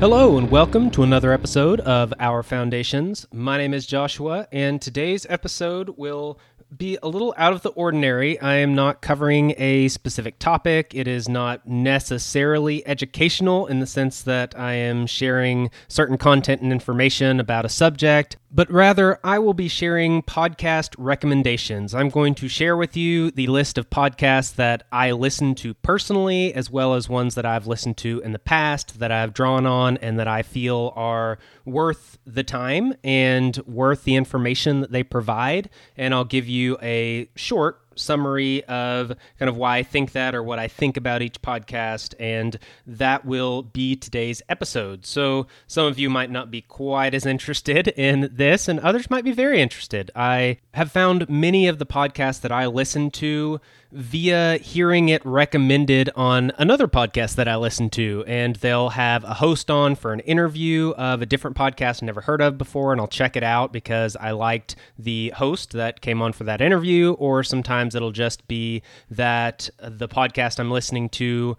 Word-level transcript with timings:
Hello, 0.00 0.38
and 0.38 0.50
welcome 0.50 0.90
to 0.92 1.02
another 1.02 1.30
episode 1.30 1.78
of 1.80 2.14
Our 2.18 2.42
Foundations. 2.42 3.26
My 3.34 3.58
name 3.58 3.74
is 3.74 3.84
Joshua, 3.84 4.48
and 4.50 4.80
today's 4.80 5.26
episode 5.28 5.90
will 5.98 6.38
be 6.74 6.96
a 7.02 7.08
little 7.08 7.34
out 7.36 7.52
of 7.52 7.60
the 7.60 7.68
ordinary. 7.72 8.40
I 8.40 8.54
am 8.54 8.74
not 8.74 9.02
covering 9.02 9.52
a 9.58 9.88
specific 9.88 10.38
topic. 10.38 10.94
It 10.94 11.06
is 11.06 11.28
not 11.28 11.68
necessarily 11.68 12.86
educational 12.88 13.66
in 13.66 13.80
the 13.80 13.86
sense 13.86 14.22
that 14.22 14.58
I 14.58 14.72
am 14.72 15.06
sharing 15.06 15.70
certain 15.86 16.16
content 16.16 16.62
and 16.62 16.72
information 16.72 17.38
about 17.38 17.66
a 17.66 17.68
subject, 17.68 18.38
but 18.50 18.70
rather 18.70 19.18
I 19.22 19.38
will 19.38 19.54
be 19.54 19.68
sharing 19.68 20.22
podcast 20.22 20.94
recommendations. 20.98 21.94
I'm 21.94 22.08
going 22.08 22.34
to 22.36 22.48
share 22.48 22.76
with 22.76 22.96
you 22.96 23.30
the 23.30 23.46
list 23.46 23.78
of 23.78 23.90
podcasts 23.90 24.54
that 24.56 24.82
I 24.90 25.12
listen 25.12 25.54
to 25.56 25.74
personally, 25.74 26.52
as 26.52 26.70
well 26.70 26.94
as 26.94 27.08
ones 27.08 27.36
that 27.36 27.46
I've 27.46 27.66
listened 27.66 27.96
to 27.98 28.20
in 28.20 28.32
the 28.32 28.38
past 28.38 28.98
that 28.98 29.12
I've 29.12 29.32
drawn 29.32 29.66
on 29.66 29.96
and 29.98 30.18
that 30.18 30.28
I 30.28 30.42
feel 30.42 30.92
are 30.96 31.38
worth 31.64 32.18
the 32.26 32.42
time 32.42 32.94
and 33.04 33.56
worth 33.66 34.04
the 34.04 34.16
information 34.16 34.80
that 34.80 34.90
they 34.90 35.02
provide. 35.02 35.70
And 35.96 36.12
I'll 36.12 36.24
give 36.24 36.48
you 36.48 36.76
a 36.82 37.28
short 37.36 37.80
summary 37.94 38.64
of 38.64 39.12
kind 39.38 39.48
of 39.48 39.56
why 39.56 39.78
I 39.78 39.82
think 39.82 40.12
that 40.12 40.34
or 40.34 40.42
what 40.42 40.58
I 40.58 40.68
think 40.68 40.96
about 40.96 41.22
each 41.22 41.40
podcast, 41.42 42.14
and 42.18 42.58
that 42.86 43.24
will 43.24 43.62
be 43.62 43.96
today's 43.96 44.42
episode. 44.48 45.06
So, 45.06 45.46
some 45.66 45.86
of 45.86 45.98
you 45.98 46.10
might 46.10 46.30
not 46.30 46.50
be 46.50 46.62
quite 46.62 47.14
as 47.14 47.26
interested 47.26 47.88
in 47.96 48.30
this, 48.32 48.68
and 48.68 48.80
others 48.80 49.10
might 49.10 49.24
be 49.24 49.32
very 49.32 49.60
interested. 49.60 50.10
I 50.14 50.58
have 50.74 50.90
found 50.90 51.28
many 51.28 51.66
of 51.66 51.78
the 51.78 51.86
podcasts 51.86 52.40
that 52.40 52.52
I 52.52 52.66
listen 52.66 53.10
to 53.12 53.60
via 53.92 54.58
hearing 54.58 55.08
it 55.08 55.24
recommended 55.24 56.10
on 56.14 56.52
another 56.58 56.86
podcast 56.86 57.34
that 57.34 57.48
I 57.48 57.56
listen 57.56 57.90
to. 57.90 58.24
And 58.26 58.56
they'll 58.56 58.90
have 58.90 59.24
a 59.24 59.34
host 59.34 59.70
on 59.70 59.94
for 59.94 60.12
an 60.12 60.20
interview 60.20 60.90
of 60.90 61.22
a 61.22 61.26
different 61.26 61.56
podcast 61.56 62.02
I 62.02 62.06
never 62.06 62.20
heard 62.20 62.40
of 62.40 62.58
before. 62.58 62.92
And 62.92 63.00
I'll 63.00 63.08
check 63.08 63.36
it 63.36 63.42
out 63.42 63.72
because 63.72 64.16
I 64.16 64.30
liked 64.30 64.76
the 64.98 65.30
host 65.30 65.72
that 65.72 66.00
came 66.00 66.22
on 66.22 66.32
for 66.32 66.44
that 66.44 66.60
interview. 66.60 67.12
Or 67.14 67.42
sometimes 67.42 67.94
it'll 67.94 68.12
just 68.12 68.46
be 68.46 68.82
that 69.10 69.68
the 69.82 70.08
podcast 70.08 70.60
I'm 70.60 70.70
listening 70.70 71.08
to 71.10 71.56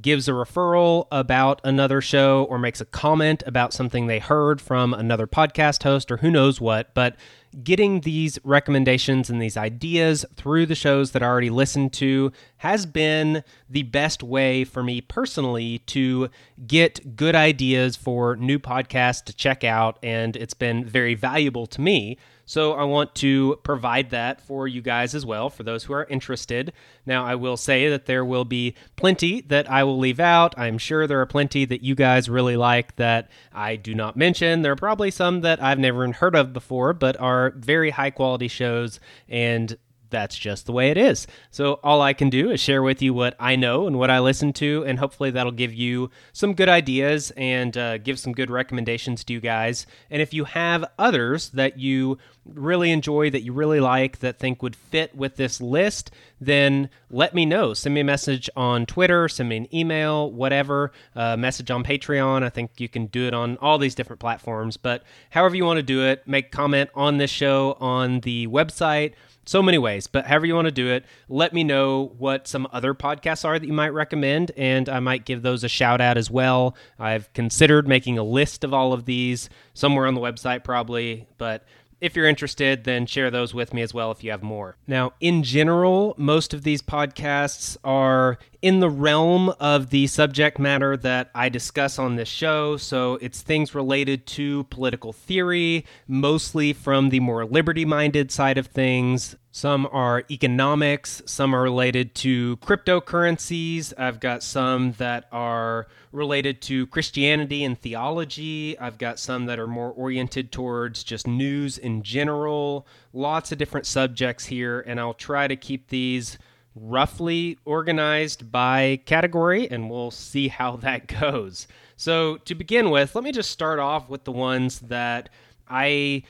gives 0.00 0.28
a 0.28 0.32
referral 0.32 1.06
about 1.12 1.60
another 1.64 2.00
show 2.00 2.44
or 2.44 2.58
makes 2.58 2.80
a 2.80 2.86
comment 2.86 3.42
about 3.46 3.72
something 3.72 4.06
they 4.06 4.20
heard 4.20 4.60
from 4.60 4.94
another 4.94 5.26
podcast 5.26 5.82
host 5.82 6.10
or 6.10 6.18
who 6.18 6.30
knows 6.30 6.60
what. 6.60 6.94
But 6.94 7.16
getting 7.62 8.00
these 8.00 8.38
recommendations 8.44 9.28
and 9.28 9.40
these 9.40 9.56
ideas 9.56 10.24
through 10.36 10.66
the 10.66 10.74
shows 10.74 11.12
that 11.12 11.22
I 11.22 11.26
already 11.26 11.50
listened 11.50 11.92
to 11.94 12.32
has 12.58 12.86
been 12.86 13.44
the 13.68 13.82
best 13.82 14.22
way 14.22 14.64
for 14.64 14.82
me 14.82 15.00
personally 15.00 15.78
to 15.78 16.30
get 16.66 17.16
good 17.16 17.34
ideas 17.34 17.96
for 17.96 18.36
new 18.36 18.58
podcasts 18.58 19.24
to 19.24 19.34
check 19.34 19.64
out. 19.64 19.98
And 20.02 20.36
it's 20.36 20.54
been 20.54 20.84
very 20.84 21.14
valuable 21.14 21.66
to 21.68 21.80
me. 21.80 22.18
So 22.44 22.74
I 22.74 22.84
want 22.84 23.14
to 23.16 23.58
provide 23.62 24.10
that 24.10 24.40
for 24.40 24.66
you 24.66 24.82
guys 24.82 25.14
as 25.14 25.24
well, 25.24 25.48
for 25.50 25.62
those 25.62 25.84
who 25.84 25.92
are 25.92 26.04
interested. 26.04 26.72
Now, 27.06 27.24
I 27.24 27.34
will 27.34 27.56
say 27.56 27.88
that 27.88 28.06
there 28.06 28.24
will 28.24 28.44
be 28.44 28.74
plenty 28.96 29.40
that 29.42 29.70
I 29.70 29.84
will 29.84 29.98
leave 29.98 30.20
out. 30.20 30.58
I'm 30.58 30.78
sure 30.78 31.06
there 31.06 31.20
are 31.20 31.26
plenty 31.26 31.64
that 31.64 31.82
you 31.82 31.94
guys 31.94 32.28
really 32.28 32.56
like 32.56 32.96
that 32.96 33.30
I 33.52 33.76
do 33.76 33.94
not 33.94 34.16
mention. 34.16 34.62
There 34.62 34.72
are 34.72 34.76
probably 34.76 35.10
some 35.10 35.40
that 35.42 35.62
I've 35.62 35.78
never 35.78 36.10
heard 36.12 36.34
of 36.34 36.52
before, 36.52 36.92
but 36.92 37.18
are 37.20 37.50
very 37.56 37.90
high 37.90 38.10
quality 38.10 38.48
shows 38.48 39.00
and 39.28 39.76
that's 40.12 40.38
just 40.38 40.66
the 40.66 40.72
way 40.72 40.90
it 40.90 40.96
is. 40.96 41.26
So 41.50 41.80
all 41.82 42.00
I 42.00 42.12
can 42.12 42.30
do 42.30 42.52
is 42.52 42.60
share 42.60 42.84
with 42.84 43.02
you 43.02 43.12
what 43.12 43.34
I 43.40 43.56
know 43.56 43.88
and 43.88 43.98
what 43.98 44.10
I 44.10 44.20
listen 44.20 44.52
to, 44.54 44.84
and 44.86 45.00
hopefully 45.00 45.32
that'll 45.32 45.50
give 45.50 45.74
you 45.74 46.10
some 46.32 46.54
good 46.54 46.68
ideas 46.68 47.32
and 47.36 47.76
uh, 47.76 47.98
give 47.98 48.20
some 48.20 48.32
good 48.32 48.50
recommendations 48.50 49.24
to 49.24 49.32
you 49.32 49.40
guys. 49.40 49.86
And 50.08 50.22
if 50.22 50.32
you 50.32 50.44
have 50.44 50.84
others 50.96 51.50
that 51.50 51.80
you 51.80 52.18
really 52.44 52.90
enjoy, 52.90 53.30
that 53.30 53.42
you 53.42 53.52
really 53.52 53.80
like, 53.80 54.18
that 54.18 54.38
think 54.38 54.62
would 54.62 54.74
fit 54.74 55.14
with 55.14 55.36
this 55.36 55.60
list, 55.60 56.10
then 56.40 56.90
let 57.10 57.34
me 57.34 57.46
know. 57.46 57.72
Send 57.72 57.94
me 57.94 58.00
a 58.00 58.04
message 58.04 58.50
on 58.56 58.84
Twitter, 58.84 59.28
send 59.28 59.48
me 59.48 59.56
an 59.56 59.74
email, 59.74 60.30
whatever, 60.30 60.92
uh, 61.14 61.36
message 61.36 61.70
on 61.70 61.84
Patreon. 61.84 62.42
I 62.42 62.48
think 62.48 62.72
you 62.78 62.88
can 62.88 63.06
do 63.06 63.26
it 63.26 63.34
on 63.34 63.56
all 63.58 63.78
these 63.78 63.94
different 63.94 64.20
platforms, 64.20 64.76
but 64.76 65.04
however 65.30 65.54
you 65.54 65.64
want 65.64 65.78
to 65.78 65.82
do 65.82 66.04
it, 66.04 66.26
make 66.26 66.50
comment 66.50 66.90
on 66.94 67.18
this 67.18 67.30
show 67.30 67.76
on 67.80 68.20
the 68.20 68.46
website 68.48 69.14
so 69.44 69.62
many 69.62 69.78
ways, 69.78 70.06
but 70.06 70.26
however 70.26 70.46
you 70.46 70.54
want 70.54 70.66
to 70.66 70.72
do 70.72 70.88
it, 70.88 71.04
let 71.28 71.52
me 71.52 71.64
know 71.64 72.12
what 72.18 72.46
some 72.46 72.68
other 72.72 72.94
podcasts 72.94 73.44
are 73.44 73.58
that 73.58 73.66
you 73.66 73.72
might 73.72 73.88
recommend, 73.88 74.52
and 74.56 74.88
I 74.88 75.00
might 75.00 75.24
give 75.24 75.42
those 75.42 75.64
a 75.64 75.68
shout 75.68 76.00
out 76.00 76.16
as 76.16 76.30
well. 76.30 76.76
I've 76.98 77.32
considered 77.32 77.88
making 77.88 78.18
a 78.18 78.22
list 78.22 78.64
of 78.64 78.72
all 78.72 78.92
of 78.92 79.04
these 79.04 79.50
somewhere 79.74 80.06
on 80.06 80.14
the 80.14 80.20
website, 80.20 80.64
probably, 80.64 81.26
but 81.38 81.64
if 82.00 82.16
you're 82.16 82.26
interested, 82.26 82.82
then 82.82 83.06
share 83.06 83.30
those 83.30 83.54
with 83.54 83.72
me 83.72 83.80
as 83.80 83.94
well 83.94 84.10
if 84.10 84.24
you 84.24 84.32
have 84.32 84.42
more. 84.42 84.76
Now, 84.88 85.12
in 85.20 85.44
general, 85.44 86.14
most 86.18 86.52
of 86.52 86.64
these 86.64 86.82
podcasts 86.82 87.76
are 87.84 88.38
in 88.62 88.78
the 88.78 88.88
realm 88.88 89.52
of 89.58 89.90
the 89.90 90.06
subject 90.06 90.56
matter 90.56 90.96
that 90.96 91.30
I 91.34 91.48
discuss 91.48 91.98
on 91.98 92.14
this 92.14 92.28
show. 92.28 92.76
So 92.76 93.14
it's 93.20 93.42
things 93.42 93.74
related 93.74 94.24
to 94.28 94.64
political 94.64 95.12
theory, 95.12 95.84
mostly 96.06 96.72
from 96.72 97.10
the 97.10 97.18
more 97.18 97.44
liberty 97.44 97.84
minded 97.84 98.30
side 98.30 98.58
of 98.58 98.68
things. 98.68 99.34
Some 99.50 99.86
are 99.92 100.24
economics, 100.30 101.22
some 101.26 101.54
are 101.54 101.60
related 101.60 102.14
to 102.16 102.56
cryptocurrencies. 102.58 103.92
I've 103.98 104.20
got 104.20 104.42
some 104.42 104.92
that 104.92 105.26
are 105.32 105.88
related 106.12 106.62
to 106.62 106.86
Christianity 106.86 107.64
and 107.64 107.78
theology. 107.78 108.78
I've 108.78 108.96
got 108.96 109.18
some 109.18 109.46
that 109.46 109.58
are 109.58 109.66
more 109.66 109.90
oriented 109.90 110.52
towards 110.52 111.04
just 111.04 111.26
news 111.26 111.76
in 111.76 112.02
general. 112.02 112.86
Lots 113.12 113.50
of 113.52 113.58
different 113.58 113.86
subjects 113.86 114.46
here, 114.46 114.80
and 114.80 115.00
I'll 115.00 115.12
try 115.14 115.48
to 115.48 115.56
keep 115.56 115.88
these 115.88 116.38
roughly 116.74 117.58
organized 117.64 118.50
by 118.50 119.00
category, 119.06 119.70
and 119.70 119.90
we'll 119.90 120.10
see 120.10 120.48
how 120.48 120.76
that 120.78 121.06
goes. 121.06 121.66
So, 121.96 122.38
to 122.38 122.54
begin 122.54 122.90
with, 122.90 123.14
let 123.14 123.24
me 123.24 123.32
just 123.32 123.50
start 123.50 123.78
off 123.78 124.08
with 124.08 124.24
the 124.24 124.32
ones 124.32 124.80
that 124.80 125.28
I 125.68 126.24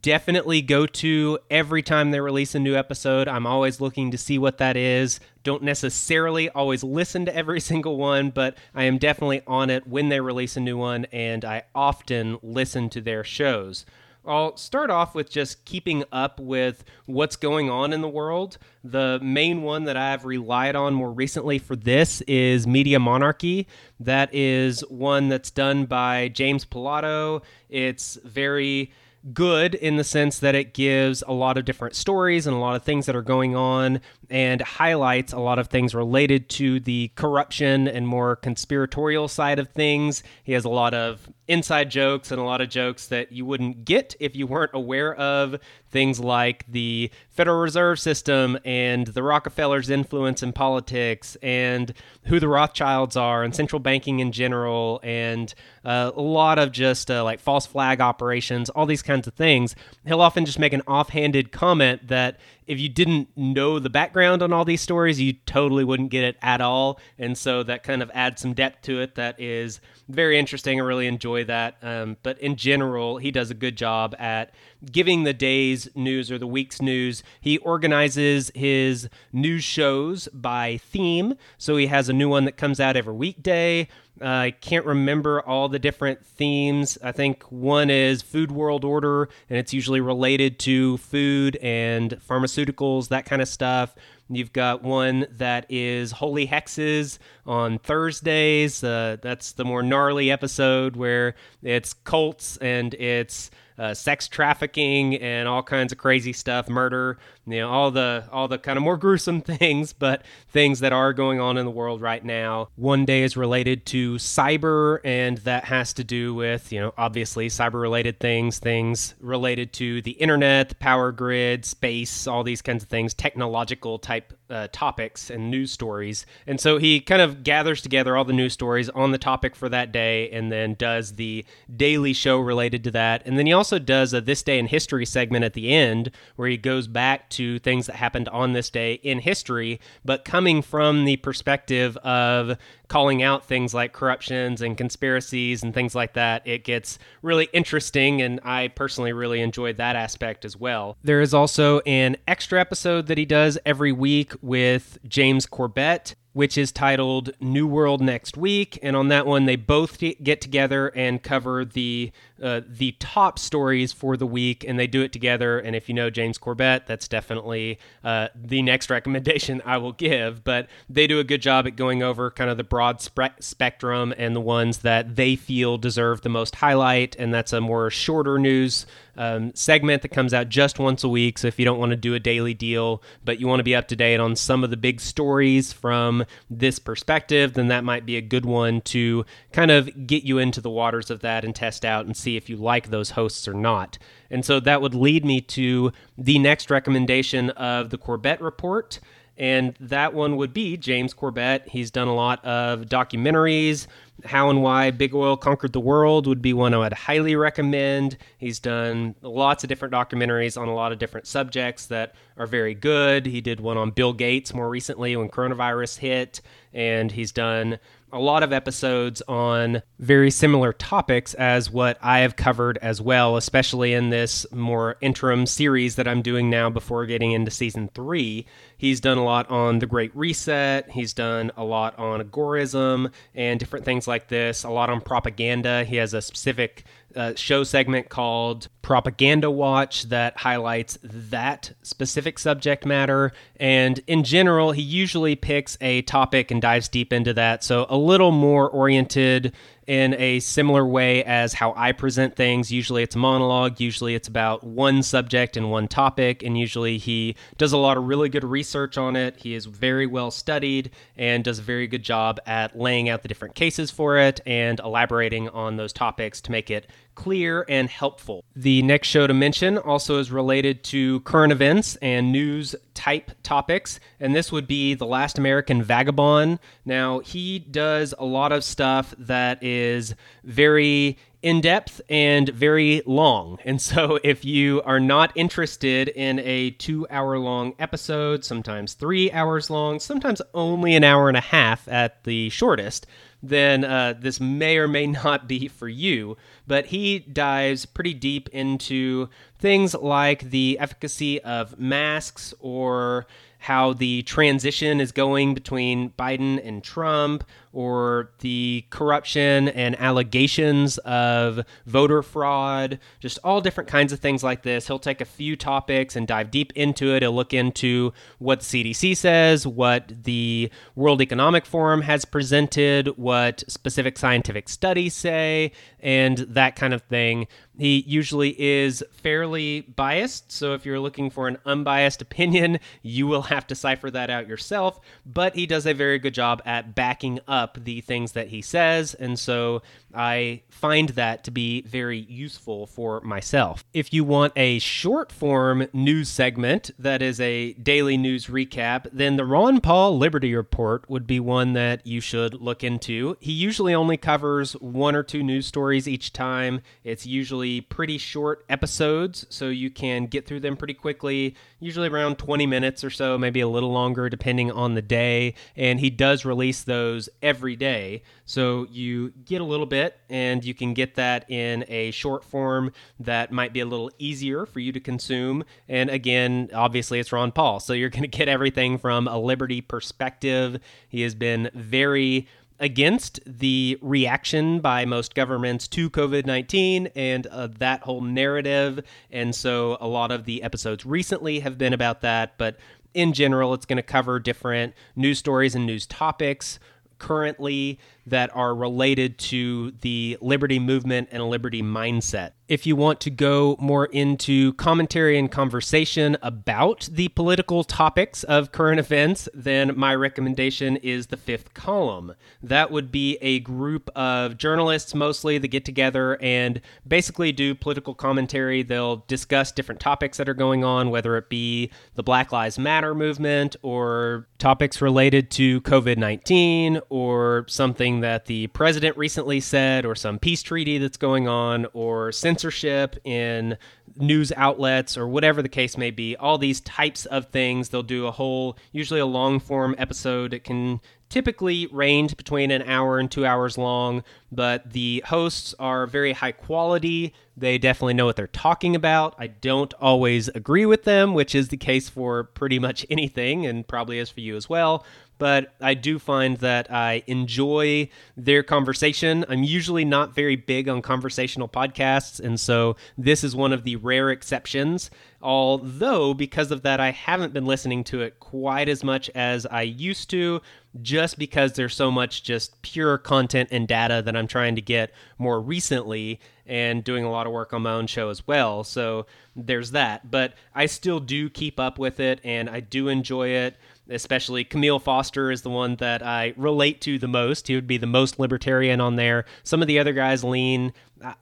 definitely 0.00 0.62
go 0.62 0.86
to 0.86 1.38
every 1.50 1.82
time 1.82 2.10
they 2.10 2.20
release 2.20 2.54
a 2.54 2.58
new 2.58 2.74
episode. 2.74 3.28
I'm 3.28 3.46
always 3.46 3.80
looking 3.80 4.10
to 4.10 4.18
see 4.18 4.38
what 4.38 4.58
that 4.58 4.76
is. 4.76 5.20
Don't 5.44 5.62
necessarily 5.62 6.48
always 6.50 6.82
listen 6.82 7.24
to 7.26 7.34
every 7.34 7.60
single 7.72 7.96
one, 7.96 8.30
but 8.30 8.56
I 8.74 8.84
am 8.84 8.98
definitely 8.98 9.42
on 9.46 9.70
it 9.70 9.86
when 9.86 10.08
they 10.08 10.20
release 10.20 10.56
a 10.56 10.60
new 10.60 10.76
one, 10.76 11.06
and 11.12 11.44
I 11.44 11.64
often 11.74 12.38
listen 12.42 12.90
to 12.90 13.00
their 13.00 13.24
shows. 13.24 13.86
I'll 14.26 14.56
start 14.56 14.90
off 14.90 15.14
with 15.14 15.30
just 15.30 15.64
keeping 15.64 16.04
up 16.10 16.40
with 16.40 16.84
what's 17.06 17.36
going 17.36 17.70
on 17.70 17.92
in 17.92 18.00
the 18.00 18.08
world. 18.08 18.58
The 18.82 19.18
main 19.22 19.62
one 19.62 19.84
that 19.84 19.96
I've 19.96 20.24
relied 20.24 20.74
on 20.76 20.94
more 20.94 21.12
recently 21.12 21.58
for 21.58 21.76
this 21.76 22.20
is 22.22 22.66
Media 22.66 22.98
Monarchy. 22.98 23.66
That 24.00 24.34
is 24.34 24.80
one 24.88 25.28
that's 25.28 25.50
done 25.50 25.86
by 25.86 26.28
James 26.28 26.64
Pilato. 26.64 27.42
It's 27.68 28.18
very 28.24 28.92
good 29.32 29.74
in 29.74 29.96
the 29.96 30.04
sense 30.04 30.38
that 30.38 30.54
it 30.54 30.72
gives 30.72 31.22
a 31.26 31.32
lot 31.32 31.58
of 31.58 31.64
different 31.64 31.96
stories 31.96 32.46
and 32.46 32.54
a 32.54 32.58
lot 32.58 32.76
of 32.76 32.82
things 32.82 33.06
that 33.06 33.16
are 33.16 33.22
going 33.22 33.56
on 33.56 34.00
and 34.30 34.60
highlights 34.60 35.32
a 35.32 35.38
lot 35.38 35.58
of 35.58 35.68
things 35.68 35.94
related 35.94 36.48
to 36.48 36.78
the 36.80 37.08
corruption 37.16 37.88
and 37.88 38.06
more 38.06 38.36
conspiratorial 38.36 39.26
side 39.26 39.58
of 39.58 39.68
things. 39.70 40.22
He 40.44 40.52
has 40.52 40.64
a 40.64 40.68
lot 40.68 40.94
of 40.94 41.28
inside 41.48 41.90
jokes 41.90 42.30
and 42.30 42.40
a 42.40 42.44
lot 42.44 42.60
of 42.60 42.68
jokes 42.68 43.06
that 43.08 43.32
you 43.32 43.44
wouldn't 43.44 43.84
get 43.84 44.16
if 44.18 44.34
you 44.34 44.46
weren't 44.46 44.72
aware 44.74 45.14
of 45.14 45.56
things 45.90 46.18
like 46.18 46.64
the 46.68 47.10
Federal 47.30 47.60
Reserve 47.60 48.00
System 48.00 48.58
and 48.64 49.06
the 49.06 49.22
Rockefellers' 49.22 49.88
influence 49.88 50.42
in 50.42 50.52
politics 50.52 51.36
and 51.42 51.92
who 52.24 52.40
the 52.40 52.48
Rothschilds 52.48 53.16
are 53.16 53.44
and 53.44 53.54
central 53.54 53.78
banking 53.80 54.20
in 54.20 54.32
general 54.32 55.00
and 55.02 55.54
uh, 55.84 56.10
a 56.14 56.20
lot 56.20 56.58
of 56.58 56.72
just 56.72 57.10
uh, 57.10 57.22
like 57.22 57.38
false 57.38 57.66
flag 57.66 58.00
operations, 58.00 58.68
all 58.70 58.86
these 58.86 59.02
kinds 59.02 59.26
of 59.26 59.34
things. 59.34 59.76
He'll 60.04 60.20
often 60.20 60.44
just 60.44 60.58
make 60.58 60.72
an 60.72 60.82
offhanded 60.86 61.52
comment 61.52 62.08
that 62.08 62.38
if 62.66 62.80
you 62.80 62.88
didn't 62.88 63.28
know 63.36 63.78
the 63.78 63.90
background 63.90 64.42
on 64.42 64.52
all 64.52 64.64
these 64.64 64.80
stories, 64.80 65.20
you 65.20 65.32
totally 65.32 65.84
wouldn't 65.84 66.10
get 66.10 66.24
it 66.24 66.36
at 66.42 66.60
all. 66.60 66.98
And 67.18 67.36
so 67.38 67.62
that 67.62 67.82
kind 67.82 68.02
of 68.02 68.10
adds 68.12 68.42
some 68.42 68.54
depth 68.54 68.82
to 68.82 69.00
it 69.00 69.14
that 69.14 69.40
is 69.40 69.80
very 70.08 70.38
interesting. 70.38 70.80
I 70.80 70.84
really 70.84 71.06
enjoy 71.06 71.44
that. 71.44 71.76
Um, 71.82 72.16
but 72.22 72.38
in 72.40 72.56
general, 72.56 73.18
he 73.18 73.30
does 73.30 73.50
a 73.50 73.54
good 73.54 73.76
job 73.76 74.14
at 74.18 74.52
giving 74.90 75.24
the 75.24 75.32
day's 75.32 75.88
news 75.94 76.30
or 76.30 76.38
the 76.38 76.46
week's 76.46 76.82
news. 76.82 77.22
He 77.40 77.58
organizes 77.58 78.50
his 78.54 79.08
news 79.32 79.64
shows 79.64 80.28
by 80.32 80.78
theme. 80.78 81.34
So 81.58 81.76
he 81.76 81.86
has 81.86 82.08
a 82.08 82.12
new 82.12 82.28
one 82.28 82.44
that 82.44 82.56
comes 82.56 82.80
out 82.80 82.96
every 82.96 83.14
weekday. 83.14 83.88
I 84.20 84.52
can't 84.60 84.86
remember 84.86 85.42
all 85.42 85.68
the 85.68 85.78
different 85.78 86.24
themes. 86.24 86.96
I 87.02 87.12
think 87.12 87.42
one 87.44 87.90
is 87.90 88.22
Food 88.22 88.50
World 88.50 88.84
Order, 88.84 89.28
and 89.50 89.58
it's 89.58 89.74
usually 89.74 90.00
related 90.00 90.58
to 90.60 90.96
food 90.98 91.56
and 91.56 92.18
pharmaceuticals, 92.28 93.08
that 93.08 93.26
kind 93.26 93.42
of 93.42 93.48
stuff. 93.48 93.94
You've 94.28 94.52
got 94.52 94.82
one 94.82 95.26
that 95.32 95.66
is 95.68 96.12
Holy 96.12 96.46
Hexes 96.48 97.18
on 97.46 97.78
Thursdays. 97.78 98.82
Uh, 98.82 99.18
that's 99.20 99.52
the 99.52 99.64
more 99.64 99.82
gnarly 99.82 100.30
episode 100.30 100.96
where 100.96 101.34
it's 101.62 101.92
cults 101.92 102.56
and 102.56 102.94
it's 102.94 103.50
uh, 103.78 103.94
sex 103.94 104.26
trafficking 104.26 105.16
and 105.16 105.46
all 105.46 105.62
kinds 105.62 105.92
of 105.92 105.98
crazy 105.98 106.32
stuff, 106.32 106.68
murder, 106.68 107.18
you 107.46 107.60
know, 107.60 107.68
all 107.68 107.90
the 107.90 108.28
all 108.32 108.48
the 108.48 108.58
kind 108.58 108.76
of 108.76 108.82
more 108.82 108.96
gruesome 108.96 109.40
things, 109.42 109.92
but 109.92 110.22
things 110.48 110.80
that 110.80 110.92
are 110.92 111.12
going 111.12 111.40
on 111.40 111.56
in 111.56 111.64
the 111.64 111.70
world 111.70 112.00
right 112.00 112.24
now. 112.24 112.68
One 112.76 113.04
day 113.04 113.22
is 113.22 113.36
related 113.36 113.86
to 113.86 114.14
cyber, 114.14 114.98
and 115.04 115.38
that 115.38 115.64
has 115.64 115.92
to 115.94 116.04
do 116.04 116.34
with 116.34 116.72
you 116.72 116.80
know 116.80 116.94
obviously 116.98 117.48
cyber 117.48 117.80
related 117.80 118.20
things, 118.20 118.58
things 118.58 119.14
related 119.20 119.72
to 119.74 120.02
the 120.02 120.12
internet, 120.12 120.70
the 120.70 120.74
power 120.74 121.12
grid, 121.12 121.64
space, 121.64 122.26
all 122.26 122.42
these 122.42 122.62
kinds 122.62 122.82
of 122.82 122.88
things, 122.88 123.14
technological 123.14 123.98
type 123.98 124.32
uh, 124.50 124.68
topics 124.72 125.30
and 125.30 125.50
news 125.50 125.72
stories. 125.72 126.26
And 126.46 126.60
so 126.60 126.78
he 126.78 127.00
kind 127.00 127.22
of 127.22 127.42
gathers 127.42 127.80
together 127.82 128.16
all 128.16 128.24
the 128.24 128.32
news 128.32 128.52
stories 128.52 128.88
on 128.90 129.12
the 129.12 129.18
topic 129.18 129.56
for 129.56 129.68
that 129.68 129.92
day 129.92 130.30
and 130.30 130.52
then 130.52 130.74
does 130.74 131.14
the 131.14 131.44
daily 131.74 132.12
show 132.12 132.38
related 132.38 132.84
to 132.84 132.90
that. 132.92 133.22
And 133.26 133.38
then 133.38 133.46
he 133.46 133.52
also 133.52 133.78
does 133.78 134.12
a 134.14 134.20
This 134.20 134.42
Day 134.42 134.58
in 134.58 134.66
History 134.66 135.06
segment 135.06 135.44
at 135.44 135.54
the 135.54 135.72
end 135.72 136.10
where 136.36 136.48
he 136.48 136.56
goes 136.56 136.86
back 136.86 137.28
to 137.30 137.35
things 137.58 137.86
that 137.86 137.96
happened 137.96 138.28
on 138.28 138.52
this 138.52 138.70
day 138.70 138.94
in 138.94 139.20
history, 139.20 139.80
but 140.04 140.24
coming 140.24 140.62
from 140.62 141.04
the 141.04 141.16
perspective 141.16 141.96
of 141.98 142.56
calling 142.88 143.22
out 143.22 143.44
things 143.44 143.74
like 143.74 143.92
corruptions 143.92 144.62
and 144.62 144.76
conspiracies 144.76 145.62
and 145.62 145.74
things 145.74 145.94
like 145.94 146.14
that. 146.14 146.46
It 146.46 146.64
gets 146.64 146.98
really 147.22 147.48
interesting, 147.52 148.22
and 148.22 148.40
I 148.44 148.68
personally 148.68 149.12
really 149.12 149.40
enjoyed 149.40 149.76
that 149.78 149.96
aspect 149.96 150.44
as 150.44 150.56
well. 150.56 150.96
There 151.02 151.20
is 151.20 151.34
also 151.34 151.80
an 151.80 152.16
extra 152.28 152.60
episode 152.60 153.06
that 153.06 153.18
he 153.18 153.24
does 153.24 153.58
every 153.66 153.92
week 153.92 154.32
with 154.40 154.98
James 155.06 155.46
Corbett 155.46 156.14
which 156.36 156.58
is 156.58 156.70
titled 156.70 157.30
New 157.40 157.66
World 157.66 158.02
Next 158.02 158.36
Week. 158.36 158.78
And 158.82 158.94
on 158.94 159.08
that 159.08 159.24
one, 159.24 159.46
they 159.46 159.56
both 159.56 159.98
get 159.98 160.42
together 160.42 160.88
and 160.88 161.22
cover 161.22 161.64
the 161.64 162.12
uh, 162.42 162.60
the 162.68 162.92
top 162.98 163.38
stories 163.38 163.94
for 163.94 164.18
the 164.18 164.26
week, 164.26 164.62
and 164.68 164.78
they 164.78 164.86
do 164.86 165.00
it 165.00 165.10
together. 165.10 165.58
And 165.58 165.74
if 165.74 165.88
you 165.88 165.94
know 165.94 166.10
James 166.10 166.36
Corbett, 166.36 166.86
that's 166.86 167.08
definitely 167.08 167.78
uh, 168.04 168.28
the 168.34 168.60
next 168.60 168.90
recommendation 168.96 169.62
I 169.64 169.78
will 169.78 169.92
give. 169.92 170.44
But 170.44 170.68
they 170.90 171.06
do 171.06 171.18
a 171.18 171.24
good 171.24 171.40
job 171.40 171.66
at 171.66 171.74
going 171.74 172.02
over 172.02 172.30
kind 172.30 172.50
of 172.50 172.58
the 172.58 172.64
broad 172.64 173.00
spe- 173.00 173.40
spectrum 173.40 174.12
and 174.18 174.36
the 174.36 174.40
ones 174.40 174.78
that 174.80 175.16
they 175.16 175.36
feel 175.36 175.78
deserve 175.78 176.20
the 176.20 176.28
most 176.28 176.56
highlight. 176.56 177.16
And 177.16 177.32
that's 177.32 177.54
a 177.54 177.62
more 177.62 177.88
shorter 177.88 178.38
news 178.38 178.84
um, 179.16 179.54
segment 179.54 180.02
that 180.02 180.10
comes 180.10 180.34
out 180.34 180.50
just 180.50 180.78
once 180.78 181.02
a 181.02 181.08
week. 181.08 181.38
So 181.38 181.48
if 181.48 181.58
you 181.58 181.64
don't 181.64 181.78
want 181.78 181.90
to 181.90 181.96
do 181.96 182.12
a 182.12 182.20
daily 182.20 182.52
deal, 182.52 183.02
but 183.24 183.40
you 183.40 183.46
want 183.46 183.60
to 183.60 183.64
be 183.64 183.74
up 183.74 183.88
to 183.88 183.96
date 183.96 184.20
on 184.20 184.36
some 184.36 184.62
of 184.62 184.68
the 184.68 184.76
big 184.76 185.00
stories 185.00 185.72
from 185.72 186.25
this 186.50 186.78
perspective, 186.78 187.54
then 187.54 187.68
that 187.68 187.84
might 187.84 188.06
be 188.06 188.16
a 188.16 188.22
good 188.22 188.44
one 188.44 188.80
to 188.82 189.24
kind 189.52 189.70
of 189.70 190.06
get 190.06 190.24
you 190.24 190.38
into 190.38 190.60
the 190.60 190.70
waters 190.70 191.10
of 191.10 191.20
that 191.20 191.44
and 191.44 191.54
test 191.54 191.84
out 191.84 192.06
and 192.06 192.16
see 192.16 192.36
if 192.36 192.48
you 192.48 192.56
like 192.56 192.90
those 192.90 193.10
hosts 193.10 193.46
or 193.46 193.54
not. 193.54 193.98
And 194.30 194.44
so 194.44 194.60
that 194.60 194.82
would 194.82 194.94
lead 194.94 195.24
me 195.24 195.40
to 195.42 195.92
the 196.18 196.38
next 196.38 196.70
recommendation 196.70 197.50
of 197.50 197.90
the 197.90 197.98
Corbett 197.98 198.40
Report. 198.40 199.00
And 199.38 199.76
that 199.80 200.14
one 200.14 200.36
would 200.36 200.52
be 200.52 200.76
James 200.76 201.12
Corbett. 201.12 201.68
He's 201.68 201.90
done 201.90 202.08
a 202.08 202.14
lot 202.14 202.42
of 202.44 202.82
documentaries. 202.82 203.86
How 204.24 204.48
and 204.48 204.62
Why 204.62 204.90
Big 204.90 205.14
Oil 205.14 205.36
Conquered 205.36 205.74
the 205.74 205.80
World 205.80 206.26
would 206.26 206.40
be 206.40 206.54
one 206.54 206.72
I 206.72 206.78
would 206.78 206.94
highly 206.94 207.36
recommend. 207.36 208.16
He's 208.38 208.58
done 208.58 209.14
lots 209.20 209.62
of 209.62 209.68
different 209.68 209.92
documentaries 209.92 210.58
on 210.58 210.68
a 210.68 210.74
lot 210.74 210.90
of 210.90 210.98
different 210.98 211.26
subjects 211.26 211.86
that 211.86 212.14
are 212.38 212.46
very 212.46 212.74
good. 212.74 213.26
He 213.26 213.42
did 213.42 213.60
one 213.60 213.76
on 213.76 213.90
Bill 213.90 214.14
Gates 214.14 214.54
more 214.54 214.70
recently 214.70 215.14
when 215.16 215.28
coronavirus 215.28 215.98
hit, 215.98 216.40
and 216.72 217.12
he's 217.12 217.30
done 217.30 217.78
a 218.12 218.18
lot 218.18 218.42
of 218.42 218.52
episodes 218.52 219.22
on 219.28 219.82
very 219.98 220.30
similar 220.30 220.72
topics 220.72 221.34
as 221.34 221.70
what 221.70 221.98
I 222.00 222.20
have 222.20 222.36
covered 222.36 222.78
as 222.78 223.00
well, 223.00 223.36
especially 223.36 223.92
in 223.92 224.10
this 224.10 224.46
more 224.52 224.96
interim 225.00 225.46
series 225.46 225.96
that 225.96 226.06
I'm 226.06 226.22
doing 226.22 226.48
now 226.48 226.70
before 226.70 227.06
getting 227.06 227.32
into 227.32 227.50
season 227.50 227.88
three. 227.94 228.46
He's 228.78 229.00
done 229.00 229.18
a 229.18 229.24
lot 229.24 229.50
on 229.50 229.80
the 229.80 229.86
Great 229.86 230.14
Reset, 230.14 230.90
he's 230.90 231.12
done 231.12 231.50
a 231.56 231.64
lot 231.64 231.98
on 231.98 232.20
agorism 232.20 233.12
and 233.34 233.58
different 233.58 233.84
things 233.84 234.06
like 234.06 234.28
this, 234.28 234.64
a 234.64 234.70
lot 234.70 234.90
on 234.90 235.00
propaganda. 235.00 235.84
He 235.84 235.96
has 235.96 236.14
a 236.14 236.22
specific 236.22 236.84
uh, 237.16 237.34
show 237.34 237.64
segment 237.64 238.08
called 238.08 238.68
Propaganda 238.86 239.50
Watch 239.50 240.04
that 240.10 240.36
highlights 240.36 240.96
that 241.02 241.72
specific 241.82 242.38
subject 242.38 242.86
matter. 242.86 243.32
And 243.56 243.98
in 244.06 244.22
general, 244.22 244.70
he 244.70 244.80
usually 244.80 245.34
picks 245.34 245.76
a 245.80 246.02
topic 246.02 246.52
and 246.52 246.62
dives 246.62 246.86
deep 246.86 247.12
into 247.12 247.34
that. 247.34 247.64
So 247.64 247.86
a 247.88 247.96
little 247.96 248.30
more 248.30 248.70
oriented 248.70 249.54
in 249.86 250.14
a 250.14 250.40
similar 250.40 250.84
way 250.84 251.22
as 251.24 251.54
how 251.54 251.72
I 251.76 251.92
present 251.92 252.36
things. 252.36 252.72
Usually 252.72 253.02
it's 253.02 253.14
a 253.14 253.18
monologue, 253.18 253.80
usually 253.80 254.14
it's 254.14 254.28
about 254.28 254.64
one 254.64 255.02
subject 255.02 255.56
and 255.56 255.70
one 255.70 255.88
topic, 255.88 256.42
and 256.42 256.58
usually 256.58 256.98
he 256.98 257.36
does 257.56 257.72
a 257.72 257.76
lot 257.76 257.96
of 257.96 258.04
really 258.04 258.28
good 258.28 258.44
research 258.44 258.98
on 258.98 259.16
it. 259.16 259.36
He 259.36 259.54
is 259.54 259.66
very 259.66 260.06
well 260.06 260.30
studied 260.30 260.90
and 261.16 261.44
does 261.44 261.58
a 261.58 261.62
very 261.62 261.86
good 261.86 262.02
job 262.02 262.40
at 262.46 262.76
laying 262.78 263.08
out 263.08 263.22
the 263.22 263.28
different 263.28 263.54
cases 263.54 263.90
for 263.90 264.18
it 264.18 264.40
and 264.44 264.80
elaborating 264.80 265.48
on 265.50 265.76
those 265.76 265.92
topics 265.92 266.40
to 266.42 266.50
make 266.50 266.70
it 266.70 266.88
clear 267.14 267.64
and 267.68 267.88
helpful. 267.88 268.44
The 268.54 268.75
next 268.82 269.08
show 269.08 269.26
to 269.26 269.34
mention 269.34 269.78
also 269.78 270.18
is 270.18 270.30
related 270.30 270.82
to 270.84 271.20
current 271.20 271.52
events 271.52 271.96
and 271.96 272.32
news 272.32 272.74
type 272.94 273.30
topics, 273.42 274.00
and 274.18 274.34
this 274.34 274.50
would 274.50 274.66
be 274.66 274.94
The 274.94 275.06
Last 275.06 275.38
American 275.38 275.82
Vagabond. 275.82 276.58
Now, 276.84 277.20
he 277.20 277.58
does 277.58 278.14
a 278.18 278.24
lot 278.24 278.52
of 278.52 278.64
stuff 278.64 279.14
that 279.18 279.62
is 279.62 280.14
very 280.42 281.18
in 281.42 281.60
depth 281.60 282.00
and 282.08 282.48
very 282.48 283.02
long. 283.06 283.58
And 283.66 283.80
so, 283.80 284.18
if 284.24 284.44
you 284.44 284.80
are 284.82 285.00
not 285.00 285.32
interested 285.34 286.08
in 286.08 286.38
a 286.40 286.70
two 286.70 287.06
hour 287.10 287.38
long 287.38 287.74
episode, 287.78 288.44
sometimes 288.44 288.94
three 288.94 289.30
hours 289.32 289.70
long, 289.70 290.00
sometimes 290.00 290.40
only 290.54 290.94
an 290.94 291.04
hour 291.04 291.28
and 291.28 291.36
a 291.36 291.40
half 291.40 291.86
at 291.88 292.24
the 292.24 292.48
shortest, 292.50 293.06
then 293.42 293.84
uh, 293.84 294.14
this 294.18 294.40
may 294.40 294.76
or 294.78 294.88
may 294.88 295.06
not 295.24 295.48
be 295.48 295.68
for 295.68 295.88
you. 295.88 296.36
But 296.66 296.86
he 296.86 297.18
dives 297.20 297.86
pretty 297.86 298.14
deep 298.14 298.48
into 298.50 299.28
things 299.58 299.94
like 299.94 300.50
the 300.50 300.78
efficacy 300.78 301.40
of 301.42 301.78
masks 301.78 302.54
or 302.60 303.26
how 303.66 303.92
the 303.92 304.22
transition 304.22 305.00
is 305.00 305.10
going 305.10 305.52
between 305.52 306.10
Biden 306.10 306.64
and 306.64 306.84
Trump, 306.84 307.42
or 307.72 308.30
the 308.38 308.84
corruption 308.90 309.68
and 309.68 310.00
allegations 310.00 310.98
of 310.98 311.60
voter 311.84 312.22
fraud, 312.22 313.00
just 313.18 313.40
all 313.42 313.60
different 313.60 313.90
kinds 313.90 314.12
of 314.12 314.20
things 314.20 314.44
like 314.44 314.62
this. 314.62 314.86
He'll 314.86 315.00
take 315.00 315.20
a 315.20 315.24
few 315.24 315.56
topics 315.56 316.14
and 316.14 316.28
dive 316.28 316.52
deep 316.52 316.72
into 316.76 317.12
it. 317.12 317.22
He'll 317.22 317.34
look 317.34 317.52
into 317.52 318.12
what 318.38 318.60
the 318.60 318.94
CDC 318.94 319.16
says, 319.16 319.66
what 319.66 320.12
the 320.22 320.70
World 320.94 321.20
Economic 321.20 321.66
Forum 321.66 322.02
has 322.02 322.24
presented, 322.24 323.08
what 323.18 323.64
specific 323.66 324.16
scientific 324.16 324.68
studies 324.68 325.12
say, 325.12 325.72
and 325.98 326.38
that 326.38 326.76
kind 326.76 326.94
of 326.94 327.02
thing. 327.02 327.48
He 327.78 328.04
usually 328.06 328.60
is 328.60 329.04
fairly 329.12 329.82
biased, 329.82 330.50
so 330.50 330.72
if 330.72 330.86
you're 330.86 331.00
looking 331.00 331.28
for 331.28 331.46
an 331.46 331.58
unbiased 331.66 332.22
opinion, 332.22 332.78
you 333.02 333.26
will 333.26 333.42
have 333.42 333.66
to 333.66 333.74
cipher 333.74 334.10
that 334.10 334.30
out 334.30 334.48
yourself, 334.48 334.98
but 335.26 335.54
he 335.54 335.66
does 335.66 335.86
a 335.86 335.92
very 335.92 336.18
good 336.18 336.34
job 336.34 336.62
at 336.64 336.94
backing 336.94 337.40
up 337.46 337.78
the 337.84 338.00
things 338.00 338.32
that 338.32 338.48
he 338.48 338.62
says, 338.62 339.14
and 339.14 339.38
so 339.38 339.82
I 340.16 340.62
find 340.70 341.10
that 341.10 341.44
to 341.44 341.50
be 341.50 341.82
very 341.82 342.18
useful 342.18 342.86
for 342.86 343.20
myself. 343.20 343.84
If 343.92 344.12
you 344.12 344.24
want 344.24 344.54
a 344.56 344.78
short 344.78 345.30
form 345.30 345.86
news 345.92 346.30
segment 346.30 346.90
that 346.98 347.20
is 347.20 347.38
a 347.40 347.74
daily 347.74 348.16
news 348.16 348.46
recap, 348.46 349.06
then 349.12 349.36
the 349.36 349.44
Ron 349.44 349.80
Paul 349.80 350.16
Liberty 350.16 350.54
Report 350.54 351.08
would 351.10 351.26
be 351.26 351.38
one 351.38 351.74
that 351.74 352.06
you 352.06 352.20
should 352.20 352.54
look 352.54 352.82
into. 352.82 353.36
He 353.40 353.52
usually 353.52 353.94
only 353.94 354.16
covers 354.16 354.72
one 354.74 355.14
or 355.14 355.22
two 355.22 355.42
news 355.42 355.66
stories 355.66 356.08
each 356.08 356.32
time. 356.32 356.80
It's 357.04 357.26
usually 357.26 357.82
pretty 357.82 358.16
short 358.16 358.64
episodes, 358.70 359.46
so 359.50 359.68
you 359.68 359.90
can 359.90 360.26
get 360.26 360.46
through 360.46 360.60
them 360.60 360.76
pretty 360.76 360.94
quickly, 360.94 361.54
usually 361.78 362.08
around 362.08 362.38
20 362.38 362.66
minutes 362.66 363.04
or 363.04 363.10
so, 363.10 363.36
maybe 363.36 363.60
a 363.60 363.68
little 363.68 363.92
longer 363.92 364.30
depending 364.30 364.70
on 364.70 364.94
the 364.94 365.02
day. 365.02 365.54
And 365.76 366.00
he 366.00 366.08
does 366.08 366.44
release 366.46 366.82
those 366.82 367.28
every 367.42 367.76
day. 367.76 368.22
So 368.46 368.86
you 368.90 369.30
get 369.44 369.60
a 369.60 369.64
little 369.64 369.86
bit 369.86 370.18
and 370.30 370.64
you 370.64 370.72
can 370.72 370.94
get 370.94 371.16
that 371.16 371.50
in 371.50 371.84
a 371.88 372.12
short 372.12 372.44
form 372.44 372.92
that 373.20 373.52
might 373.52 373.72
be 373.72 373.80
a 373.80 373.86
little 373.86 374.10
easier 374.18 374.64
for 374.64 374.80
you 374.80 374.92
to 374.92 375.00
consume. 375.00 375.64
And 375.88 376.08
again, 376.08 376.70
obviously 376.72 377.18
it's 377.18 377.32
Ron 377.32 377.52
Paul. 377.52 377.80
So 377.80 377.92
you're 377.92 378.08
going 378.16 378.22
to 378.22 378.28
get 378.28 378.48
everything 378.48 378.98
from 378.98 379.26
a 379.28 379.38
liberty 379.38 379.80
perspective. 379.80 380.78
He 381.08 381.22
has 381.22 381.34
been 381.34 381.70
very 381.74 382.48
against 382.78 383.40
the 383.46 383.98
reaction 384.02 384.80
by 384.80 385.04
most 385.04 385.34
governments 385.34 385.88
to 385.88 386.10
COVID 386.10 386.46
19 386.46 387.08
and 387.16 387.46
uh, 387.48 387.68
that 387.78 388.02
whole 388.02 388.20
narrative. 388.20 389.00
And 389.30 389.54
so 389.54 389.96
a 390.00 390.06
lot 390.06 390.30
of 390.30 390.44
the 390.44 390.62
episodes 390.62 391.04
recently 391.04 391.60
have 391.60 391.78
been 391.78 391.92
about 391.92 392.20
that. 392.20 392.58
But 392.58 392.76
in 393.14 393.32
general, 393.32 393.72
it's 393.74 393.86
going 393.86 393.96
to 393.96 394.02
cover 394.02 394.38
different 394.38 394.94
news 395.16 395.38
stories 395.38 395.74
and 395.74 395.86
news 395.86 396.06
topics 396.06 396.78
currently 397.18 397.98
that 398.26 398.54
are 398.54 398.74
related 398.74 399.38
to 399.38 399.92
the 400.00 400.36
liberty 400.40 400.78
movement 400.78 401.28
and 401.30 401.42
liberty 401.48 401.82
mindset. 401.82 402.50
If 402.68 402.84
you 402.84 402.96
want 402.96 403.20
to 403.20 403.30
go 403.30 403.76
more 403.78 404.06
into 404.06 404.72
commentary 404.72 405.38
and 405.38 405.48
conversation 405.48 406.36
about 406.42 407.08
the 407.12 407.28
political 407.28 407.84
topics 407.84 408.42
of 408.42 408.72
current 408.72 408.98
events, 408.98 409.48
then 409.54 409.96
my 409.96 410.16
recommendation 410.16 410.96
is 410.96 411.28
the 411.28 411.36
fifth 411.36 411.74
column. 411.74 412.34
That 412.60 412.90
would 412.90 413.12
be 413.12 413.38
a 413.40 413.60
group 413.60 414.10
of 414.16 414.58
journalists 414.58 415.14
mostly 415.14 415.58
that 415.58 415.68
get 415.68 415.84
together 415.84 416.42
and 416.42 416.80
basically 417.06 417.52
do 417.52 417.76
political 417.76 418.14
commentary. 418.14 418.82
They'll 418.82 419.24
discuss 419.28 419.70
different 419.70 420.00
topics 420.00 420.38
that 420.38 420.48
are 420.48 420.54
going 420.54 420.82
on, 420.82 421.10
whether 421.10 421.36
it 421.36 421.48
be 421.48 421.92
the 422.16 422.24
Black 422.24 422.50
Lives 422.50 422.80
Matter 422.80 423.14
movement 423.14 423.76
or 423.82 424.48
topics 424.58 425.00
related 425.00 425.50
to 425.52 425.80
COVID 425.82 426.16
19 426.16 427.00
or 427.10 427.64
something 427.68 428.15
something 428.16 428.22
that 428.22 428.46
the 428.46 428.66
president 428.68 429.16
recently 429.16 429.60
said, 429.60 430.06
or 430.06 430.14
some 430.14 430.38
peace 430.38 430.62
treaty 430.62 430.98
that's 430.98 431.16
going 431.16 431.48
on, 431.48 431.86
or 431.92 432.32
censorship 432.32 433.16
in 433.24 433.76
news 434.16 434.52
outlets, 434.56 435.16
or 435.18 435.28
whatever 435.28 435.62
the 435.62 435.68
case 435.68 435.96
may 435.96 436.10
be. 436.10 436.36
All 436.36 436.58
these 436.58 436.80
types 436.80 437.26
of 437.26 437.50
things. 437.50 437.90
They'll 437.90 438.02
do 438.02 438.26
a 438.26 438.30
whole, 438.30 438.76
usually 438.92 439.20
a 439.20 439.26
long 439.26 439.60
form 439.60 439.94
episode. 439.98 440.54
It 440.54 440.64
can 440.64 441.00
typically 441.36 441.86
range 441.88 442.34
between 442.34 442.70
an 442.70 442.80
hour 442.84 443.18
and 443.18 443.30
two 443.30 443.44
hours 443.44 443.76
long, 443.76 444.24
but 444.50 444.94
the 444.94 445.22
hosts 445.26 445.74
are 445.78 446.06
very 446.06 446.32
high 446.32 446.50
quality. 446.50 447.34
They 447.58 447.76
definitely 447.76 448.14
know 448.14 448.24
what 448.24 448.36
they're 448.36 448.46
talking 448.46 448.96
about. 448.96 449.34
I 449.38 449.48
don't 449.48 449.92
always 450.00 450.48
agree 450.48 450.86
with 450.86 451.04
them, 451.04 451.34
which 451.34 451.54
is 451.54 451.68
the 451.68 451.76
case 451.76 452.08
for 452.08 452.44
pretty 452.44 452.78
much 452.78 453.04
anything, 453.10 453.66
and 453.66 453.86
probably 453.86 454.18
is 454.18 454.30
for 454.30 454.40
you 454.40 454.56
as 454.56 454.66
well 454.66 455.04
but 455.38 455.74
I 455.80 455.94
do 455.94 456.18
find 456.18 456.56
that 456.58 456.90
I 456.90 457.22
enjoy 457.26 458.08
their 458.36 458.62
conversation. 458.62 459.44
I'm 459.48 459.64
usually 459.64 460.04
not 460.04 460.34
very 460.34 460.56
big 460.56 460.88
on 460.88 461.02
conversational 461.02 461.68
podcasts, 461.68 462.40
and 462.40 462.58
so 462.58 462.96
this 463.18 463.44
is 463.44 463.54
one 463.54 463.72
of 463.72 463.84
the 463.84 463.96
rare 463.96 464.30
exceptions. 464.30 465.10
Although, 465.42 466.34
because 466.34 466.70
of 466.70 466.82
that, 466.82 467.00
I 467.00 467.10
haven't 467.10 467.52
been 467.52 467.66
listening 467.66 468.04
to 468.04 468.22
it 468.22 468.40
quite 468.40 468.88
as 468.88 469.04
much 469.04 469.30
as 469.34 469.66
I 469.66 469.82
used 469.82 470.30
to, 470.30 470.62
just 471.02 471.38
because 471.38 471.74
there's 471.74 471.94
so 471.94 472.10
much 472.10 472.42
just 472.42 472.80
pure 472.82 473.18
content 473.18 473.68
and 473.70 473.86
data 473.86 474.22
that 474.24 474.36
I'm 474.36 474.46
trying 474.46 474.74
to 474.76 474.82
get 474.82 475.12
more 475.38 475.60
recently 475.60 476.40
and 476.66 477.04
doing 477.04 477.24
a 477.24 477.30
lot 477.30 477.46
of 477.46 477.52
work 477.52 477.72
on 477.72 477.82
my 477.82 477.92
own 477.92 478.06
show 478.06 478.30
as 478.30 478.46
well. 478.46 478.82
So 478.82 479.26
there's 479.54 479.92
that. 479.92 480.30
But 480.30 480.54
I 480.74 480.86
still 480.86 481.20
do 481.20 481.48
keep 481.48 481.78
up 481.78 481.98
with 481.98 482.18
it 482.18 482.40
and 482.42 482.68
I 482.68 482.80
do 482.80 483.08
enjoy 483.08 483.48
it 483.48 483.76
especially 484.08 484.64
Camille 484.64 484.98
Foster 484.98 485.50
is 485.50 485.62
the 485.62 485.70
one 485.70 485.96
that 485.96 486.22
I 486.24 486.54
relate 486.56 487.00
to 487.02 487.18
the 487.18 487.28
most. 487.28 487.68
He 487.68 487.74
would 487.74 487.86
be 487.86 487.98
the 487.98 488.06
most 488.06 488.38
libertarian 488.38 489.00
on 489.00 489.16
there. 489.16 489.44
Some 489.62 489.82
of 489.82 489.88
the 489.88 489.98
other 489.98 490.12
guys 490.12 490.44
lean, 490.44 490.92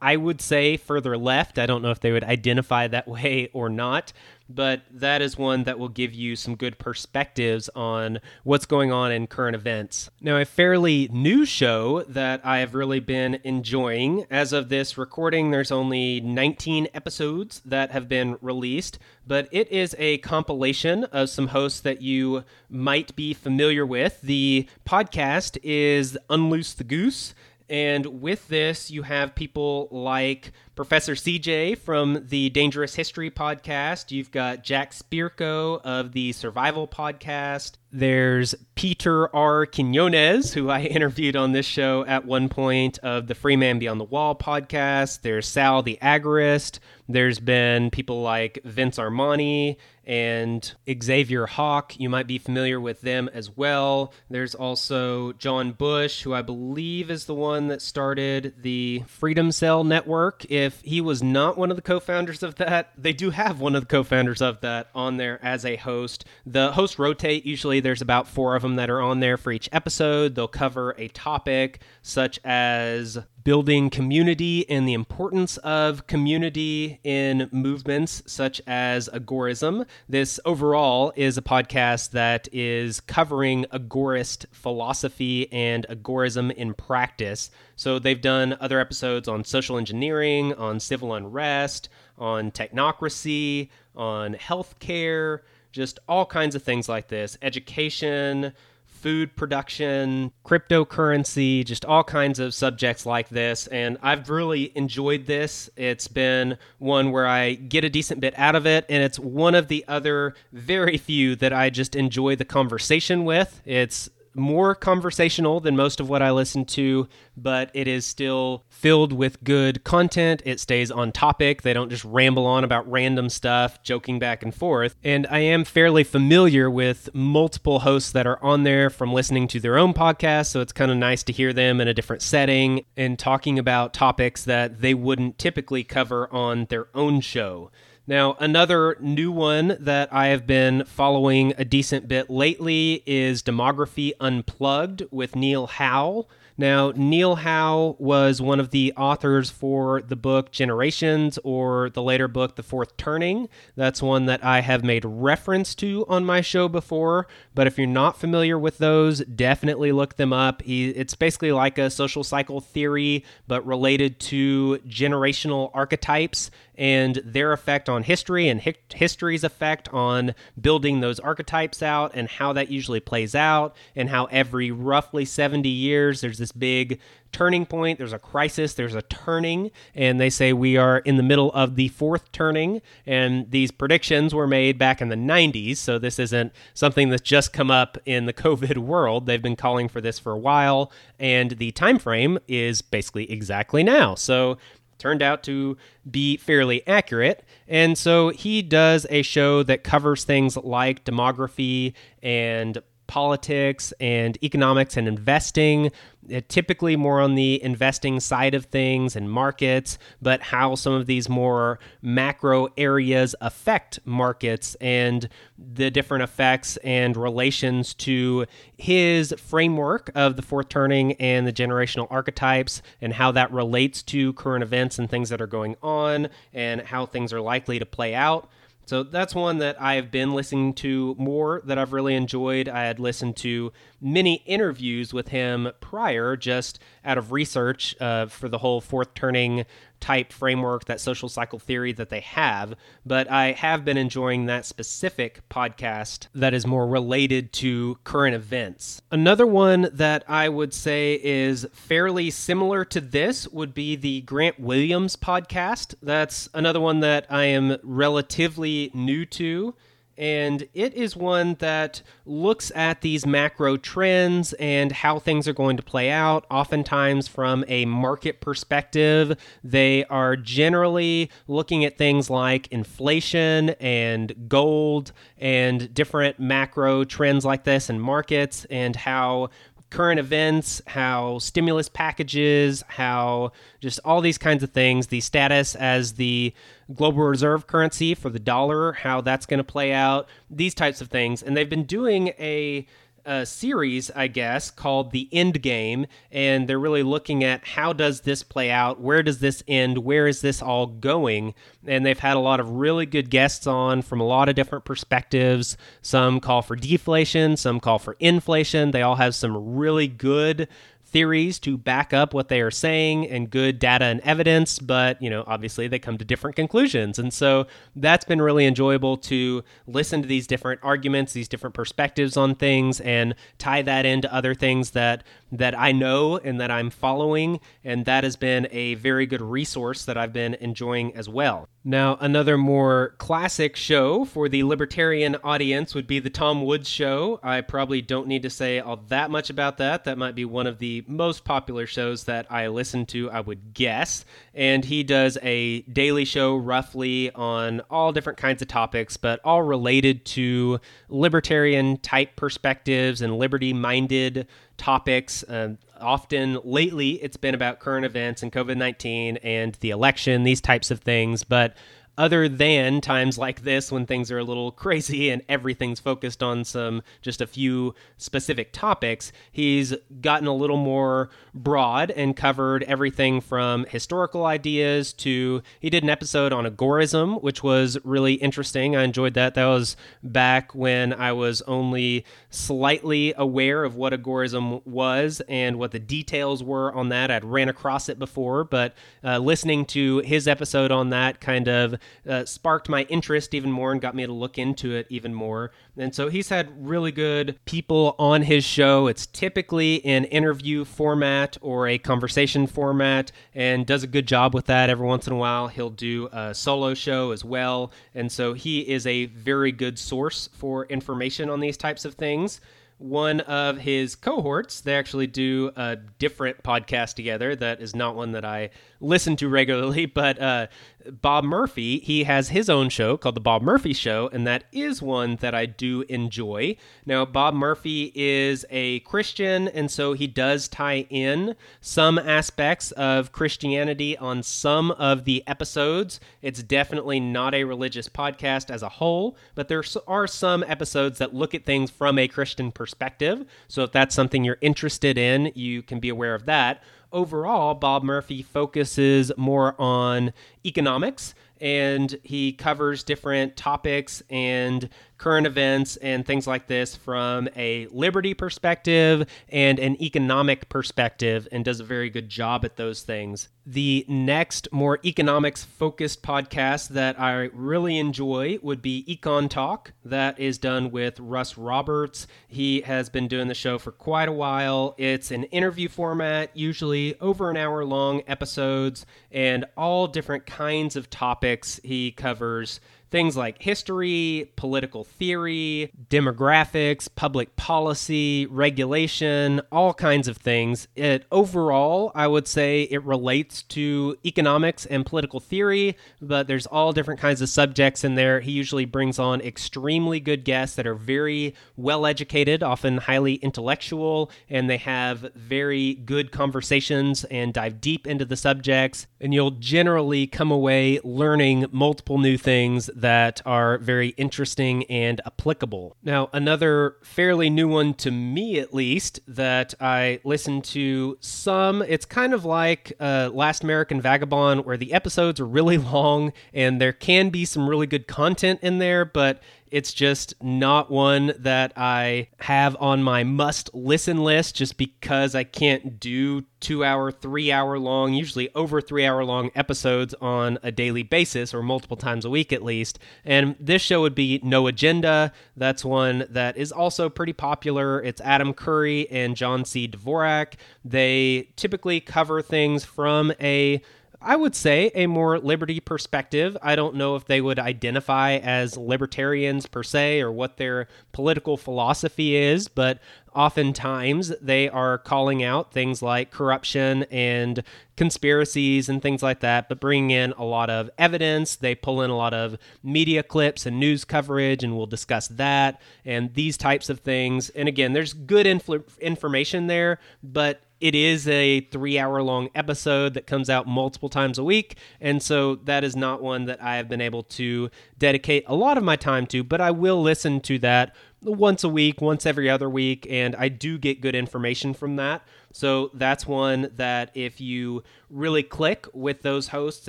I 0.01 0.17
would 0.17 0.41
say, 0.41 0.77
further 0.77 1.17
left. 1.17 1.59
I 1.59 1.67
don't 1.67 1.83
know 1.83 1.91
if 1.91 2.01
they 2.01 2.13
would 2.13 2.25
identify 2.25 2.89
that 2.89 3.09
way 3.15 3.51
or 3.53 3.69
not, 3.69 4.13
but 4.49 4.83
that 4.91 5.23
is 5.23 5.39
one 5.39 5.65
that 5.65 5.79
will 5.79 5.89
give 5.89 6.13
you 6.13 6.37
some 6.37 6.57
good 6.57 6.79
perspectives 6.79 7.69
on 7.75 8.21
what's 8.43 8.67
going 8.67 8.93
on 8.93 9.13
in 9.13 9.27
current 9.27 9.55
events. 9.55 10.11
Now, 10.21 10.37
a 10.37 10.45
fairly 10.45 11.09
new 11.13 11.45
show 11.45 12.03
that 12.03 12.41
I 12.45 12.59
have 12.59 12.75
really 12.75 13.01
been 13.01 13.41
enjoying. 13.45 14.27
As 14.31 14.53
of 14.53 14.69
this 14.69 14.99
recording, 14.99 15.51
there's 15.51 15.73
only 15.73 16.21
19 16.21 16.89
episodes 16.95 17.63
that 17.65 17.91
have 17.91 18.09
been 18.09 18.37
released, 18.41 18.99
but 19.27 19.49
it 19.51 19.71
is 19.71 19.95
a 19.99 20.19
compilation 20.19 21.05
of 21.05 21.31
some 21.31 21.49
hosts 21.49 21.81
that 21.81 22.03
you 22.03 22.45
might 22.69 23.15
be 23.17 23.35
familiar 23.35 23.87
with. 23.87 24.21
The 24.23 24.69
podcast 24.87 25.59
is 25.63 26.19
Unloose 26.29 26.75
the 26.75 26.85
Goose. 26.85 27.35
And 27.69 28.21
with 28.21 28.49
this, 28.49 28.91
you 28.91 29.03
have 29.03 29.35
people 29.35 29.89
like 29.91 30.53
Professor 30.75 31.15
CJ 31.15 31.79
from 31.79 32.27
the 32.27 32.51
Dangerous 32.51 32.95
History 32.95 33.31
podcast. 33.31 34.11
You've 34.11 34.31
got 34.31 34.63
Jack 34.63 34.93
Spirko 34.93 35.81
of 35.83 36.13
the 36.13 36.33
Survival 36.33 36.87
podcast. 36.87 37.73
There's 37.97 38.57
Peter 38.75 39.33
R. 39.35 39.67
Quinones, 39.67 40.53
who 40.53 40.69
I 40.69 40.81
interviewed 40.83 41.37
on 41.37 41.53
this 41.53 41.65
show 41.65 42.05
at 42.07 42.25
one 42.25 42.49
point 42.49 42.99
of 42.99 43.29
the 43.29 43.37
Free 43.37 43.55
Man 43.55 43.79
Beyond 43.79 44.01
the 44.01 44.05
Wall 44.05 44.35
podcast. 44.35 45.21
There's 45.21 45.47
Sal 45.47 45.81
the 45.83 45.97
Agorist. 46.03 46.81
There's 47.09 47.39
been 47.39 47.91
people 47.91 48.21
like 48.23 48.59
Vince 48.65 48.99
Armani 48.99 49.77
and 50.07 50.75
Xavier 51.03 51.47
Hawk. 51.47 51.99
You 51.99 52.09
might 52.09 52.27
be 52.27 52.39
familiar 52.39 52.81
with 52.81 53.03
them 53.03 53.29
as 53.33 53.55
well. 53.55 54.13
There's 54.31 54.55
also 54.55 55.33
John 55.33 55.73
Bush, 55.73 56.23
who 56.23 56.35
I 56.35 56.43
believe 56.43 57.11
is 57.11 57.27
the 57.27 57.35
one 57.35 57.69
that 57.69 57.83
started 57.83 58.55
the 58.63 59.03
Freedom 59.07 59.53
Cell 59.53 59.85
Network. 59.85 60.51
If 60.51 60.81
he 60.83 61.01
was 61.01 61.23
not 61.23 61.59
one 61.59 61.71
of 61.71 61.77
the 61.77 61.83
co 61.83 62.01
founders 62.01 62.43
of 62.43 62.57
that, 62.57 62.93
they 62.97 63.13
do 63.13 63.31
have 63.31 63.61
one 63.61 63.75
of 63.75 63.83
the 63.83 63.87
co 63.87 64.03
founders 64.03 64.41
of 64.41 64.61
that 64.63 64.89
on 64.95 65.17
there 65.19 65.39
as 65.45 65.65
a 65.65 65.77
host. 65.77 66.25
The 66.47 66.73
hosts 66.73 66.99
rotate. 66.99 67.45
Usually 67.45 67.81
there's 67.85 68.03
about 68.03 68.27
four 68.27 68.57
of 68.57 68.63
them 68.63 68.77
that 68.77 68.89
are 68.89 69.01
on 69.01 69.21
there 69.21 69.37
for 69.37 69.53
each 69.53 69.69
episode. 69.71 70.35
They'll 70.35 70.49
cover 70.49 70.95
a 70.99 71.09
topic 71.09 71.81
such 72.03 72.41
as 72.45 73.19
building 73.45 73.91
community 73.91 74.69
and 74.71 74.89
the 74.89 74.95
importance 74.95 75.59
of 75.59 76.07
community 76.07 76.99
in 77.05 77.49
movements 77.53 78.23
such 78.27 78.63
as 78.67 79.11
agorism. 79.11 79.87
This 80.09 80.41
overall 80.47 81.13
is 81.15 81.37
a 81.37 81.43
podcast 81.43 82.13
that 82.13 82.49
is 82.53 83.01
covering 83.01 83.67
agorist 83.71 84.47
philosophy 84.51 85.53
and 85.53 85.87
agorism 85.91 86.51
in 86.55 86.73
practice. 86.73 87.51
So 87.77 87.99
they've 87.99 88.21
done 88.21 88.57
other 88.61 88.81
episodes 88.81 89.29
on 89.29 89.45
social 89.45 89.77
engineering, 89.77 90.55
on 90.55 90.81
civil 90.81 91.13
unrest, 91.13 91.91
on 92.17 92.51
technocracy, 92.51 93.69
on 93.95 94.35
healthcare, 94.35 95.41
just 95.75 95.99
all 96.09 96.25
kinds 96.25 96.55
of 96.55 96.63
things 96.63 96.89
like 96.89 97.09
this, 97.09 97.37
education 97.43 98.53
food 98.87 99.37
production, 99.37 100.33
cryptocurrency, 100.47 101.63
just 101.63 101.85
all 101.85 102.03
kinds 102.03 102.39
of 102.39 102.55
subjects 102.55 103.05
like 103.05 103.29
this. 103.29 103.67
And 103.67 103.99
I've 104.03 104.31
really 104.31 104.73
enjoyed 104.75 105.27
this. 105.27 105.69
It's 105.77 106.09
been 106.09 106.57
one 106.79 107.13
where 107.13 107.27
I 107.27 107.53
get 107.53 107.85
a 107.85 107.91
decent 107.91 108.21
bit 108.21 108.33
out 108.39 108.55
of 108.57 108.67
it, 108.67 108.87
and 108.89 109.03
it's 109.03 109.19
one 109.19 109.55
of 109.55 109.69
the 109.69 109.85
other 109.89 110.35
very 110.55 110.97
few 110.97 111.37
that 111.37 111.53
I 111.53 111.69
just 111.69 111.95
enjoy 111.95 112.37
the 112.37 112.47
conversation 112.47 113.27
with. 113.27 113.61
It's 113.67 114.09
more 114.35 114.75
conversational 114.75 115.61
than 115.61 115.77
most 115.77 116.01
of 116.01 116.09
what 116.09 116.23
I 116.23 116.31
listen 116.31 116.65
to, 116.67 117.09
but 117.37 117.71
it 117.75 117.89
is 117.89 118.05
still 118.05 118.65
filled 118.69 119.13
with 119.13 119.43
good 119.45 119.85
content. 119.85 120.43
It 120.45 120.61
stays 120.61 120.91
on 120.91 121.13
topic. 121.13 121.63
They 121.63 121.73
don't 121.73 121.91
just 121.91 122.05
ramble 122.05 122.47
on 122.47 122.65
about 122.65 122.91
random 122.91 123.29
stuff, 123.29 123.83
joking 123.83 124.19
back 124.19 124.43
and 124.43 124.55
forth. 124.55 124.97
And 125.03 125.27
I 125.31 125.41
am 125.41 125.65
fairly 125.65 126.05
familiar 126.05 126.71
with 126.71 127.09
multiple 127.15 127.81
hosts 127.81 128.13
that 128.13 128.27
are 128.27 128.43
on 128.43 128.65
there 128.65 128.91
from 128.91 129.13
listening 129.13 129.49
to 129.49 129.61
their 129.61 129.79
own 129.79 129.95
podcast, 129.95 130.47
so 130.47 130.61
it's 130.61 130.73
kind 130.73 130.91
of 130.91 130.97
nice 130.97 131.23
to 131.25 131.33
hear 131.33 131.53
them 131.53 131.81
in 131.81 131.89
a 131.89 131.95
different 131.95 132.23
setting 132.23 132.85
and 132.97 133.19
talking 133.19 133.59
about 133.59 133.95
topics 133.95 134.45
that 134.45 134.81
they 134.81 134.95
wouldn't 134.95 135.39
typically 135.39 135.85
cover 135.85 136.33
on 136.33 136.67
their 136.67 136.89
own 136.95 137.21
show. 137.21 137.71
Now, 138.07 138.37
another 138.39 138.99
new 139.01 139.33
one 139.33 139.79
that 139.81 140.13
I 140.13 140.27
have 140.27 140.47
been 140.47 140.85
following 140.85 141.55
a 141.57 141.65
decent 141.65 142.07
bit 142.07 142.29
lately 142.29 143.03
is 143.07 143.43
Demography 143.43 144.13
Unplugged 144.21 145.05
with 145.11 145.35
Neil 145.35 145.67
Howe. 145.67 146.27
Now, 146.57 146.93
Neil 146.95 147.35
Howe 147.35 147.97
was 147.99 148.41
one 148.41 148.61
of 148.61 148.71
the 148.71 148.93
authors 148.97 149.51
for 149.51 150.03
the 150.03 150.15
book 150.15 150.53
Generations 150.53 151.37
or 151.43 151.91
the 151.91 152.03
later 152.03 152.29
book 152.29 152.55
The 152.55 152.63
Fourth 152.63 152.97
Turning. 152.97 153.49
That's 153.75 154.01
one 154.01 154.27
that 154.27 154.45
I 154.45 154.61
have 154.61 154.85
made 154.85 155.05
reference 155.05 155.75
to 155.77 156.05
on 156.07 156.25
my 156.25 156.43
show 156.43 156.69
before, 156.69 157.27
but 157.57 157.67
if 157.67 157.77
you're 157.77 157.89
not 157.89 158.21
familiar 158.21 158.57
with 158.57 158.79
those, 158.79 159.21
definitely 159.25 159.91
look 159.91 160.15
them 160.15 160.33
up. 160.33 160.63
It's 160.65 161.17
basically 161.17 161.51
like 161.51 161.77
a 161.79 161.91
social 161.91 162.23
cycle 162.23 162.61
theory, 162.61 163.25
but 163.49 163.67
related 163.67 164.21
to 164.21 164.79
generational 164.87 165.73
archetypes 165.75 166.53
and 166.77 167.17
their 167.25 167.53
effect 167.53 167.89
on 167.89 168.03
history 168.03 168.49
and 168.49 168.63
hi- 168.63 168.75
history's 168.93 169.45
effect 169.45 169.89
on 169.93 170.35
building 170.61 171.01
those 171.01 171.21
archetypes 171.21 171.83
out 171.83 172.13
and 172.15 172.29
how 172.29 172.53
that 172.53 172.71
usually 172.71 173.01
plays 173.01 173.35
out 173.35 173.77
and 173.95 174.09
how 174.09 174.25
every 174.27 174.71
roughly 174.71 175.25
70 175.25 175.69
years 175.69 176.21
there's 176.21 176.39
this 176.39 176.53
big 176.53 177.01
turning 177.33 177.67
point 177.67 177.99
there's 177.99 178.13
a 178.13 178.19
crisis 178.19 178.75
there's 178.75 178.95
a 178.95 179.03
turning 179.03 179.71
and 179.95 180.21
they 180.21 180.31
say 180.31 180.53
we 180.53 180.77
are 180.77 180.99
in 180.99 181.17
the 181.17 181.23
middle 181.23 181.53
of 181.53 181.77
the 181.77 181.89
fourth 181.89 182.31
turning. 182.33 182.81
And 183.07 183.51
these 183.51 183.71
predictions 183.71 184.35
were 184.35 184.47
made 184.47 184.79
back 184.79 185.01
in 185.01 185.09
the 185.09 185.17
90s 185.17 185.79
so 185.79 185.99
this 185.99 186.19
isn't 186.19 186.53
something 186.75 187.11
that's 187.11 187.23
just 187.23 187.53
come 187.53 187.71
up 187.71 187.99
in 188.07 188.27
the 188.27 188.33
covid 188.33 188.79
world. 188.79 189.27
They've 189.27 189.43
been 189.43 189.57
calling 189.57 189.89
for 189.89 190.01
this 190.01 190.19
for 190.19 190.33
a 190.33 190.39
while 190.39 190.93
and 191.19 191.53
the 191.53 191.73
time 191.73 191.99
frame 191.99 192.39
is 192.49 192.83
basically 192.83 193.31
exactly 193.31 193.83
now. 193.83 194.15
So 194.15 194.59
turned 194.99 195.23
out 195.23 195.43
to 195.45 195.77
be 196.11 196.37
fairly 196.37 196.87
accurate. 196.87 197.45
And 197.69 197.97
so 197.97 198.29
he 198.31 198.63
does 198.63 199.07
a 199.11 199.23
show 199.23 199.63
that 199.63 199.85
covers 199.85 200.25
things 200.25 200.57
like 200.57 201.05
demography 201.05 201.95
and 202.23 202.79
politics 203.07 203.93
and 204.01 204.39
economics 204.43 204.97
and 204.97 205.07
investing, 205.07 205.91
uh, 206.33 206.41
typically 206.49 206.97
more 206.97 207.21
on 207.21 207.35
the 207.35 207.63
investing 207.63 208.19
side 208.21 208.55
of 208.55 208.67
things 208.67 209.15
and 209.17 209.31
markets, 209.31 209.99
but 210.23 210.41
how 210.43 210.75
some 210.75 210.93
of 210.93 211.07
these 211.07 211.29
more 211.29 211.79
macro 212.03 212.69
areas 212.77 213.35
affect 213.41 213.99
markets 214.05 214.75
and 214.81 215.29
the 215.59 215.91
different 215.91 216.23
effects 216.23 216.77
and 216.79 217.17
relations 217.17 217.95
to 217.95 218.47
his 218.77 219.35
framework 219.39 220.11
of 220.15 220.37
the 220.37 220.43
fourth 220.43 220.69
turning 220.69 221.13
and 221.15 221.47
the 221.47 221.53
generational 221.53 222.07
archetypes 222.11 222.83
and 223.01 223.13
how 223.13 223.31
that 223.31 223.53
relates 223.53 224.03
to 224.03 224.33
current 224.35 224.63
events 224.63 224.99
and 224.99 225.11
things 225.11 225.29
that 225.29 225.41
are 225.41 225.47
going 225.47 225.77
on 225.83 226.29
and 226.53 226.81
how 226.81 227.07
things 227.07 227.33
are 227.33 227.41
likely 227.41 227.79
to 227.79 227.87
play 227.87 228.15
out. 228.15 228.49
So 228.87 229.03
that's 229.03 229.35
one 229.35 229.59
that 229.59 229.81
I've 229.81 230.11
been 230.11 230.35
listening 230.35 230.75
to 230.75 231.15
more 231.19 231.63
that 231.65 231.79
I've 231.79 231.93
really 231.93 232.15
enjoyed. 232.15 232.69
I 232.69 232.85
had 232.85 233.01
listened 233.01 233.37
to 233.39 233.73
many 234.01 234.43
interviews 234.47 235.15
with 235.15 235.29
him 235.29 235.71
prior, 235.81 236.37
just 236.37 236.79
out 237.05 237.17
of 237.17 237.33
research 237.33 237.97
uh, 238.01 238.27
for 238.27 238.49
the 238.49 238.59
whole 238.59 238.81
fourth 238.81 239.15
turning 239.15 239.65
type 240.05 240.35
framework, 240.35 240.85
that 240.85 241.01
social 241.01 241.31
cycle 241.31 241.59
theory 241.59 241.91
that 241.91 242.11
they 242.11 242.21
have. 242.21 242.75
But 243.07 243.31
I 243.31 243.53
have 243.53 243.87
been 243.87 243.97
enjoying 243.97 244.45
that 244.45 244.67
specific 244.67 245.41
podcast 245.49 246.27
that 246.35 246.53
is 246.53 246.67
more 246.67 246.87
related 246.87 247.55
to 247.55 247.97
current 248.05 248.35
events. 248.35 249.01
Another 249.11 249.47
one 249.47 249.89
that 249.95 250.23
I 250.29 250.51
would 250.51 250.75
say 250.75 251.19
is 251.23 251.67
fairly 251.73 252.31
similar 252.31 252.85
to 252.85 253.01
this 253.01 253.49
would 253.49 253.73
be 253.73 253.97
the 253.97 254.21
Grant 254.21 254.61
Williams 254.61 255.17
podcast. 255.17 255.95
That's 256.03 256.51
another 256.53 256.81
one 256.81 257.01
that 257.01 257.25
I 257.31 257.45
am 257.45 257.79
relatively 257.83 258.91
new 258.93 259.25
to 259.25 259.75
and 260.17 260.69
it 260.75 260.95
is 260.95 261.17
one 261.17 261.55
that 261.55 262.03
looks 262.25 262.71
at 262.75 263.01
these 263.01 263.27
macro 263.27 263.77
trends 263.77 264.53
and 264.55 264.93
how 264.93 265.19
things 265.19 265.49
are 265.49 265.53
going 265.53 265.77
to 265.77 265.83
play 265.83 266.11
out, 266.11 266.47
oftentimes 266.51 267.29
from 267.29 267.65
a 267.69 267.85
market 267.85 268.41
perspective. 268.41 269.37
They 269.63 270.05
are 270.07 270.37
generally 270.37 271.31
looking 271.49 271.85
at 271.85 271.99
things 271.99 272.31
like 272.31 272.69
inflation 272.69 273.71
and 273.81 274.49
gold 274.49 275.13
and 275.39 275.93
different 275.93 276.39
macro 276.39 277.05
trends 277.05 277.45
like 277.45 277.65
this 277.65 277.91
in 277.91 278.01
markets 278.01 278.65
and 278.71 278.97
how 278.97 279.51
current 279.95 280.19
events, 280.19 280.83
how 280.89 281.39
stimulus 281.39 281.89
packages, 281.89 282.83
how 282.89 283.53
just 283.81 284.01
all 284.05 284.21
these 284.21 284.39
kinds 284.39 284.65
of 284.65 284.71
things, 284.73 285.07
the 285.07 285.21
status 285.21 285.77
as 285.77 286.15
the 286.15 286.53
global 286.93 287.23
reserve 287.23 287.67
currency 287.67 288.15
for 288.15 288.31
the 288.31 288.39
dollar, 288.39 288.93
how 288.93 289.21
that's 289.21 289.47
going 289.47 289.59
to 289.59 289.65
play 289.65 289.93
out, 289.93 290.29
these 290.51 290.75
types 290.75 291.01
of 291.01 291.09
things. 291.09 291.43
And 291.43 291.57
they've 291.57 291.71
been 291.71 291.85
doing 291.85 292.29
a 292.39 292.87
a 293.27 293.47
series, 293.47 294.11
I 294.11 294.27
guess, 294.27 294.71
called 294.71 295.11
The 295.11 295.29
End 295.33 295.63
Game, 295.63 296.07
and 296.31 296.69
they're 296.69 296.79
really 296.79 297.03
looking 297.03 297.43
at 297.43 297.67
how 297.67 297.93
does 297.93 298.23
this 298.23 298.43
play 298.43 298.71
out? 298.71 299.01
Where 299.01 299.23
does 299.23 299.39
this 299.39 299.63
end? 299.67 299.99
Where 299.99 300.27
is 300.27 300.41
this 300.41 300.61
all 300.61 300.87
going? 300.87 301.55
And 301.87 302.05
they've 302.05 302.19
had 302.19 302.37
a 302.37 302.41
lot 302.41 302.61
of 302.61 302.71
really 302.71 303.07
good 303.07 303.31
guests 303.31 303.67
on 303.67 304.03
from 304.03 304.21
a 304.21 304.27
lot 304.27 304.49
of 304.49 304.55
different 304.55 304.85
perspectives. 304.85 305.77
Some 306.03 306.41
call 306.41 306.63
for 306.63 306.77
deflation, 306.77 307.57
some 307.57 307.81
call 307.81 307.99
for 307.99 308.17
inflation. 308.21 308.91
They 308.91 309.03
all 309.03 309.17
have 309.17 309.35
some 309.35 309.75
really 309.75 310.09
good 310.09 310.69
theories 311.15 311.61
to 311.61 311.79
back 311.79 312.13
up 312.13 312.35
what 312.35 312.49
they 312.49 312.61
are 312.61 312.73
saying 312.73 313.31
and 313.31 313.49
good 313.49 313.79
data 313.79 314.05
and 314.05 314.21
evidence, 314.23 314.81
but 314.81 315.23
you 315.23 315.31
know, 315.31 315.45
obviously 315.47 315.87
they 315.87 315.97
come 315.97 316.19
to 316.19 316.25
different 316.25 316.57
conclusions. 316.57 317.21
And 317.21 317.33
so 317.33 317.69
that's 317.95 318.25
been 318.25 318.43
really 318.43 318.67
enjoyable 318.67 319.17
to 319.19 319.63
listen 319.87 320.23
to 320.23 320.29
these 320.29 320.49
different 320.49 320.81
arguments, 320.83 321.33
these 321.33 321.47
different 321.47 321.73
perspectives 321.73 322.37
on 322.37 322.57
things 322.57 323.01
and 323.01 323.37
tie 323.59 323.81
that 323.83 324.05
into 324.05 324.35
other 324.35 324.57
things 324.57 324.91
that 324.91 325.23
that 325.59 325.79
I 325.79 325.93
know 325.93 326.39
and 326.39 326.61
that 326.61 326.71
I'm 326.71 326.91
following, 326.91 327.61
and 327.83 328.05
that 328.05 328.25
has 328.25 328.37
been 328.37 328.69
a 328.71 328.95
very 328.95 329.27
good 329.27 329.43
resource 329.43 330.05
that 330.05 330.17
I've 330.17 330.33
been 330.33 330.55
enjoying 330.55 331.15
as 331.15 331.29
well. 331.29 331.69
Now, 331.87 332.17
another 332.19 332.57
more 332.57 333.15
classic 333.19 333.77
show 333.77 334.25
for 334.25 334.49
the 334.49 334.63
libertarian 334.63 335.37
audience 335.45 335.95
would 335.95 336.07
be 336.07 336.19
the 336.19 336.31
Tom 336.31 336.65
Woods 336.65 336.89
Show. 336.89 337.41
I 337.43 337.61
probably 337.61 338.01
don't 338.01 338.27
need 338.27 338.43
to 338.45 338.51
say 338.51 338.81
all 338.81 338.97
that 339.09 339.31
much 339.31 339.51
about 339.51 339.77
that. 339.79 340.05
That 340.05 340.17
might 340.17 340.35
be 340.35 340.47
one 340.47 340.67
of 340.67 340.79
the 340.79 341.05
most 341.07 341.45
popular 341.45 341.87
shows 341.87 342.25
that 342.25 342.51
I 342.51 342.69
listen 342.69 343.05
to, 343.07 343.31
I 343.31 343.41
would 343.41 343.75
guess. 343.75 344.25
And 344.55 344.83
he 344.83 345.03
does 345.03 345.37
a 345.43 345.83
daily 345.83 346.25
show 346.25 346.57
roughly 346.57 347.31
on 347.33 347.83
all 347.91 348.13
different 348.13 348.39
kinds 348.39 348.63
of 348.63 348.69
topics, 348.69 349.19
but 349.19 349.41
all 349.45 349.63
related 349.63 350.25
to 350.27 350.81
libertarian 351.11 351.99
type 351.99 352.35
perspectives 352.35 353.21
and 353.21 353.39
liberty 353.39 353.75
minded 353.75 354.47
topics. 354.77 355.43
Uh, 355.45 355.75
often 356.01 356.59
lately, 356.65 357.23
it's 357.23 357.37
been 357.37 357.55
about 357.55 357.81
current 357.81 358.05
events 358.05 358.43
and 358.43 358.53
COVID 358.53 358.77
19 358.77 359.39
and 359.39 359.75
the 359.77 359.91
election, 359.91 360.45
these 360.45 360.61
types 360.61 360.91
of 360.91 361.01
things. 361.01 361.45
But 361.45 361.77
other 362.17 362.49
than 362.49 363.01
times 363.01 363.39
like 363.39 363.63
this 363.63 363.91
when 363.91 364.07
things 364.07 364.31
are 364.31 364.39
a 364.39 364.45
little 364.45 364.71
crazy 364.85 365.31
and 365.31 365.43
everything's 365.49 366.01
focused 366.01 366.43
on 366.43 366.65
some 366.65 367.03
just 367.23 367.41
a 367.41 367.47
few 367.47 367.95
specific 368.17 368.73
topics, 368.73 369.33
he's 369.51 369.95
gotten 370.21 370.47
a 370.47 370.55
little 370.55 370.77
more 370.77 371.31
broad 371.55 372.11
and 372.11 372.37
covered 372.37 372.83
everything 372.85 373.41
from 373.41 373.85
historical 373.87 374.47
ideas 374.47 375.13
to 375.13 375.63
he 375.81 375.91
did 375.91 376.03
an 376.03 376.11
episode 376.11 376.53
on 376.53 376.65
agorism, 376.65 377.43
which 377.43 377.63
was 377.63 377.99
really 378.05 378.35
interesting. 378.35 378.97
I 378.97 379.05
enjoyed 379.05 379.35
that. 379.35 379.55
That 379.55 379.67
was 379.67 379.97
back 380.23 380.75
when 380.75 381.13
I 381.13 381.33
was 381.33 381.63
only 381.63 382.25
slightly 382.51 383.35
aware 383.37 383.85
of 383.85 383.97
what 383.97 384.13
agorism 384.13 384.85
was 384.87 385.43
and 385.49 385.79
what 385.79 385.93
the 385.93 385.99
details 385.99 386.63
were 386.63 386.93
on 386.93 387.09
that. 387.11 387.31
I'd 387.31 387.45
ran 387.45 387.69
across 387.69 388.09
it 388.09 388.19
before, 388.19 388.65
but 388.65 388.95
uh, 389.23 389.39
listening 389.39 389.85
to 389.87 390.19
his 390.19 390.49
episode 390.49 390.91
on 390.91 391.11
that 391.11 391.41
kind 391.41 391.69
of 391.69 391.97
uh, 392.29 392.45
sparked 392.45 392.89
my 392.89 393.03
interest 393.05 393.55
even 393.55 393.71
more 393.71 393.93
and 393.93 394.01
got 394.01 394.15
me 394.15 394.27
to 394.27 394.33
look 394.33 394.59
into 394.59 394.95
it 394.95 395.07
even 395.11 395.35
more. 395.35 395.71
And 395.97 396.15
so 396.15 396.29
he's 396.29 396.49
had 396.49 396.87
really 396.87 397.13
good 397.13 397.59
people 397.65 398.17
on 398.19 398.43
his 398.43 398.65
show. 398.65 399.07
It's 399.07 399.27
typically 399.27 400.05
an 400.05 400.25
interview 400.25 400.85
format 400.85 401.57
or 401.61 401.89
a 401.89 401.99
conversation 401.99 402.67
format 402.67 403.33
and 403.55 403.87
does 403.87 404.03
a 404.03 404.09
good 404.09 404.27
job 404.27 404.55
with 404.55 404.67
that. 404.67 404.91
Every 404.91 405.07
once 405.07 405.27
in 405.27 405.33
a 405.33 405.37
while, 405.37 405.69
he'll 405.69 405.91
do 405.91 406.29
a 406.33 406.55
solo 406.55 406.95
show 406.95 407.31
as 407.31 407.45
well. 407.45 407.93
And 408.15 408.31
so 408.31 408.55
he 408.55 408.81
is 408.81 409.07
a 409.07 409.27
very 409.27 409.73
good 409.73 409.99
source 409.99 410.49
for 410.55 410.87
information 410.87 411.51
on 411.51 411.61
these 411.61 411.77
types 411.77 412.05
of 412.05 412.15
things 412.15 412.61
one 412.99 413.41
of 413.41 413.79
his 413.79 414.15
cohorts. 414.15 414.81
They 414.81 414.95
actually 414.95 415.27
do 415.27 415.73
a 415.77 415.97
different 415.97 416.63
podcast 416.63 417.15
together 417.15 417.57
that 417.57 417.81
is 417.81 417.95
not 417.95 418.15
one 418.15 418.33
that 418.33 418.45
I 418.45 418.71
listen 419.01 419.37
to 419.37 419.49
regularly, 419.49 420.07
but 420.15 420.41
uh, 420.41 420.67
Bob 421.11 421.45
Murphy, 421.45 421.99
he 422.01 422.25
has 422.25 422.49
his 422.49 422.71
own 422.71 422.89
show 422.89 423.17
called 423.17 423.35
The 423.35 423.41
Bob 423.41 423.63
Murphy 423.63 423.93
Show, 423.93 424.29
and 424.33 424.47
that 424.47 424.65
is 424.73 425.03
one 425.03 425.37
that 425.37 425.55
I 425.55 425.67
do 425.67 426.03
enjoy. 426.09 426.77
Now, 427.05 427.25
Bob 427.25 427.55
Murphy 427.55 428.13
is 428.15 428.65
a 428.71 429.01
Christian, 429.01 429.69
and 429.69 429.91
so 429.91 430.13
he 430.13 430.27
does 430.27 430.69
tie 430.69 431.07
in 431.11 431.57
some 431.81 432.19
aspects 432.19 432.93
of 432.93 433.33
Christianity 433.33 434.17
on 434.19 434.43
some 434.43 434.91
of 434.93 435.25
the 435.25 435.43
episodes. 435.47 436.21
It's 436.43 436.63
definitely 436.63 437.21
not 437.21 437.55
a 437.55 437.65
religious 437.65 438.09
podcast 438.09 438.71
as 438.71 438.83
a 438.83 438.89
whole, 438.89 439.37
but 439.55 439.69
there 439.69 439.83
are 440.07 440.27
some 440.27 440.65
episodes 440.67 441.19
that 441.19 441.35
look 441.35 441.55
at 441.55 441.65
things 441.65 441.91
from 441.91 442.19
a 442.19 442.29
Christian 442.29 442.73
perspective. 442.73 443.45
So 443.69 443.83
if 443.83 443.93
that's 443.93 444.15
something 444.15 444.45
you're 444.45 444.59
interested 444.61 445.19
in, 445.19 445.53
you 445.55 445.83
can 445.83 446.01
be 446.01 446.09
aware 446.09 446.35
of 446.35 446.47
that 446.47 446.83
overall, 447.15 447.75
Bob 447.75 448.03
Murphy 448.03 448.43
focuses 448.43 449.33
more 449.39 449.75
on 449.81 450.35
economics 450.67 451.35
and 451.61 452.19
he 452.25 452.53
covers 452.53 453.03
different 453.05 453.57
topics 453.57 454.23
and 454.29 454.91
current 455.25 455.47
events 455.47 455.97
and 455.97 456.27
things 456.27 456.47
like 456.47 456.67
this 456.67 456.95
from 456.95 457.49
a 457.57 457.87
liberty 457.87 458.35
perspective 458.35 459.27
and 459.49 459.79
an 459.79 459.97
economic 460.03 460.69
perspective 460.69 461.49
and 461.51 461.65
does 461.65 461.81
a 461.81 461.85
very 461.85 462.11
good 462.11 462.29
job 462.29 462.63
at 462.63 462.77
those 462.77 463.01
things. 463.01 463.49
The 463.65 464.05
next 464.07 464.69
more 464.71 464.99
economics 465.03 465.65
focused 465.65 466.23
podcast 466.23 466.89
that 466.89 467.19
I 467.19 467.49
really 467.55 467.97
enjoy 467.97 468.59
would 468.61 468.83
be 468.83 469.03
Econ 469.09 469.49
Talk. 469.49 469.95
That 470.05 470.39
is 470.39 470.59
done 470.59 470.91
with 470.91 471.19
Russ 471.19 471.57
Roberts. 471.57 472.27
He 472.47 472.83
has 472.83 473.09
been 473.09 473.27
doing 473.27 473.49
the 473.49 473.55
show 473.55 473.79
for 473.79 473.93
quite 473.93 474.29
a 474.29 474.33
while. 474.33 474.95
It's 474.99 475.31
an 475.31 475.45
interview 475.45 475.89
format, 475.89 476.55
usually 476.55 477.19
over 477.23 477.49
an 477.49 477.57
hour 477.57 477.87
long 477.87 478.21
episodes, 478.27 479.07
and 479.33 479.65
all 479.75 480.07
different 480.07 480.45
kinds 480.45 480.97
of 480.97 481.09
topics 481.09 481.81
he 481.83 482.11
covers 482.11 482.79
things 483.15 483.37
like 483.37 483.63
history, 483.63 484.51
political 484.57 485.05
theory, 485.05 485.89
demographics, 486.11 487.09
public 487.15 487.55
policy, 487.55 488.45
regulation, 488.47 489.61
all 489.71 489.95
kinds 489.95 490.27
of 490.27 490.37
things. 490.37 490.89
It 490.97 491.25
overall, 491.31 492.11
I 492.17 492.27
would 492.27 492.49
say 492.49 492.89
it 492.91 493.05
relates 493.05 493.63
to 493.63 494.17
economics 494.25 494.85
and 494.87 495.07
political 495.07 495.39
theory, 495.39 495.97
but 496.21 496.49
there's 496.49 496.67
all 496.67 496.93
different 496.93 497.21
kinds 497.21 497.41
of 497.41 497.49
subjects 497.49 498.03
in 498.03 498.17
there. 498.17 498.41
He 498.41 498.51
usually 498.51 498.85
brings 498.85 499.21
on 499.21 499.41
extremely 499.41 500.19
good 500.19 500.45
guests 500.45 500.75
that 500.75 500.85
are 500.85 500.97
very 500.97 501.55
well 501.77 502.07
educated, 502.07 502.65
often 502.65 502.97
highly 502.97 503.35
intellectual, 503.35 504.29
and 504.51 504.69
they 504.69 504.79
have 504.79 505.21
very 505.37 505.95
good 505.95 506.33
conversations 506.33 507.23
and 507.27 507.55
dive 507.55 507.81
deep 507.81 508.09
into 508.09 508.25
the 508.25 508.37
subjects. 508.37 509.07
And 509.21 509.33
you'll 509.33 509.53
generally 509.53 510.27
come 510.27 510.51
away 510.51 510.99
learning 511.05 511.67
multiple 511.71 512.19
new 512.19 512.37
things 512.37 512.91
that 513.05 513.43
are 513.45 513.77
very 513.77 514.09
interesting 514.17 514.85
and 514.85 515.21
applicable. 515.27 515.95
Now, 516.03 516.31
another 516.33 516.97
fairly 517.03 517.51
new 517.51 517.69
one 517.69 517.93
to 517.97 518.11
me, 518.11 518.59
at 518.59 518.73
least, 518.73 519.21
that 519.29 519.75
I 519.79 520.21
listened 520.25 520.65
to 520.65 521.19
some, 521.21 521.83
it's 521.83 522.07
kind 522.07 522.33
of 522.33 522.47
like 522.47 522.95
uh, 522.99 523.29
Last 523.31 523.63
American 523.63 524.01
Vagabond, 524.01 524.65
where 524.65 524.79
the 524.79 524.95
episodes 524.95 525.39
are 525.39 525.47
really 525.47 525.77
long 525.95 526.33
and 526.55 526.81
there 526.81 526.95
can 526.95 527.29
be 527.29 527.45
some 527.45 527.69
really 527.69 527.87
good 527.87 528.07
content 528.07 528.61
in 528.63 528.79
there, 528.79 529.05
but 529.05 529.43
it's 529.75 529.93
just 529.93 530.41
not 530.41 530.89
one 530.89 531.35
that 531.37 531.73
I 531.75 532.29
have 532.39 532.77
on 532.79 533.03
my 533.03 533.25
must 533.25 533.75
listen 533.75 534.23
list 534.23 534.55
just 534.55 534.77
because 534.77 535.35
I 535.35 535.43
can't 535.43 535.99
do 535.99 536.43
two 536.61 536.85
hour, 536.85 537.11
three 537.11 537.51
hour 537.51 537.77
long, 537.77 538.15
usually 538.15 538.55
over 538.55 538.81
three 538.81 539.05
hour 539.05 539.25
long 539.25 539.51
episodes 539.57 540.15
on 540.21 540.61
a 540.63 540.71
daily 540.71 541.03
basis 541.03 541.53
or 541.53 541.61
multiple 541.61 541.97
times 541.97 542.25
a 542.25 542.31
week 542.31 542.53
at 542.53 542.63
least. 542.63 543.01
And 543.25 543.57
this 543.59 543.83
show 543.83 544.01
would 544.03 544.15
be 544.15 544.39
No 544.45 544.69
Agenda. 544.69 545.33
That's 545.57 545.85
one 545.85 546.25
that 546.31 546.57
is 546.57 546.71
also 546.71 547.09
pretty 547.09 547.33
popular. 547.33 548.01
It's 548.01 548.21
Adam 548.21 548.55
Curry 548.55 549.11
and 549.11 549.35
John 549.35 549.65
C. 549.65 549.89
Dvorak. 549.89 550.55
They 550.85 551.49
typically 551.57 551.99
cover 551.99 552.43
things 552.43 552.85
from 552.85 553.33
a 553.41 553.83
I 554.25 554.37
would 554.37 554.55
say, 554.55 554.91
a 554.95 555.07
more 555.07 555.39
liberty 555.39 555.81
perspective. 555.81 556.57
I 556.63 556.77
don't 556.77 556.95
know 556.95 557.15
if 557.15 557.27
they 557.27 557.41
would 557.41 557.59
identify 557.59 558.37
as 558.37 558.77
libertarians 558.77 559.67
per 559.67 559.83
se 559.83 560.21
or 560.23 560.33
what 560.33 560.57
their 560.57 560.89
political 561.13 561.57
philosophy 561.57 562.35
is, 562.35 562.67
but 562.67 563.01
oftentimes 563.35 564.33
they 564.41 564.69
are 564.69 564.97
calling 564.99 565.43
out 565.43 565.73
things 565.73 566.01
like 566.01 566.31
corruption 566.31 567.03
and 567.11 567.63
conspiracies 567.97 568.89
and 568.89 569.03
things 569.03 569.23
like 569.23 569.41
that, 569.41 569.69
but 569.69 569.81
bringing 569.81 570.11
in 570.11 570.33
a 570.33 570.45
lot 570.45 570.71
of 570.71 570.91
evidence. 570.99 571.57
They 571.57 571.75
pull 571.75 572.01
in 572.03 572.11
a 572.11 572.17
lot 572.17 572.33
of 572.33 572.57
media 572.83 573.23
clips 573.23 573.67
and 573.67 573.79
news 573.79 574.05
coverage, 574.05 574.65
and 574.65 574.77
we'll 574.77 574.87
discuss 574.87 575.29
that 575.29 575.81
and 576.05 576.33
these 576.35 576.57
types 576.57 576.89
of 576.89 577.01
things. 577.01 577.51
And 577.51 577.69
again, 577.69 577.93
there's 577.93 578.15
good 578.15 578.47
inf- 578.47 578.99
information 578.99 579.67
there, 579.67 579.99
but 580.23 580.63
it 580.85 580.95
is 580.95 581.27
a 581.27 581.63
three 581.63 581.99
hour 581.99 582.23
long 582.23 582.51
episode 582.55 583.15
that 583.15 583.27
comes 583.27 583.49
out 583.49 583.67
multiple 583.67 584.11
times 584.11 584.37
a 584.37 584.45
week. 584.45 584.77
And 585.01 585.23
so 585.23 585.55
that 585.65 585.83
is 585.83 585.97
not 585.97 586.21
one 586.21 586.45
that 586.45 586.63
I 586.63 586.77
have 586.77 586.91
been 586.91 587.01
able 587.01 587.23
to 587.23 587.71
dedicate 587.99 588.45
a 588.47 588.55
lot 588.55 588.77
of 588.77 588.85
my 588.85 588.95
time 588.95 589.27
to, 589.29 589.43
but 589.43 589.63
I 589.63 589.71
will 589.71 590.03
listen 590.03 590.43
to 590.43 590.59
that 590.59 590.95
once 591.23 591.65
a 591.65 591.71
week, 591.71 592.03
once 592.03 592.27
every 592.27 592.51
other 592.51 592.69
week. 592.69 593.07
And 593.09 593.35
I 593.35 593.49
do 593.49 593.79
get 593.79 594.03
good 594.03 594.15
information 594.15 594.75
from 594.75 594.97
that. 594.97 595.23
So 595.53 595.91
that's 595.95 596.27
one 596.27 596.71
that 596.77 597.11
if 597.15 597.41
you 597.41 597.83
really 598.11 598.43
click 598.43 598.87
with 598.93 599.23
those 599.23 599.49
hosts, 599.49 599.89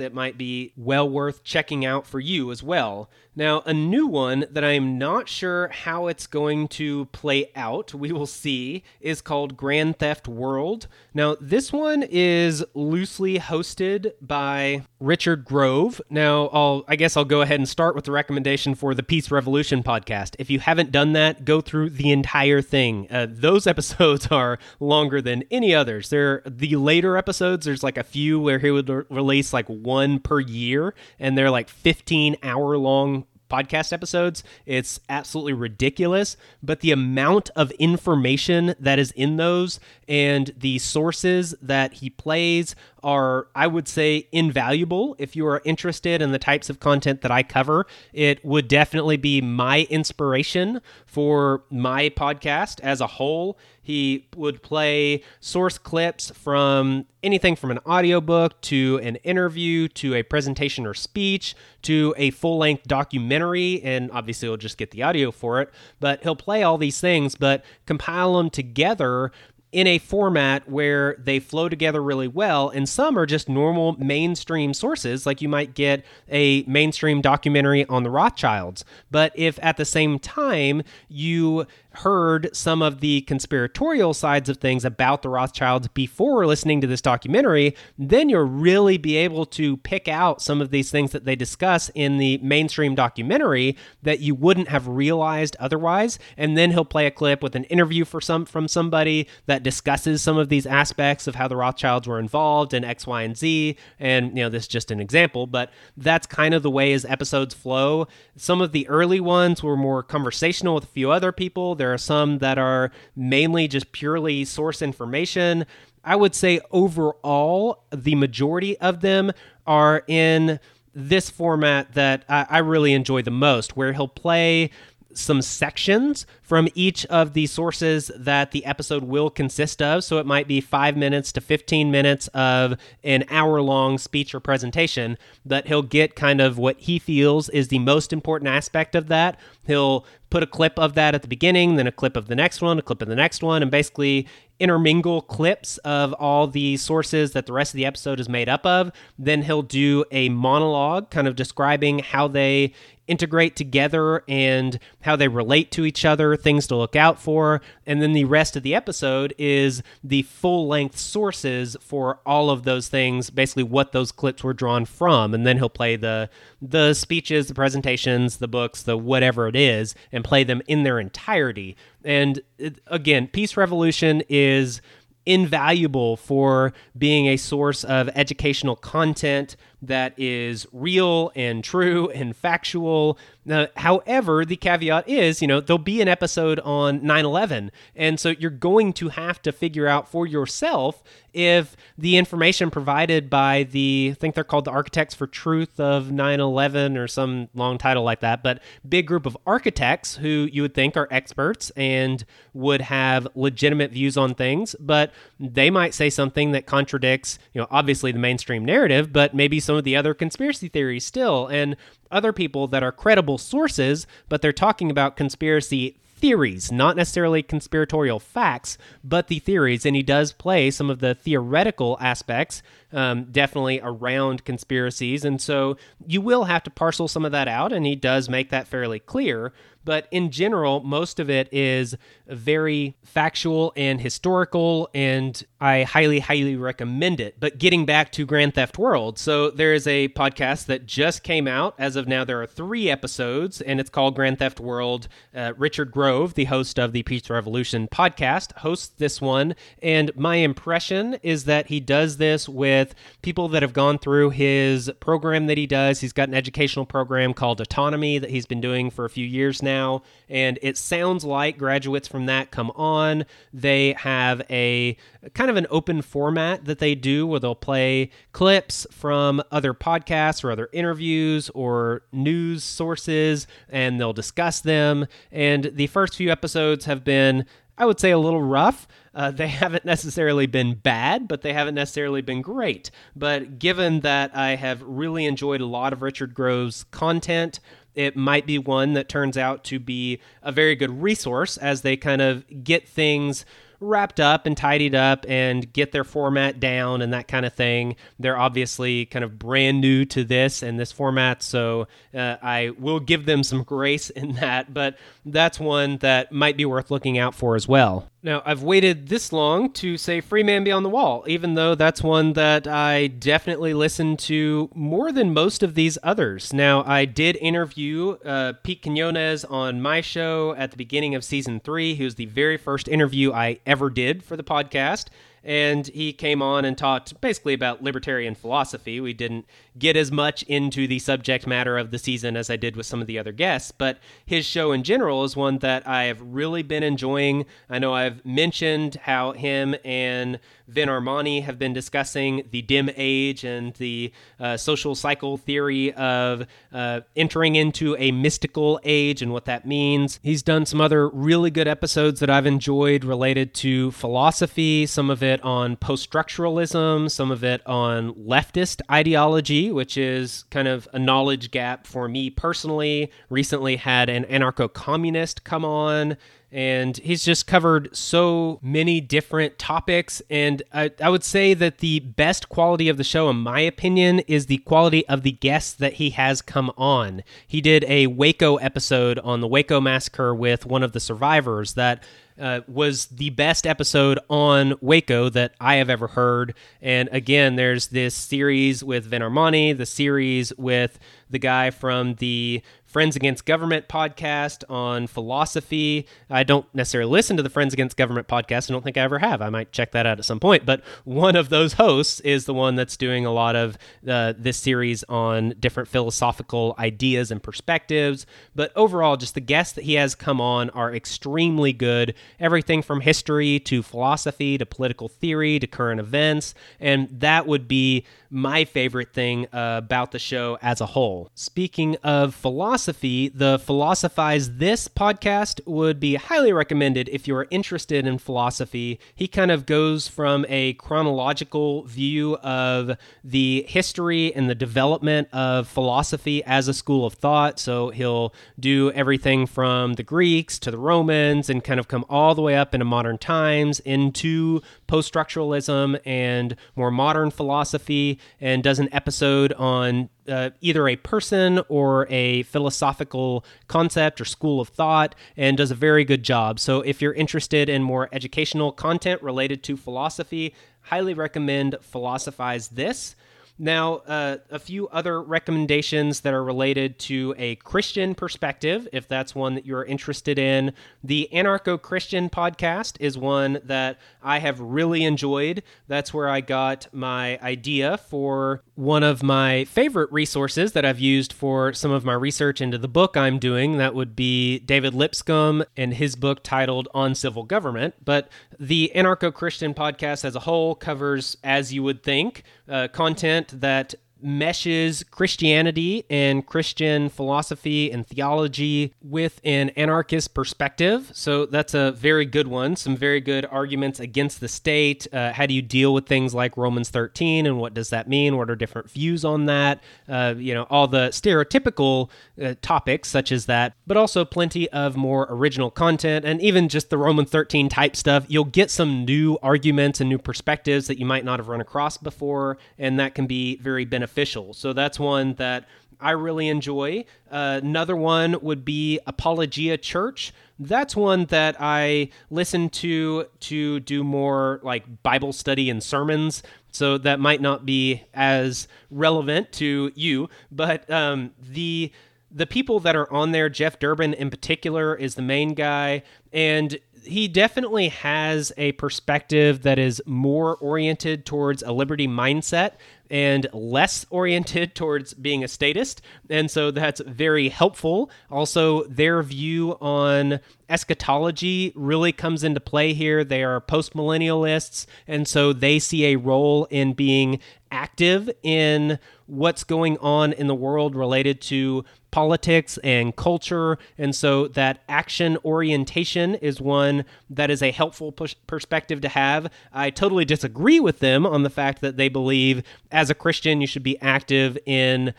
it 0.00 0.14
might 0.14 0.38
be 0.38 0.72
well 0.78 1.06
worth 1.06 1.44
checking 1.44 1.84
out 1.84 2.06
for 2.06 2.20
you 2.20 2.50
as 2.50 2.62
well. 2.62 3.10
Now, 3.38 3.62
a 3.66 3.74
new 3.74 4.06
one 4.06 4.46
that 4.50 4.64
I 4.64 4.72
am 4.72 4.96
not 4.96 5.28
sure 5.28 5.68
how 5.68 6.06
it's 6.06 6.26
going 6.26 6.68
to 6.68 7.04
play 7.06 7.50
out, 7.54 7.92
we 7.92 8.10
will 8.10 8.26
see, 8.26 8.82
is 8.98 9.20
called 9.20 9.58
Grand 9.58 9.98
Theft 9.98 10.26
World. 10.26 10.88
Now, 11.12 11.36
this 11.38 11.70
one 11.70 12.02
is 12.02 12.64
loosely 12.72 13.38
hosted 13.38 14.12
by 14.22 14.86
Richard 15.00 15.44
Grove. 15.44 16.00
Now, 16.08 16.46
I'll 16.46 16.84
I 16.88 16.96
guess 16.96 17.14
I'll 17.14 17.26
go 17.26 17.42
ahead 17.42 17.60
and 17.60 17.68
start 17.68 17.94
with 17.94 18.06
the 18.06 18.12
recommendation 18.12 18.74
for 18.74 18.94
the 18.94 19.02
Peace 19.02 19.30
Revolution 19.30 19.82
podcast. 19.82 20.34
If 20.38 20.48
you 20.48 20.58
haven't 20.58 20.90
done 20.90 21.12
that, 21.12 21.44
go 21.44 21.60
through 21.60 21.90
the 21.90 22.12
entire 22.12 22.62
thing. 22.62 23.06
Uh, 23.10 23.26
those 23.28 23.66
episodes 23.66 24.28
are 24.28 24.58
longer 24.80 25.20
than 25.20 25.44
any 25.50 25.74
others. 25.74 26.08
They're 26.08 26.42
the 26.46 26.76
later 26.76 27.18
episodes. 27.18 27.66
There's 27.66 27.82
like 27.82 27.98
a 27.98 28.02
few 28.02 28.40
where 28.40 28.60
he 28.60 28.70
would 28.70 28.88
re- 28.88 29.04
release 29.10 29.52
like 29.52 29.66
one 29.66 30.20
per 30.20 30.40
year, 30.40 30.94
and 31.18 31.36
they're 31.36 31.50
like 31.50 31.68
15 31.68 32.36
hour 32.42 32.78
long 32.78 33.25
podcast 33.48 33.92
episodes. 33.92 34.42
It's 34.64 35.00
absolutely 35.08 35.52
ridiculous, 35.52 36.36
but 36.62 36.80
the 36.80 36.92
amount 36.92 37.50
of 37.56 37.70
information 37.72 38.74
that 38.78 38.98
is 38.98 39.10
in 39.12 39.36
those 39.36 39.80
and 40.08 40.52
the 40.56 40.78
sources 40.78 41.54
that 41.60 41.94
he 41.94 42.10
plays 42.10 42.74
are, 43.02 43.46
I 43.54 43.66
would 43.66 43.86
say, 43.86 44.28
invaluable. 44.32 45.14
If 45.18 45.36
you 45.36 45.46
are 45.46 45.62
interested 45.64 46.20
in 46.20 46.32
the 46.32 46.38
types 46.38 46.68
of 46.68 46.80
content 46.80 47.20
that 47.22 47.30
I 47.30 47.42
cover, 47.42 47.86
it 48.12 48.44
would 48.44 48.68
definitely 48.68 49.16
be 49.16 49.40
my 49.40 49.86
inspiration 49.90 50.80
for 51.06 51.62
my 51.70 52.08
podcast 52.10 52.80
as 52.80 53.00
a 53.00 53.06
whole. 53.06 53.58
He 53.86 54.26
would 54.34 54.64
play 54.64 55.22
source 55.38 55.78
clips 55.78 56.32
from 56.32 57.06
anything 57.22 57.54
from 57.54 57.70
an 57.70 57.78
audiobook 57.86 58.60
to 58.62 58.98
an 59.00 59.14
interview 59.16 59.86
to 59.86 60.16
a 60.16 60.24
presentation 60.24 60.84
or 60.84 60.92
speech 60.92 61.54
to 61.82 62.12
a 62.16 62.32
full 62.32 62.58
length 62.58 62.88
documentary. 62.88 63.80
And 63.84 64.10
obviously, 64.10 64.48
he'll 64.48 64.56
just 64.56 64.76
get 64.76 64.90
the 64.90 65.04
audio 65.04 65.30
for 65.30 65.60
it, 65.60 65.72
but 66.00 66.20
he'll 66.24 66.34
play 66.34 66.64
all 66.64 66.78
these 66.78 67.00
things, 67.00 67.36
but 67.36 67.64
compile 67.86 68.38
them 68.38 68.50
together 68.50 69.30
in 69.72 69.86
a 69.86 69.98
format 69.98 70.68
where 70.68 71.16
they 71.18 71.38
flow 71.38 71.68
together 71.68 72.02
really 72.02 72.28
well 72.28 72.70
and 72.70 72.88
some 72.88 73.18
are 73.18 73.26
just 73.26 73.48
normal 73.48 73.92
mainstream 73.98 74.72
sources 74.72 75.26
like 75.26 75.42
you 75.42 75.48
might 75.48 75.74
get 75.74 76.04
a 76.30 76.62
mainstream 76.62 77.20
documentary 77.20 77.84
on 77.86 78.02
the 78.02 78.08
Rothschilds 78.08 78.84
but 79.10 79.32
if 79.34 79.58
at 79.62 79.76
the 79.76 79.84
same 79.84 80.18
time 80.18 80.82
you 81.08 81.66
heard 81.98 82.48
some 82.54 82.82
of 82.82 83.00
the 83.00 83.22
conspiratorial 83.22 84.14
sides 84.14 84.48
of 84.48 84.58
things 84.58 84.84
about 84.84 85.22
the 85.22 85.28
Rothschilds 85.28 85.88
before 85.88 86.46
listening 86.46 86.80
to 86.80 86.86
this 86.86 87.00
documentary, 87.00 87.74
then 87.98 88.28
you'll 88.28 88.42
really 88.42 88.98
be 88.98 89.16
able 89.16 89.46
to 89.46 89.76
pick 89.78 90.08
out 90.08 90.40
some 90.42 90.60
of 90.60 90.70
these 90.70 90.90
things 90.90 91.12
that 91.12 91.24
they 91.24 91.36
discuss 91.36 91.90
in 91.94 92.18
the 92.18 92.38
mainstream 92.38 92.94
documentary 92.94 93.76
that 94.02 94.20
you 94.20 94.34
wouldn't 94.34 94.68
have 94.68 94.88
realized 94.88 95.56
otherwise. 95.58 96.18
And 96.36 96.56
then 96.56 96.70
he'll 96.70 96.84
play 96.84 97.06
a 97.06 97.10
clip 97.10 97.42
with 97.42 97.54
an 97.54 97.64
interview 97.64 98.04
for 98.04 98.20
some 98.20 98.44
from 98.44 98.68
somebody 98.68 99.28
that 99.46 99.62
discusses 99.62 100.22
some 100.22 100.38
of 100.38 100.48
these 100.48 100.66
aspects 100.66 101.26
of 101.26 101.34
how 101.34 101.48
the 101.48 101.56
Rothschilds 101.56 102.06
were 102.06 102.18
involved 102.18 102.74
in 102.74 102.84
X, 102.84 103.06
Y, 103.06 103.22
and 103.22 103.36
Z. 103.36 103.76
And 103.98 104.36
you 104.36 104.44
know, 104.44 104.48
this 104.48 104.64
is 104.64 104.68
just 104.68 104.90
an 104.90 105.00
example, 105.00 105.46
but 105.46 105.70
that's 105.96 106.26
kind 106.26 106.54
of 106.54 106.62
the 106.62 106.70
way 106.70 106.90
his 106.90 107.04
episodes 107.04 107.54
flow. 107.54 108.08
Some 108.36 108.60
of 108.60 108.72
the 108.72 108.88
early 108.88 109.20
ones 109.20 109.62
were 109.62 109.76
more 109.76 110.02
conversational 110.02 110.74
with 110.74 110.84
a 110.84 110.88
few 110.88 111.10
other 111.10 111.32
people. 111.32 111.74
There 111.86 111.94
are 111.94 111.98
some 111.98 112.38
that 112.38 112.58
are 112.58 112.90
mainly 113.14 113.68
just 113.68 113.92
purely 113.92 114.44
source 114.44 114.82
information. 114.82 115.66
I 116.02 116.16
would 116.16 116.34
say 116.34 116.58
overall, 116.72 117.84
the 117.92 118.16
majority 118.16 118.76
of 118.78 119.02
them 119.02 119.30
are 119.68 120.02
in 120.08 120.58
this 120.96 121.30
format 121.30 121.92
that 121.92 122.24
I, 122.28 122.46
I 122.50 122.58
really 122.58 122.92
enjoy 122.92 123.22
the 123.22 123.30
most, 123.30 123.76
where 123.76 123.92
he'll 123.92 124.08
play 124.08 124.70
some 125.16 125.42
sections 125.42 126.26
from 126.42 126.68
each 126.74 127.04
of 127.06 127.32
the 127.32 127.46
sources 127.46 128.10
that 128.16 128.52
the 128.52 128.64
episode 128.64 129.04
will 129.04 129.30
consist 129.30 129.82
of. 129.82 130.04
So 130.04 130.18
it 130.18 130.26
might 130.26 130.46
be 130.46 130.60
five 130.60 130.96
minutes 130.96 131.32
to 131.32 131.40
15 131.40 131.90
minutes 131.90 132.28
of 132.28 132.76
an 133.02 133.24
hour 133.30 133.60
long 133.60 133.98
speech 133.98 134.34
or 134.34 134.40
presentation, 134.40 135.18
but 135.44 135.66
he'll 135.66 135.82
get 135.82 136.14
kind 136.14 136.40
of 136.40 136.58
what 136.58 136.78
he 136.78 136.98
feels 136.98 137.48
is 137.48 137.68
the 137.68 137.78
most 137.78 138.12
important 138.12 138.48
aspect 138.48 138.94
of 138.94 139.08
that. 139.08 139.38
He'll 139.66 140.06
put 140.30 140.42
a 140.42 140.46
clip 140.46 140.78
of 140.78 140.94
that 140.94 141.14
at 141.14 141.22
the 141.22 141.28
beginning, 141.28 141.76
then 141.76 141.86
a 141.86 141.92
clip 141.92 142.16
of 142.16 142.28
the 142.28 142.34
next 142.34 142.60
one, 142.60 142.78
a 142.78 142.82
clip 142.82 143.02
of 143.02 143.08
the 143.08 143.16
next 143.16 143.42
one, 143.42 143.62
and 143.62 143.70
basically 143.70 144.26
intermingle 144.58 145.22
clips 145.22 145.78
of 145.78 146.12
all 146.14 146.46
the 146.46 146.76
sources 146.76 147.32
that 147.32 147.46
the 147.46 147.52
rest 147.52 147.74
of 147.74 147.76
the 147.76 147.86
episode 147.86 148.18
is 148.20 148.28
made 148.28 148.48
up 148.48 148.64
of. 148.64 148.90
Then 149.18 149.42
he'll 149.42 149.62
do 149.62 150.04
a 150.10 150.28
monologue 150.28 151.10
kind 151.10 151.28
of 151.28 151.36
describing 151.36 152.00
how 152.00 152.28
they 152.28 152.72
integrate 153.08 153.56
together 153.56 154.22
and 154.28 154.78
how 155.02 155.16
they 155.16 155.28
relate 155.28 155.70
to 155.72 155.84
each 155.84 156.04
other, 156.04 156.36
things 156.36 156.66
to 156.66 156.76
look 156.76 156.96
out 156.96 157.20
for. 157.20 157.60
And 157.86 158.02
then 158.02 158.12
the 158.12 158.24
rest 158.24 158.56
of 158.56 158.62
the 158.62 158.74
episode 158.74 159.34
is 159.38 159.82
the 160.02 160.22
full 160.22 160.66
length 160.66 160.98
sources 160.98 161.76
for 161.80 162.20
all 162.26 162.50
of 162.50 162.64
those 162.64 162.88
things, 162.88 163.30
basically 163.30 163.62
what 163.62 163.92
those 163.92 164.12
clips 164.12 164.42
were 164.42 164.54
drawn 164.54 164.84
from. 164.84 165.34
And 165.34 165.46
then 165.46 165.56
he'll 165.56 165.68
play 165.68 165.96
the 165.96 166.28
the 166.60 166.94
speeches, 166.94 167.48
the 167.48 167.54
presentations, 167.54 168.38
the 168.38 168.48
books, 168.48 168.82
the 168.82 168.96
whatever 168.96 169.48
it 169.48 169.56
is, 169.56 169.94
and 170.12 170.24
play 170.24 170.44
them 170.44 170.62
in 170.66 170.82
their 170.82 170.98
entirety. 170.98 171.76
And 172.04 172.40
it, 172.58 172.80
again, 172.86 173.28
Peace 173.28 173.56
Revolution 173.56 174.22
is 174.28 174.80
invaluable 175.26 176.16
for 176.16 176.72
being 176.96 177.26
a 177.26 177.36
source 177.36 177.82
of 177.84 178.08
educational 178.14 178.76
content 178.76 179.56
that 179.82 180.14
is 180.16 180.66
real 180.72 181.30
and 181.34 181.62
true 181.62 182.08
and 182.10 182.34
factual. 182.34 183.18
Uh, 183.48 183.66
however, 183.76 184.44
the 184.44 184.56
caveat 184.56 185.08
is, 185.08 185.40
you 185.40 185.48
know, 185.48 185.60
there'll 185.60 185.78
be 185.78 186.00
an 186.00 186.08
episode 186.08 186.58
on 186.60 187.04
9 187.04 187.24
11. 187.24 187.70
And 187.94 188.18
so 188.18 188.30
you're 188.30 188.50
going 188.50 188.92
to 188.94 189.10
have 189.10 189.40
to 189.42 189.52
figure 189.52 189.86
out 189.86 190.08
for 190.08 190.26
yourself 190.26 191.02
if 191.36 191.76
the 191.98 192.16
information 192.16 192.70
provided 192.70 193.28
by 193.28 193.64
the, 193.64 194.08
I 194.12 194.14
think 194.14 194.34
they're 194.34 194.42
called 194.42 194.64
the 194.64 194.70
Architects 194.70 195.14
for 195.14 195.26
Truth 195.26 195.78
of 195.78 196.10
9 196.10 196.40
11 196.40 196.96
or 196.96 197.06
some 197.06 197.48
long 197.54 197.76
title 197.76 198.02
like 198.02 198.20
that, 198.20 198.42
but 198.42 198.62
big 198.88 199.06
group 199.06 199.26
of 199.26 199.36
architects 199.46 200.16
who 200.16 200.48
you 200.50 200.62
would 200.62 200.74
think 200.74 200.96
are 200.96 201.06
experts 201.10 201.70
and 201.76 202.24
would 202.54 202.80
have 202.80 203.28
legitimate 203.34 203.92
views 203.92 204.16
on 204.16 204.34
things, 204.34 204.74
but 204.80 205.12
they 205.38 205.70
might 205.70 205.92
say 205.92 206.08
something 206.08 206.52
that 206.52 206.64
contradicts, 206.64 207.38
you 207.52 207.60
know, 207.60 207.66
obviously 207.70 208.12
the 208.12 208.18
mainstream 208.18 208.64
narrative, 208.64 209.12
but 209.12 209.34
maybe 209.34 209.60
some 209.66 209.76
of 209.76 209.84
the 209.84 209.96
other 209.96 210.14
conspiracy 210.14 210.68
theories 210.68 211.04
still. 211.04 211.46
And 211.48 211.76
other 212.10 212.32
people 212.32 212.68
that 212.68 212.82
are 212.82 212.92
credible 212.92 213.36
sources, 213.36 214.06
but 214.28 214.40
they're 214.40 214.52
talking 214.52 214.90
about 214.90 215.16
conspiracy 215.16 215.98
theories, 216.16 216.72
not 216.72 216.96
necessarily 216.96 217.42
conspiratorial 217.42 218.18
facts, 218.18 218.78
but 219.04 219.28
the 219.28 219.38
theories. 219.38 219.84
And 219.84 219.94
he 219.94 220.02
does 220.02 220.32
play 220.32 220.70
some 220.70 220.88
of 220.88 221.00
the 221.00 221.14
theoretical 221.14 221.98
aspects, 222.00 222.62
um, 222.92 223.24
definitely 223.24 223.80
around 223.82 224.44
conspiracies. 224.44 225.24
And 225.24 225.40
so 225.40 225.76
you 226.06 226.20
will 226.20 226.44
have 226.44 226.62
to 226.62 226.70
parcel 226.70 227.08
some 227.08 227.24
of 227.24 227.32
that 227.32 227.48
out, 227.48 227.72
and 227.72 227.84
he 227.84 227.96
does 227.96 228.30
make 228.30 228.50
that 228.50 228.66
fairly 228.66 228.98
clear. 228.98 229.52
But 229.86 230.08
in 230.10 230.32
general, 230.32 230.82
most 230.82 231.20
of 231.20 231.30
it 231.30 231.48
is 231.52 231.94
very 232.26 232.96
factual 233.04 233.72
and 233.76 234.00
historical, 234.00 234.90
and 234.92 235.40
I 235.60 235.84
highly, 235.84 236.18
highly 236.18 236.56
recommend 236.56 237.20
it. 237.20 237.38
But 237.38 237.58
getting 237.58 237.86
back 237.86 238.10
to 238.12 238.26
Grand 238.26 238.54
Theft 238.56 238.78
World, 238.78 239.16
so 239.16 239.48
there 239.48 239.72
is 239.72 239.86
a 239.86 240.08
podcast 240.08 240.66
that 240.66 240.86
just 240.86 241.22
came 241.22 241.46
out. 241.46 241.76
As 241.78 241.94
of 241.94 242.08
now, 242.08 242.24
there 242.24 242.42
are 242.42 242.48
three 242.48 242.90
episodes, 242.90 243.60
and 243.60 243.78
it's 243.78 243.88
called 243.88 244.16
Grand 244.16 244.40
Theft 244.40 244.58
World. 244.58 245.06
Uh, 245.32 245.52
Richard 245.56 245.92
Grove, 245.92 246.34
the 246.34 246.46
host 246.46 246.80
of 246.80 246.90
the 246.92 247.04
Peace 247.04 247.30
Revolution 247.30 247.86
podcast, 247.86 248.58
hosts 248.58 248.88
this 248.98 249.20
one. 249.20 249.54
And 249.80 250.10
my 250.16 250.36
impression 250.36 251.14
is 251.22 251.44
that 251.44 251.68
he 251.68 251.78
does 251.78 252.16
this 252.16 252.48
with 252.48 252.92
people 253.22 253.46
that 253.50 253.62
have 253.62 253.72
gone 253.72 254.00
through 254.00 254.30
his 254.30 254.90
program 254.98 255.46
that 255.46 255.56
he 255.56 255.68
does. 255.68 256.00
He's 256.00 256.12
got 256.12 256.28
an 256.28 256.34
educational 256.34 256.86
program 256.86 257.34
called 257.34 257.60
Autonomy 257.60 258.18
that 258.18 258.30
he's 258.30 258.46
been 258.46 258.60
doing 258.60 258.90
for 258.90 259.04
a 259.04 259.10
few 259.10 259.24
years 259.24 259.62
now 259.62 259.75
now, 259.76 260.02
and 260.28 260.58
it 260.62 260.76
sounds 260.76 261.24
like 261.24 261.58
graduates 261.58 262.08
from 262.08 262.26
that 262.26 262.50
come 262.50 262.70
on. 262.74 263.24
They 263.52 263.92
have 263.94 264.42
a 264.50 264.96
kind 265.34 265.50
of 265.50 265.56
an 265.56 265.66
open 265.70 266.02
format 266.02 266.64
that 266.64 266.78
they 266.78 266.94
do 266.94 267.26
where 267.26 267.40
they'll 267.40 267.54
play 267.54 268.10
clips 268.32 268.86
from 268.90 269.42
other 269.50 269.74
podcasts 269.74 270.42
or 270.42 270.50
other 270.50 270.68
interviews 270.72 271.50
or 271.50 272.02
news 272.12 272.64
sources, 272.64 273.46
and 273.68 274.00
they'll 274.00 274.12
discuss 274.12 274.60
them. 274.60 275.06
And 275.30 275.70
the 275.74 275.88
first 275.88 276.16
few 276.16 276.30
episodes 276.30 276.86
have 276.86 277.04
been 277.04 277.44
I 277.78 277.84
would 277.84 278.00
say 278.00 278.10
a 278.10 278.18
little 278.18 278.42
rough. 278.42 278.88
Uh, 279.14 279.30
they 279.32 279.48
haven't 279.48 279.84
necessarily 279.84 280.46
been 280.46 280.74
bad, 280.74 281.28
but 281.28 281.42
they 281.42 281.52
haven't 281.52 281.74
necessarily 281.74 282.22
been 282.22 282.42
great. 282.42 282.90
But 283.14 283.58
given 283.58 284.00
that 284.00 284.34
I 284.36 284.56
have 284.56 284.82
really 284.82 285.26
enjoyed 285.26 285.60
a 285.60 285.66
lot 285.66 285.92
of 285.92 286.02
Richard 286.02 286.34
Grove's 286.34 286.84
content, 286.84 287.60
it 287.96 288.16
might 288.16 288.46
be 288.46 288.58
one 288.58 288.92
that 288.92 289.08
turns 289.08 289.36
out 289.36 289.64
to 289.64 289.80
be 289.80 290.20
a 290.42 290.52
very 290.52 290.76
good 290.76 291.02
resource 291.02 291.56
as 291.56 291.82
they 291.82 291.96
kind 291.96 292.22
of 292.22 292.44
get 292.62 292.88
things 292.88 293.44
wrapped 293.80 294.20
up 294.20 294.46
and 294.46 294.56
tidied 294.56 294.94
up 294.94 295.24
and 295.28 295.72
get 295.72 295.92
their 295.92 296.04
format 296.04 296.60
down 296.60 297.02
and 297.02 297.12
that 297.12 297.28
kind 297.28 297.44
of 297.44 297.52
thing. 297.52 297.96
They're 298.18 298.38
obviously 298.38 299.06
kind 299.06 299.24
of 299.24 299.38
brand 299.38 299.80
new 299.80 300.04
to 300.06 300.24
this 300.24 300.62
and 300.62 300.78
this 300.78 300.92
format, 300.92 301.42
so 301.42 301.88
uh, 302.14 302.36
I 302.42 302.70
will 302.78 303.00
give 303.00 303.26
them 303.26 303.42
some 303.42 303.62
grace 303.66 304.10
in 304.10 304.32
that, 304.32 304.72
but 304.72 304.96
that's 305.24 305.60
one 305.60 305.98
that 305.98 306.32
might 306.32 306.56
be 306.56 306.64
worth 306.64 306.90
looking 306.90 307.18
out 307.18 307.34
for 307.34 307.56
as 307.56 307.68
well. 307.68 308.10
Now, 308.26 308.42
I've 308.44 308.64
waited 308.64 309.06
this 309.06 309.32
long 309.32 309.70
to 309.74 309.96
say 309.96 310.20
Free 310.20 310.42
Man 310.42 310.64
Beyond 310.64 310.84
the 310.84 310.88
Wall, 310.88 311.22
even 311.28 311.54
though 311.54 311.76
that's 311.76 312.02
one 312.02 312.32
that 312.32 312.66
I 312.66 313.06
definitely 313.06 313.72
listen 313.72 314.16
to 314.16 314.68
more 314.74 315.12
than 315.12 315.32
most 315.32 315.62
of 315.62 315.76
these 315.76 315.96
others. 316.02 316.52
Now, 316.52 316.82
I 316.84 317.04
did 317.04 317.36
interview 317.36 318.16
uh, 318.24 318.54
Pete 318.64 318.82
Quinones 318.82 319.44
on 319.44 319.80
my 319.80 320.00
show 320.00 320.56
at 320.58 320.72
the 320.72 320.76
beginning 320.76 321.14
of 321.14 321.22
season 321.22 321.60
three. 321.60 321.94
He 321.94 322.02
was 322.02 322.16
the 322.16 322.26
very 322.26 322.56
first 322.56 322.88
interview 322.88 323.32
I 323.32 323.60
ever 323.64 323.90
did 323.90 324.24
for 324.24 324.36
the 324.36 324.42
podcast 324.42 325.04
and 325.46 325.86
he 325.86 326.12
came 326.12 326.42
on 326.42 326.64
and 326.64 326.76
talked 326.76 327.18
basically 327.20 327.54
about 327.54 327.80
libertarian 327.80 328.34
philosophy. 328.34 329.00
We 329.00 329.14
didn't 329.14 329.46
get 329.78 329.96
as 329.96 330.10
much 330.10 330.42
into 330.42 330.88
the 330.88 330.98
subject 330.98 331.46
matter 331.46 331.78
of 331.78 331.92
the 331.92 331.98
season 332.00 332.36
as 332.36 332.50
I 332.50 332.56
did 332.56 332.74
with 332.74 332.84
some 332.84 333.00
of 333.00 333.06
the 333.06 333.16
other 333.16 333.30
guests, 333.30 333.70
but 333.70 333.98
his 334.26 334.44
show 334.44 334.72
in 334.72 334.82
general 334.82 335.22
is 335.22 335.36
one 335.36 335.58
that 335.58 335.86
I 335.86 336.04
have 336.04 336.20
really 336.20 336.64
been 336.64 336.82
enjoying. 336.82 337.46
I 337.70 337.78
know 337.78 337.94
I've 337.94 338.26
mentioned 338.26 338.96
how 339.02 339.32
him 339.32 339.76
and 339.84 340.40
Vin 340.68 340.88
Armani 340.88 341.42
have 341.42 341.58
been 341.58 341.72
discussing 341.72 342.42
the 342.50 342.62
dim 342.62 342.90
age 342.96 343.44
and 343.44 343.74
the 343.74 344.12
uh, 344.40 344.56
social 344.56 344.94
cycle 344.94 345.36
theory 345.36 345.92
of 345.94 346.46
uh, 346.72 347.00
entering 347.14 347.56
into 347.56 347.96
a 347.98 348.10
mystical 348.10 348.80
age 348.84 349.22
and 349.22 349.32
what 349.32 349.44
that 349.44 349.66
means. 349.66 350.18
He's 350.22 350.42
done 350.42 350.66
some 350.66 350.80
other 350.80 351.08
really 351.08 351.50
good 351.50 351.68
episodes 351.68 352.20
that 352.20 352.30
I've 352.30 352.46
enjoyed 352.46 353.04
related 353.04 353.54
to 353.54 353.90
philosophy, 353.92 354.86
some 354.86 355.10
of 355.10 355.22
it 355.22 355.42
on 355.42 355.76
post 355.76 356.10
structuralism, 356.10 357.10
some 357.10 357.30
of 357.30 357.44
it 357.44 357.64
on 357.66 358.12
leftist 358.14 358.80
ideology, 358.90 359.70
which 359.70 359.96
is 359.96 360.44
kind 360.50 360.68
of 360.68 360.88
a 360.92 360.98
knowledge 360.98 361.50
gap 361.50 361.86
for 361.86 362.08
me 362.08 362.30
personally. 362.30 363.10
Recently 363.30 363.76
had 363.76 364.08
an 364.08 364.24
anarcho 364.24 364.72
communist 364.72 365.44
come 365.44 365.64
on 365.64 366.16
and 366.52 366.96
he's 366.98 367.24
just 367.24 367.46
covered 367.46 367.94
so 367.94 368.58
many 368.62 369.00
different 369.00 369.58
topics. 369.58 370.22
And 370.30 370.62
I, 370.72 370.92
I, 371.02 371.10
would 371.10 371.24
say 371.24 371.54
that 371.54 371.78
the 371.78 372.00
best 372.00 372.48
quality 372.48 372.88
of 372.88 372.96
the 372.96 373.04
show, 373.04 373.28
in 373.28 373.36
my 373.36 373.60
opinion, 373.60 374.20
is 374.20 374.46
the 374.46 374.58
quality 374.58 375.06
of 375.08 375.22
the 375.22 375.32
guests 375.32 375.72
that 375.74 375.94
he 375.94 376.10
has 376.10 376.42
come 376.42 376.70
on. 376.76 377.24
He 377.46 377.60
did 377.60 377.84
a 377.88 378.06
Waco 378.06 378.56
episode 378.56 379.18
on 379.18 379.40
the 379.40 379.48
Waco 379.48 379.80
massacre 379.80 380.34
with 380.34 380.66
one 380.66 380.82
of 380.82 380.92
the 380.92 381.00
survivors 381.00 381.74
that 381.74 382.04
uh, 382.38 382.60
was 382.68 383.06
the 383.06 383.30
best 383.30 383.66
episode 383.66 384.18
on 384.28 384.74
Waco 384.80 385.28
that 385.30 385.54
I 385.60 385.76
have 385.76 385.90
ever 385.90 386.06
heard. 386.06 386.54
And 386.82 387.08
again, 387.10 387.56
there's 387.56 387.88
this 387.88 388.14
series 388.14 388.84
with 388.84 389.06
Vin 389.06 389.22
Armani, 389.22 389.76
the 389.76 389.86
series 389.86 390.52
with 390.56 390.98
the 391.30 391.38
guy 391.38 391.70
from 391.70 392.14
the 392.14 392.62
Friends 392.96 393.14
Against 393.14 393.44
Government 393.44 393.88
podcast 393.88 394.64
on 394.70 395.06
philosophy. 395.06 396.06
I 396.30 396.44
don't 396.44 396.64
necessarily 396.74 397.10
listen 397.10 397.36
to 397.36 397.42
the 397.42 397.50
Friends 397.50 397.74
Against 397.74 397.94
Government 397.94 398.26
podcast. 398.26 398.70
I 398.70 398.72
don't 398.72 398.82
think 398.82 398.96
I 398.96 399.02
ever 399.02 399.18
have. 399.18 399.42
I 399.42 399.50
might 399.50 399.70
check 399.70 399.92
that 399.92 400.06
out 400.06 400.18
at 400.18 400.24
some 400.24 400.40
point. 400.40 400.64
But 400.64 400.82
one 401.04 401.36
of 401.36 401.50
those 401.50 401.74
hosts 401.74 402.20
is 402.20 402.46
the 402.46 402.54
one 402.54 402.74
that's 402.74 402.96
doing 402.96 403.26
a 403.26 403.32
lot 403.34 403.54
of 403.54 403.76
uh, 404.08 404.32
this 404.38 404.56
series 404.56 405.04
on 405.10 405.56
different 405.60 405.90
philosophical 405.90 406.74
ideas 406.78 407.30
and 407.30 407.42
perspectives. 407.42 408.24
But 408.54 408.72
overall, 408.74 409.18
just 409.18 409.34
the 409.34 409.42
guests 409.42 409.74
that 409.74 409.84
he 409.84 409.92
has 409.96 410.14
come 410.14 410.40
on 410.40 410.70
are 410.70 410.94
extremely 410.94 411.74
good. 411.74 412.14
Everything 412.40 412.80
from 412.80 413.02
history 413.02 413.60
to 413.60 413.82
philosophy 413.82 414.56
to 414.56 414.64
political 414.64 415.10
theory 415.10 415.58
to 415.58 415.66
current 415.66 416.00
events. 416.00 416.54
And 416.80 417.10
that 417.20 417.46
would 417.46 417.68
be 417.68 418.06
my 418.30 418.64
favorite 418.64 419.12
thing 419.12 419.48
uh, 419.52 419.80
about 419.84 420.12
the 420.12 420.18
show 420.18 420.56
as 420.62 420.80
a 420.80 420.86
whole. 420.86 421.30
Speaking 421.34 421.96
of 422.02 422.34
philosophy, 422.34 422.85
the 422.86 423.60
Philosophize 423.62 424.56
This 424.58 424.88
podcast 424.88 425.60
would 425.66 425.98
be 425.98 426.14
highly 426.14 426.52
recommended 426.52 427.08
if 427.10 427.26
you 427.26 427.34
are 427.36 427.46
interested 427.50 428.06
in 428.06 428.18
philosophy. 428.18 429.00
He 429.14 429.28
kind 429.28 429.50
of 429.50 429.66
goes 429.66 430.08
from 430.08 430.46
a 430.48 430.74
chronological 430.74 431.82
view 431.84 432.36
of 432.36 432.96
the 433.24 433.64
history 433.68 434.34
and 434.34 434.48
the 434.48 434.54
development 434.54 435.28
of 435.32 435.68
philosophy 435.68 436.42
as 436.44 436.68
a 436.68 436.74
school 436.74 437.04
of 437.06 437.14
thought. 437.14 437.58
So 437.58 437.90
he'll 437.90 438.32
do 438.58 438.90
everything 438.92 439.46
from 439.46 439.94
the 439.94 440.02
Greeks 440.02 440.58
to 440.60 440.70
the 440.70 440.78
Romans 440.78 441.50
and 441.50 441.64
kind 441.64 441.80
of 441.80 441.88
come 441.88 442.04
all 442.08 442.34
the 442.34 442.42
way 442.42 442.56
up 442.56 442.74
into 442.74 442.84
modern 442.84 443.18
times 443.18 443.80
into 443.80 444.62
post 444.86 445.12
structuralism 445.12 446.00
and 446.04 446.56
more 446.74 446.90
modern 446.90 447.30
philosophy 447.30 448.18
and 448.40 448.62
does 448.62 448.78
an 448.78 448.88
episode 448.92 449.52
on 449.54 450.08
uh, 450.28 450.50
either 450.60 450.88
a 450.88 450.96
person 450.96 451.60
or 451.68 452.06
a 452.10 452.42
philosophical 452.44 453.44
concept 453.68 454.20
or 454.20 454.24
school 454.24 454.60
of 454.60 454.68
thought 454.68 455.14
and 455.36 455.56
does 455.56 455.70
a 455.70 455.74
very 455.74 456.04
good 456.04 456.22
job. 456.22 456.58
So, 456.58 456.80
if 456.80 457.02
you're 457.02 457.14
interested 457.14 457.68
in 457.68 457.82
more 457.82 458.08
educational 458.12 458.72
content 458.72 459.22
related 459.22 459.62
to 459.64 459.76
philosophy, 459.76 460.54
highly 460.82 461.14
recommend 461.14 461.76
Philosophize 461.80 462.68
This. 462.68 463.16
Now, 463.58 463.96
uh, 464.06 464.38
a 464.50 464.58
few 464.58 464.86
other 464.88 465.22
recommendations 465.22 466.20
that 466.20 466.34
are 466.34 466.44
related 466.44 466.98
to 467.00 467.34
a 467.38 467.56
Christian 467.56 468.14
perspective, 468.14 468.86
if 468.92 469.08
that's 469.08 469.34
one 469.34 469.54
that 469.54 469.64
you're 469.64 469.84
interested 469.84 470.38
in. 470.38 470.72
The 471.02 471.28
Anarcho 471.32 471.80
Christian 471.80 472.28
podcast 472.28 472.96
is 473.00 473.16
one 473.16 473.60
that 473.64 473.98
I 474.22 474.40
have 474.40 474.60
really 474.60 475.04
enjoyed. 475.04 475.62
That's 475.88 476.12
where 476.12 476.28
I 476.28 476.42
got 476.42 476.86
my 476.92 477.38
idea 477.40 477.96
for 477.96 478.62
one 478.74 479.02
of 479.02 479.22
my 479.22 479.64
favorite 479.64 480.12
resources 480.12 480.72
that 480.72 480.84
I've 480.84 481.00
used 481.00 481.32
for 481.32 481.72
some 481.72 481.90
of 481.90 482.04
my 482.04 482.12
research 482.12 482.60
into 482.60 482.76
the 482.76 482.88
book 482.88 483.16
I'm 483.16 483.38
doing. 483.38 483.78
That 483.78 483.94
would 483.94 484.14
be 484.14 484.58
David 484.58 484.92
Lipscomb 484.92 485.64
and 485.78 485.94
his 485.94 486.14
book 486.14 486.42
titled 486.42 486.88
On 486.92 487.14
Civil 487.14 487.44
Government. 487.44 487.94
But 488.04 488.28
the 488.60 488.92
Anarcho 488.94 489.32
Christian 489.32 489.72
podcast 489.72 490.26
as 490.26 490.36
a 490.36 490.40
whole 490.40 490.74
covers, 490.74 491.38
as 491.42 491.72
you 491.72 491.82
would 491.82 492.02
think, 492.02 492.42
uh, 492.68 492.88
content 492.88 493.45
that 493.48 493.94
meshes 494.20 495.02
Christianity 495.04 496.04
and 496.08 496.46
Christian 496.46 497.08
philosophy 497.08 497.90
and 497.90 498.06
theology 498.06 498.94
with 499.02 499.40
an 499.44 499.70
anarchist 499.70 500.34
perspective. 500.34 501.10
So 501.12 501.46
that's 501.46 501.74
a 501.74 501.92
very 501.92 502.24
good 502.24 502.48
one. 502.48 502.76
Some 502.76 502.96
very 502.96 503.20
good 503.20 503.46
arguments 503.46 504.00
against 504.00 504.40
the 504.40 504.48
state. 504.48 505.06
Uh, 505.12 505.32
how 505.32 505.46
do 505.46 505.54
you 505.54 505.62
deal 505.62 505.92
with 505.92 506.06
things 506.06 506.34
like 506.34 506.56
Romans 506.56 506.88
13 506.90 507.46
and 507.46 507.58
what 507.58 507.74
does 507.74 507.90
that 507.90 508.08
mean? 508.08 508.36
What 508.36 508.50
are 508.50 508.56
different 508.56 508.90
views 508.90 509.24
on 509.24 509.46
that? 509.46 509.82
Uh, 510.08 510.34
you 510.36 510.54
know, 510.54 510.66
all 510.70 510.88
the 510.88 511.08
stereotypical 511.08 512.10
uh, 512.42 512.54
topics 512.62 513.08
such 513.08 513.32
as 513.32 513.46
that, 513.46 513.74
but 513.86 513.96
also 513.96 514.24
plenty 514.24 514.68
of 514.70 514.96
more 514.96 515.26
original 515.30 515.70
content 515.70 516.24
and 516.24 516.40
even 516.40 516.68
just 516.68 516.90
the 516.90 516.98
Roman 516.98 517.26
13 517.26 517.68
type 517.68 517.94
stuff. 517.94 518.24
You'll 518.28 518.44
get 518.44 518.70
some 518.70 519.04
new 519.04 519.38
arguments 519.42 520.00
and 520.00 520.08
new 520.08 520.18
perspectives 520.18 520.86
that 520.86 520.98
you 520.98 521.06
might 521.06 521.24
not 521.24 521.38
have 521.38 521.48
run 521.48 521.60
across 521.60 521.96
before, 521.96 522.58
and 522.78 522.98
that 522.98 523.14
can 523.14 523.26
be 523.26 523.56
very 523.56 523.84
beneficial 523.84 524.05
beneficial. 524.06 524.54
So 524.54 524.72
that's 524.72 525.00
one 525.00 525.34
that 525.34 525.66
I 526.00 526.12
really 526.12 526.48
enjoy. 526.48 527.04
Uh, 527.30 527.60
another 527.62 527.96
one 527.96 528.36
would 528.40 528.64
be 528.64 529.00
Apologia 529.06 529.78
Church. 529.78 530.32
That's 530.58 530.94
one 530.94 531.24
that 531.26 531.56
I 531.58 532.10
listen 532.30 532.68
to 532.70 533.26
to 533.40 533.80
do 533.80 534.04
more 534.04 534.60
like 534.62 535.02
Bible 535.02 535.32
study 535.32 535.68
and 535.70 535.82
sermons. 535.82 536.42
So 536.70 536.98
that 536.98 537.18
might 537.18 537.40
not 537.40 537.66
be 537.66 538.04
as 538.14 538.68
relevant 538.90 539.50
to 539.52 539.90
you, 539.96 540.28
but 540.52 540.88
um, 540.90 541.32
the 541.40 541.90
the 542.30 542.46
people 542.46 542.80
that 542.80 542.94
are 542.94 543.10
on 543.10 543.32
there, 543.32 543.48
Jeff 543.48 543.78
Durbin 543.78 544.12
in 544.12 544.30
particular, 544.30 544.94
is 544.94 545.14
the 545.14 545.22
main 545.22 545.54
guy, 545.54 546.02
and 546.32 546.78
he 547.06 547.28
definitely 547.28 547.88
has 547.88 548.52
a 548.56 548.72
perspective 548.72 549.62
that 549.62 549.78
is 549.78 550.02
more 550.06 550.56
oriented 550.56 551.24
towards 551.24 551.62
a 551.62 551.72
liberty 551.72 552.08
mindset 552.08 552.72
and 553.10 553.46
less 553.52 554.06
oriented 554.10 554.74
towards 554.74 555.14
being 555.14 555.44
a 555.44 555.48
statist. 555.48 556.02
And 556.28 556.50
so 556.50 556.70
that's 556.70 557.00
very 557.00 557.48
helpful. 557.48 558.10
Also, 558.30 558.84
their 558.84 559.22
view 559.22 559.72
on 559.80 560.40
eschatology 560.68 561.72
really 561.74 562.12
comes 562.12 562.42
into 562.44 562.60
play 562.60 562.92
here. 562.92 563.24
They 563.24 563.42
are 563.42 563.60
postmillennialists, 563.60 564.86
and 565.06 565.26
so 565.26 565.52
they 565.52 565.78
see 565.78 566.06
a 566.06 566.16
role 566.16 566.66
in 566.70 566.92
being 566.92 567.40
active 567.70 568.30
in 568.42 568.98
what's 569.26 569.64
going 569.64 569.98
on 569.98 570.32
in 570.32 570.46
the 570.46 570.54
world 570.54 570.94
related 570.94 571.40
to 571.40 571.84
politics 572.12 572.78
and 572.78 573.14
culture. 573.14 573.76
And 573.98 574.14
so 574.14 574.48
that 574.48 574.82
action 574.88 575.36
orientation 575.44 576.36
is 576.36 576.60
one 576.60 577.04
that 577.28 577.50
is 577.50 577.62
a 577.62 577.72
helpful 577.72 578.12
perspective 578.12 579.00
to 579.02 579.08
have. 579.08 579.50
I 579.72 579.90
totally 579.90 580.24
disagree 580.24 580.80
with 580.80 581.00
them 581.00 581.26
on 581.26 581.42
the 581.42 581.50
fact 581.50 581.82
that 581.82 581.96
they 581.96 582.08
believe 582.08 582.62
as 582.90 583.10
a 583.10 583.14
Christian 583.14 583.60
you 583.60 583.66
should 583.66 583.82
be 583.82 584.00
active 584.00 584.56
in 584.64 585.12